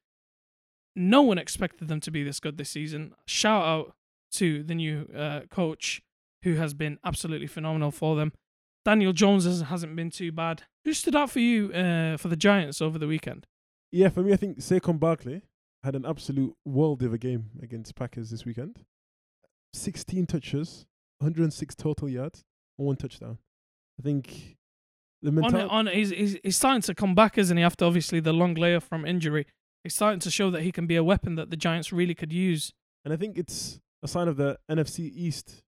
No 0.96 1.22
one 1.22 1.38
expected 1.38 1.88
them 1.88 2.00
to 2.02 2.12
be 2.12 2.24
this 2.24 2.40
good 2.40 2.58
this 2.58 2.70
season. 2.70 3.14
Shout 3.26 3.64
out 3.66 3.96
to 4.34 4.64
the 4.64 4.76
new 4.76 5.08
uh, 5.16 5.42
coach 5.50 6.02
who 6.44 6.56
has 6.56 6.74
been 6.74 6.98
absolutely 7.04 7.48
phenomenal 7.48 7.92
for 7.92 8.16
them. 8.16 8.34
Daniel 8.84 9.14
Jones 9.14 9.46
hasn't- 9.62 9.96
been 9.96 10.10
too 10.10 10.32
bad. 10.32 10.64
Who 10.86 10.94
stood 10.94 11.16
out 11.16 11.30
for 11.30 11.40
you 11.40 11.72
uh, 11.74 12.18
for 12.18 12.30
the 12.30 12.36
Giants 12.36 12.82
over 12.82 12.98
the 12.98 13.08
weekend? 13.08 13.46
Yeah, 13.92 14.10
for 14.10 14.22
me, 14.22 14.34
I 14.34 14.38
think 14.38 14.58
Saquon 14.60 15.00
Barkley 15.00 15.42
had 15.84 15.96
an 15.96 16.06
absolute 16.06 16.56
world 16.66 17.04
of 17.04 17.14
a 17.14 17.18
game 17.18 17.52
against 17.62 17.96
Packers 17.96 18.30
this 18.32 18.46
weekend. 18.46 18.80
16 19.74 20.26
touches, 20.26 20.86
106 21.20 21.76
total 21.76 22.10
yards, 22.10 22.44
and 22.78 22.88
one 22.88 22.96
touchdown. 22.96 23.38
I 24.02 24.04
think 24.04 24.58
the 25.22 25.32
On, 25.44 25.56
on 25.56 25.88
he's, 25.88 26.10
he's 26.10 26.38
he's 26.44 26.58
starting 26.58 26.82
to 26.82 26.96
come 26.96 27.14
back, 27.14 27.38
isn't 27.38 27.56
he? 27.56 27.62
After 27.62 27.86
obviously 27.86 28.20
the 28.20 28.34
long 28.34 28.56
layoff 28.56 28.84
from 28.84 29.06
injury, 29.06 29.46
he's 29.84 29.94
starting 29.94 30.20
to 30.22 30.32
show 30.32 30.50
that 30.50 30.64
he 30.64 30.72
can 30.72 30.88
be 30.88 30.96
a 30.96 31.04
weapon 31.04 31.36
that 31.36 31.52
the 31.52 31.56
Giants 31.56 31.94
really 31.94 32.16
could 32.16 32.34
use. 32.34 32.74
And 33.06 33.14
I 33.14 33.18
think 33.18 33.38
it's 33.38 33.80
a 34.02 34.08
sign 34.08 34.28
of 34.28 34.38
the 34.38 34.58
NFC 34.70 35.12
East 35.16 35.62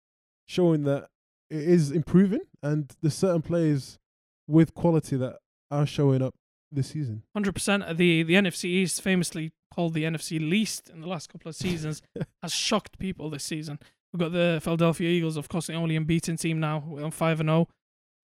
showing 0.47 0.83
that 0.85 1.09
it 1.51 1.61
is 1.61 1.91
improving 1.91 2.41
and 2.63 2.91
there's 3.03 3.13
certain 3.13 3.43
players 3.43 3.99
with 4.47 4.73
quality 4.73 5.15
that 5.17 5.35
are 5.69 5.85
showing 5.85 6.23
up 6.23 6.33
this 6.71 6.87
season. 6.87 7.21
Hundred 7.35 7.53
percent. 7.53 7.83
Uh, 7.83 7.93
the 7.93 8.23
the 8.23 8.33
NFC 8.33 8.65
East, 8.65 8.99
famously 9.03 9.51
called 9.71 9.93
the 9.93 10.05
NFC 10.05 10.39
least 10.39 10.89
in 10.89 11.01
the 11.01 11.07
last 11.07 11.31
couple 11.31 11.49
of 11.49 11.55
seasons, 11.55 12.01
has 12.41 12.51
shocked 12.51 12.97
people 12.97 13.29
this 13.29 13.43
season. 13.43 13.77
We've 14.11 14.19
got 14.19 14.31
the 14.31 14.59
Philadelphia 14.63 15.09
Eagles, 15.09 15.37
of 15.37 15.49
course, 15.49 15.67
the 15.67 15.73
only 15.73 15.95
unbeaten 15.95 16.37
team 16.37 16.59
now 16.59 16.83
on 17.03 17.11
five 17.11 17.39
and 17.39 17.49
zero. 17.49 17.67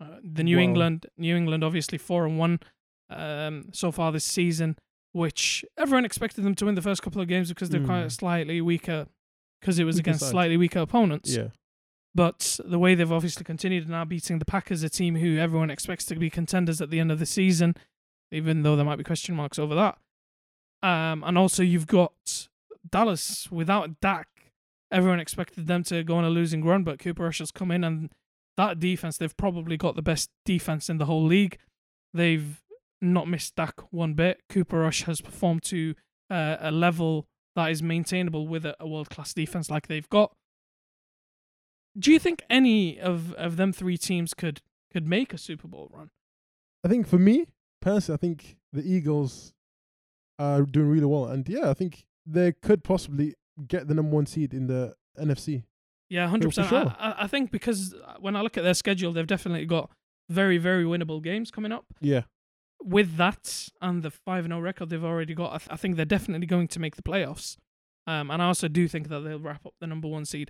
Uh, 0.02 0.18
the 0.24 0.44
New. 0.44 0.58
England, 0.58 1.08
New 1.18 1.36
England, 1.36 1.64
obviously 1.64 1.98
four 1.98 2.26
and 2.26 2.38
one 2.40 2.60
um, 3.10 3.66
so 3.74 3.92
far 3.92 4.12
this 4.12 4.24
season, 4.26 4.78
which 5.12 5.66
everyone 5.78 6.06
expected 6.06 6.44
them 6.44 6.56
to 6.56 6.66
win 6.66 6.76
the 6.76 6.82
first 6.82 7.02
couple 7.02 7.22
of 7.22 7.28
games 7.28 7.50
because 7.50 7.70
they're 7.70 7.84
quite 7.86 8.06
Mm. 8.06 8.12
slightly 8.12 8.62
weaker, 8.62 9.08
because 9.60 9.78
it 9.80 9.84
was 9.84 9.96
Weaker 9.98 10.04
against 10.04 10.20
side. 10.22 10.30
slightly 10.32 10.58
weaker 10.58 10.80
opponents. 10.80 11.36
Yeah. 11.36 11.48
But 12.16 12.60
the 12.64 12.80
way 12.80 12.96
they've 12.96 13.12
obviously 13.12 13.44
continued 13.44 13.84
and 13.84 13.92
now 13.92 14.06
beating 14.06 14.40
the 14.40 14.46
Packers, 14.46 14.84
a 14.84 14.90
team 14.90 15.16
who 15.16 15.38
everyone 15.38 15.70
expects 15.70 16.06
to 16.06 16.16
be 16.16 16.30
contenders 16.30 16.82
at 16.82 16.90
the 16.90 17.00
end 17.00 17.12
of 17.12 17.20
the 17.20 17.26
season, 17.26 17.76
even 18.32 18.64
though 18.64 18.76
there 18.76 18.86
might 18.86 18.98
be 18.98 19.04
question 19.04 19.36
marks 19.36 19.60
over 19.60 19.76
that. 19.76 19.98
Um, 20.82 21.24
and 21.26 21.38
also 21.38 21.62
you've 21.62 21.88
got 21.88 22.48
Dallas 22.90 23.52
without 23.52 24.00
Dak. 24.00 24.28
Everyone 24.92 25.20
expected 25.20 25.68
them 25.68 25.84
to 25.84 26.04
go 26.04 26.16
on 26.16 26.24
a 26.24 26.30
losing 26.30 26.64
run, 26.64 26.84
but 26.84 27.00
Cooper 27.00 27.24
Rush 27.24 27.40
has 27.40 27.52
come 27.52 27.70
in, 27.70 27.84
and 27.84 28.10
that 28.60 28.78
defense, 28.78 29.18
they've 29.18 29.38
probably 29.38 29.78
got 29.78 29.96
the 29.96 30.02
best 30.02 30.30
defense 30.44 30.90
in 30.90 30.98
the 30.98 31.06
whole 31.06 31.24
league. 31.24 31.58
They've 32.14 32.62
not 33.00 33.30
missed 33.30 33.56
Dak 33.56 33.80
one 33.90 34.16
bit. 34.16 34.42
Cooper 34.50 34.80
Rush 34.80 35.04
has 35.04 35.22
performed 35.22 35.64
to 35.64 35.96
uh, 36.30 36.58
a 36.60 36.70
level 36.70 37.26
that 37.56 37.72
is 37.72 37.82
maintainable 37.82 38.50
with 38.50 38.66
a, 38.66 38.76
a 38.78 38.86
world 38.86 39.10
class 39.10 39.34
defense 39.34 39.70
like 39.70 39.88
they've 39.88 40.10
got. 40.10 40.36
Do 41.98 42.12
you 42.12 42.20
think 42.20 42.44
any 42.50 43.00
of, 43.00 43.34
of 43.36 43.56
them 43.56 43.72
three 43.72 43.98
teams 43.98 44.34
could 44.34 44.62
could 44.92 45.08
make 45.08 45.34
a 45.34 45.38
Super 45.38 45.70
Bowl 45.70 45.90
run? 45.94 46.10
I 46.84 46.90
think 46.90 47.08
for 47.08 47.18
me, 47.18 47.48
personally, 47.82 48.16
I 48.16 48.20
think 48.20 48.58
the 48.74 48.84
Eagles 48.84 49.54
are 50.38 50.64
doing 50.64 50.90
really 50.90 51.06
well. 51.06 51.28
And 51.28 51.48
yeah, 51.48 51.70
I 51.70 51.74
think 51.74 52.06
they 52.26 52.52
could 52.52 52.84
possibly 52.84 53.36
get 53.68 53.88
the 53.88 53.94
number 53.94 54.16
one 54.16 54.26
seed 54.26 54.54
in 54.54 54.68
the 54.68 54.96
NFC. 55.18 55.64
Yeah, 56.10 56.28
hundred 56.28 56.50
percent. 56.50 56.70
sure. 56.70 56.96
I, 57.00 57.16
I- 57.20 57.28
think 57.28 57.52
because 57.52 57.94
when 58.20 58.36
I 58.36 58.42
look 58.42 58.58
at 58.58 58.64
their 58.64 58.74
schedule, 58.74 59.14
they've 59.14 59.28
definitely 59.28 59.66
got 59.66 59.90
very 60.30 60.58
very 60.58 60.84
winnable 60.84 61.22
games 61.24 61.52
coming 61.52 61.72
up. 61.72 61.86
Yeah. 62.02 62.24
With 62.84 63.18
that 63.18 63.70
and 63.82 64.04
the 64.04 64.10
five 64.12 64.46
and 64.46 64.52
zero 64.52 64.62
record 64.62 64.90
they've 64.90 65.04
already 65.04 65.34
got, 65.34 65.54
I, 65.54 65.58
th- 65.58 65.68
I 65.72 65.76
think 65.76 65.96
they're 65.98 66.06
definitely 66.06 66.48
going 66.48 66.68
to 66.70 66.80
make 66.80 66.96
the 66.96 67.04
playoffs. 67.04 67.58
Um, 68.08 68.32
and 68.32 68.42
I 68.42 68.46
also 68.48 68.68
do 68.68 68.88
think 68.88 69.10
that 69.10 69.20
they'll 69.20 69.40
wrap 69.40 69.66
up 69.66 69.74
the 69.82 69.86
number 69.88 70.08
one 70.08 70.26
seed. 70.26 70.50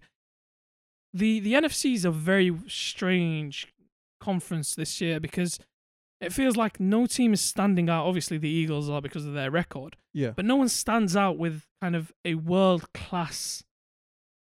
The 1.14 1.39
the 1.39 1.53
NFC 1.53 1.93
is 1.95 2.05
a 2.05 2.12
very 2.12 2.55
strange 2.68 3.68
conference 4.22 4.76
this 4.76 5.01
year 5.01 5.20
because 5.20 5.60
it 6.22 6.32
feels 6.34 6.55
like 6.55 6.80
no 6.80 7.07
team 7.07 7.34
is 7.34 7.41
standing 7.41 7.89
out. 7.89 8.05
Obviously, 8.05 8.38
the 8.38 8.49
Eagles 8.49 8.89
are 8.89 9.01
because 9.01 9.26
of 9.26 9.34
their 9.34 9.49
record, 9.49 9.95
Yeah. 10.14 10.32
but 10.32 10.45
no 10.45 10.55
one 10.57 10.68
stands 10.70 11.16
out 11.16 11.38
with 11.38 11.64
kind 11.82 11.95
of 11.95 12.12
a 12.26 12.36
world 12.36 12.91
class, 12.93 13.64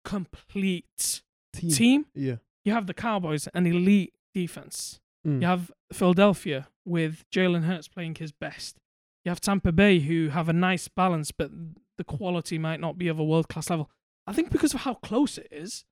complete 0.04 1.22
Team. 1.52 1.70
team. 1.70 2.06
Yeah. 2.14 2.36
You 2.64 2.72
have 2.72 2.86
the 2.86 2.94
Cowboys, 2.94 3.48
an 3.54 3.66
elite 3.66 4.14
defense. 4.32 5.00
Mm. 5.26 5.40
You 5.42 5.46
have 5.46 5.70
Philadelphia 5.92 6.68
with 6.84 7.24
Jalen 7.30 7.64
Hurts 7.64 7.88
playing 7.88 8.16
his 8.16 8.32
best. 8.32 8.78
You 9.24 9.30
have 9.30 9.40
Tampa 9.40 9.72
Bay, 9.72 10.00
who 10.00 10.28
have 10.28 10.48
a 10.48 10.52
nice 10.52 10.88
balance, 10.88 11.30
but 11.30 11.50
the 11.96 12.04
quality 12.04 12.58
might 12.58 12.80
not 12.80 12.98
be 12.98 13.08
of 13.08 13.18
a 13.18 13.24
world 13.24 13.48
class 13.48 13.70
level. 13.70 13.90
I 14.26 14.32
think 14.32 14.50
because 14.50 14.74
of 14.74 14.80
how 14.80 14.94
close 14.94 15.38
it 15.38 15.48
is, 15.50 15.84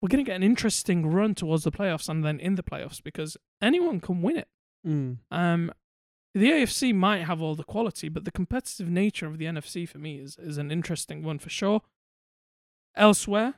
we're 0.00 0.08
going 0.08 0.24
to 0.24 0.28
get 0.28 0.36
an 0.36 0.42
interesting 0.42 1.06
run 1.06 1.34
towards 1.34 1.64
the 1.64 1.70
playoffs 1.70 2.08
and 2.08 2.24
then 2.24 2.40
in 2.40 2.56
the 2.56 2.62
playoffs 2.62 3.02
because 3.02 3.36
anyone 3.60 4.00
can 4.00 4.20
win 4.22 4.36
it. 4.36 4.48
Mm. 4.86 5.18
Um, 5.30 5.72
the 6.34 6.50
AFC 6.50 6.94
might 6.94 7.24
have 7.24 7.40
all 7.40 7.54
the 7.54 7.62
quality, 7.62 8.08
but 8.08 8.24
the 8.24 8.30
competitive 8.32 8.88
nature 8.88 9.26
of 9.26 9.38
the 9.38 9.44
NFC 9.44 9.88
for 9.88 9.98
me 9.98 10.18
is, 10.18 10.36
is 10.38 10.58
an 10.58 10.70
interesting 10.70 11.22
one 11.22 11.38
for 11.38 11.50
sure. 11.50 11.82
Elsewhere, 12.94 13.54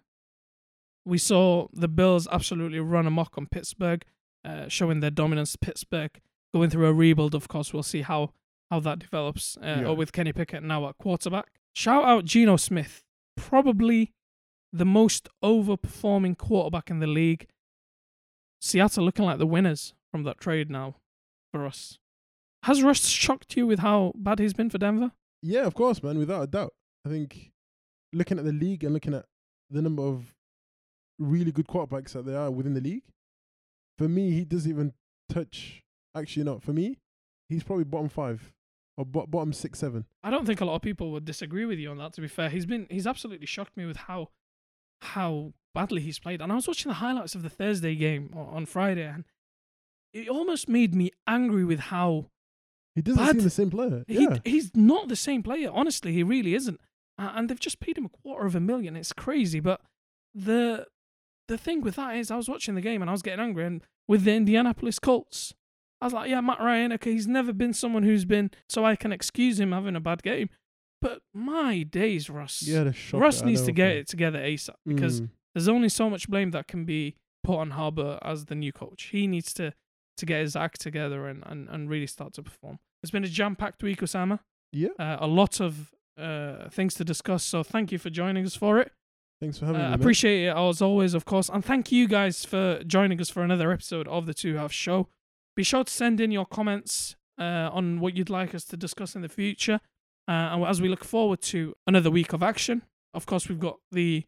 we 1.05 1.19
saw 1.19 1.69
the 1.73 1.89
Bills 1.89 2.27
absolutely 2.31 2.81
run 2.81 3.07
amok 3.07 3.37
on 3.37 3.47
Pittsburgh, 3.47 4.03
uh, 4.45 4.69
showing 4.69 5.01
their 5.01 5.11
dominance. 5.11 5.57
Pittsburgh 5.57 6.21
going 6.55 6.71
through 6.71 6.87
a 6.87 6.93
rebuild, 6.93 7.35
of 7.35 7.49
course. 7.49 7.73
We'll 7.73 7.83
see 7.83 8.03
how 8.03 8.33
how 8.71 8.81
that 8.81 8.99
develops. 9.01 9.57
Uh, 9.59 9.79
Yeah. 9.81 9.87
Or 9.89 9.97
with 9.97 10.13
Kenny 10.13 10.33
Pickett 10.33 10.63
now 10.63 10.89
at 10.89 10.97
quarterback. 10.99 11.53
Shout 11.75 12.05
out 12.05 12.25
Geno 12.25 12.57
Smith, 12.57 13.05
probably 13.37 14.13
the 14.73 14.85
most 14.87 15.29
overperforming 15.43 16.39
quarterback 16.39 16.91
in 16.91 17.01
the 17.01 17.07
league. 17.07 17.47
Seattle 18.61 19.05
looking 19.05 19.25
like 19.25 19.39
the 19.39 19.47
winners 19.47 19.95
from 20.11 20.23
that 20.25 20.39
trade 20.39 20.71
now 20.71 20.97
for 21.53 21.67
us. 21.67 21.99
Has 22.63 22.83
Russ 22.83 23.07
shocked 23.07 23.57
you 23.57 23.67
with 23.67 23.81
how 23.81 24.13
bad 24.17 24.39
he's 24.39 24.55
been 24.55 24.71
for 24.71 24.79
Denver? 24.79 25.13
Yeah, 25.43 25.67
of 25.67 25.75
course, 25.75 26.03
man, 26.03 26.17
without 26.19 26.43
a 26.43 26.47
doubt. 26.47 26.73
I 27.05 27.11
think 27.11 27.53
looking 28.15 28.39
at 28.39 28.45
the 28.45 28.53
league 28.53 28.85
and 28.85 28.93
looking 28.95 29.15
at 29.15 29.25
the 29.71 29.83
number 29.83 30.03
of 30.03 30.35
really 31.19 31.53
good 31.53 31.67
quarterbacks 31.69 32.13
that 32.13 32.25
there 32.27 32.39
are 32.39 32.51
within 32.51 32.75
the 32.75 32.81
league, 32.81 33.03
for 33.99 34.09
me, 34.09 34.31
he 34.33 34.45
doesn't 34.45 34.71
even 34.71 34.93
touch. 35.29 35.83
Actually, 36.17 36.45
not 36.45 36.63
for 36.63 36.73
me. 36.73 36.99
He's 37.49 37.63
probably 37.65 37.85
bottom 37.85 38.09
five 38.09 38.53
or 38.97 39.05
bo- 39.05 39.27
bottom 39.27 39.53
six, 39.53 39.79
seven. 39.81 40.05
I 40.23 40.31
don't 40.31 40.47
think 40.47 40.61
a 40.61 40.65
lot 40.65 40.77
of 40.77 40.83
people 40.83 41.11
would 41.13 41.25
disagree 41.25 41.65
with 41.65 41.79
you 41.79 41.91
on 41.91 41.99
that. 41.99 42.13
To 42.15 42.21
be 42.21 42.29
fair, 42.29 42.49
he's 42.49 42.67
been 42.67 42.87
he's 42.91 43.07
absolutely 43.07 43.47
shocked 43.47 43.77
me 43.77 43.85
with 43.85 43.97
how 43.97 44.29
how 45.03 45.53
badly 45.75 46.01
he's 46.03 46.19
played. 46.21 46.41
And 46.41 46.53
I 46.53 46.55
was 46.55 46.69
watching 46.69 46.89
the 46.91 46.95
highlights 46.95 47.35
of 47.35 47.43
the 47.43 47.51
Thursday 47.51 47.95
game 47.97 48.31
on 48.35 48.65
Friday, 48.67 49.03
and 49.07 49.25
it 50.13 50.29
almost 50.29 50.69
made 50.69 50.95
me 50.95 51.11
angry 51.27 51.65
with 51.65 51.81
how 51.81 52.27
He 52.95 53.03
doesn't 53.03 53.23
Bad. 53.25 53.35
seem 53.35 53.43
the 53.43 53.51
same 53.51 53.71
player. 53.71 54.05
he 54.07 54.23
yeah, 54.23 54.39
he's 54.45 54.71
not 54.77 55.09
the 55.09 55.17
same 55.17 55.43
player. 55.43 55.71
Honestly, 55.73 56.13
he 56.13 56.23
really 56.23 56.55
isn't. 56.55 56.81
Uh, 57.19 57.33
and 57.35 57.49
they've 57.49 57.61
just 57.61 57.81
paid 57.81 57.97
him 57.97 58.07
a 58.07 58.09
quarter 58.09 58.47
of 58.47 58.55
a 58.57 58.61
million. 58.61 58.97
It's 58.97 59.13
crazy. 59.13 59.61
But 59.61 59.81
the 60.35 60.87
the 61.49 61.59
thing 61.59 61.81
with 61.83 61.97
that 61.97 62.17
is, 62.17 62.31
I 62.31 62.37
was 62.37 62.49
watching 62.49 62.75
the 62.75 62.81
game 62.81 63.03
and 63.03 63.11
I 63.11 63.13
was 63.13 63.23
getting 63.23 63.45
angry. 63.45 63.65
And 63.67 63.83
with 64.09 64.25
the 64.25 64.33
Indianapolis 64.35 64.99
Colts, 64.99 65.55
I 66.01 66.07
was 66.07 66.13
like, 66.15 66.31
yeah, 66.31 66.41
Matt 66.41 66.59
Ryan. 66.61 66.93
Okay, 66.95 67.13
he's 67.13 67.27
never 67.29 67.53
been 67.53 67.73
someone 67.73 68.03
who's 68.03 68.25
been 68.25 68.51
so 68.69 68.85
I 68.85 68.97
can 68.97 69.13
excuse 69.13 69.61
him 69.61 69.73
having 69.73 69.97
a 69.97 70.01
bad 70.01 70.23
game. 70.23 70.49
But 71.01 71.21
my 71.35 71.83
days, 71.83 72.31
Russ. 72.31 72.63
yeah. 72.63 72.91
Russ 73.13 73.43
needs 73.43 73.63
to 73.63 73.73
get 73.73 73.91
it 73.91 74.09
together 74.09 74.39
ASAP 74.39 74.75
because 74.87 75.21
Mm. 75.21 75.29
there's 75.55 75.69
only 75.69 75.91
so 75.91 76.09
much 76.09 76.29
blame 76.31 76.51
that 76.53 76.67
can 76.67 76.85
be 76.87 77.17
put 77.43 77.59
on 77.59 77.73
Harbour 77.73 78.19
as 78.23 78.47
the 78.47 78.55
new 78.55 78.73
coach. 78.73 79.05
He 79.13 79.27
needs 79.27 79.53
to 79.55 79.73
to 80.17 80.27
get 80.27 80.41
his 80.41 80.55
act 80.57 80.81
together 80.81 81.27
and, 81.27 81.43
and, 81.47 81.69
and 81.69 81.91
really 81.91 82.07
start 82.07 82.33
to 82.35 82.43
perform. 82.43 82.79
It's 83.03 83.11
been 83.11 83.25
a 83.25 83.29
jam 83.29 83.55
packed 83.57 83.83
week, 83.83 84.01
Osama. 84.01 84.39
Yeah. 84.73 84.91
Uh, 84.99 85.17
a 85.21 85.27
lot 85.27 85.61
of 85.61 85.93
uh, 86.19 86.69
things 86.71 86.95
to 86.95 87.05
discuss. 87.05 87.43
So 87.45 87.63
thank 87.63 87.93
you 87.93 87.99
for 87.99 88.11
joining 88.11 88.45
us 88.47 88.55
for 88.55 88.79
it. 88.79 88.93
Thanks 89.41 89.59
for 89.59 89.67
having 89.67 89.81
Uh, 89.81 89.85
me. 89.85 89.91
man. 89.91 90.01
appreciate 90.01 90.45
it 90.47 90.57
as 90.57 90.81
always, 90.81 91.15
of 91.15 91.25
course. 91.25 91.49
And 91.49 91.65
thank 91.65 91.91
you 91.93 92.07
guys 92.09 92.45
for 92.45 92.83
joining 92.85 93.21
us 93.21 93.31
for 93.31 93.43
another 93.43 93.73
episode 93.73 94.07
of 94.09 94.27
the 94.27 94.35
Two 94.35 94.55
Half 94.57 94.73
Show. 94.73 95.09
Be 95.57 95.63
sure 95.63 95.85
to 95.85 95.93
send 95.93 96.21
in 96.21 96.31
your 96.31 96.47
comments 96.47 97.17
uh, 97.39 97.69
on 97.73 98.01
what 98.01 98.17
you'd 98.17 98.31
like 98.31 98.55
us 98.55 98.65
to 98.67 98.77
discuss 98.77 99.15
in 99.17 99.23
the 99.23 99.29
future. 99.29 99.81
Uh, 100.29 100.31
and 100.53 100.65
as 100.65 100.81
we 100.81 100.89
look 100.89 101.05
forward 101.05 101.41
to 101.43 101.75
another 101.87 102.11
week 102.11 102.33
of 102.33 102.43
action, 102.43 102.83
of 103.13 103.27
course, 103.27 103.49
we've 103.49 103.61
got 103.61 103.79
the 103.93 104.25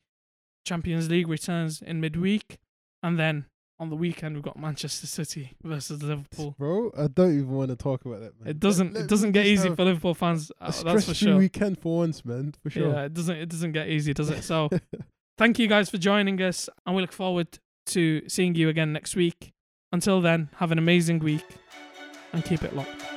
Champions 0.66 1.08
League 1.08 1.28
returns 1.28 1.80
in 1.82 2.00
midweek. 2.00 2.58
And 3.02 3.18
then 3.18 3.46
on 3.78 3.90
the 3.90 3.96
weekend, 3.96 4.34
we've 4.34 4.42
got 4.44 4.58
Manchester 4.58 5.06
City 5.06 5.52
versus 5.62 6.02
Liverpool. 6.02 6.54
Bro, 6.58 6.92
I 6.96 7.08
don't 7.08 7.32
even 7.34 7.50
want 7.50 7.68
to 7.70 7.76
talk 7.76 8.04
about 8.04 8.20
that, 8.20 8.38
man. 8.40 8.48
It 8.48 8.58
doesn't. 8.60 8.94
Let- 8.94 9.04
it 9.04 9.08
doesn't 9.08 9.32
get 9.32 9.46
easy 9.46 9.74
for 9.74 9.84
Liverpool 9.84 10.14
fans. 10.14 10.50
uh, 10.60 10.70
that's 10.82 11.04
for 11.06 11.14
sure. 11.14 11.36
weekend 11.36 11.78
for 11.78 11.98
once, 11.98 12.24
man. 12.24 12.54
For 12.62 12.70
sure. 12.70 12.92
Yeah, 12.92 13.04
it 13.04 13.14
doesn't. 13.14 13.36
It 13.36 13.48
doesn't 13.48 13.72
get 13.72 13.88
easy, 13.88 14.14
does 14.14 14.30
it? 14.30 14.42
So 14.44 14.70
thank 15.38 15.58
you 15.58 15.66
guys 15.68 15.90
for 15.90 15.98
joining 15.98 16.40
us, 16.40 16.68
and 16.86 16.96
we 16.96 17.02
look 17.02 17.12
forward 17.12 17.58
to 17.86 18.22
seeing 18.28 18.54
you 18.54 18.68
again 18.68 18.92
next 18.92 19.14
week. 19.16 19.52
Until 19.92 20.20
then, 20.20 20.50
have 20.56 20.72
an 20.72 20.78
amazing 20.78 21.20
week 21.20 21.44
and 22.32 22.44
keep 22.44 22.62
it 22.64 22.74
locked. 22.74 23.15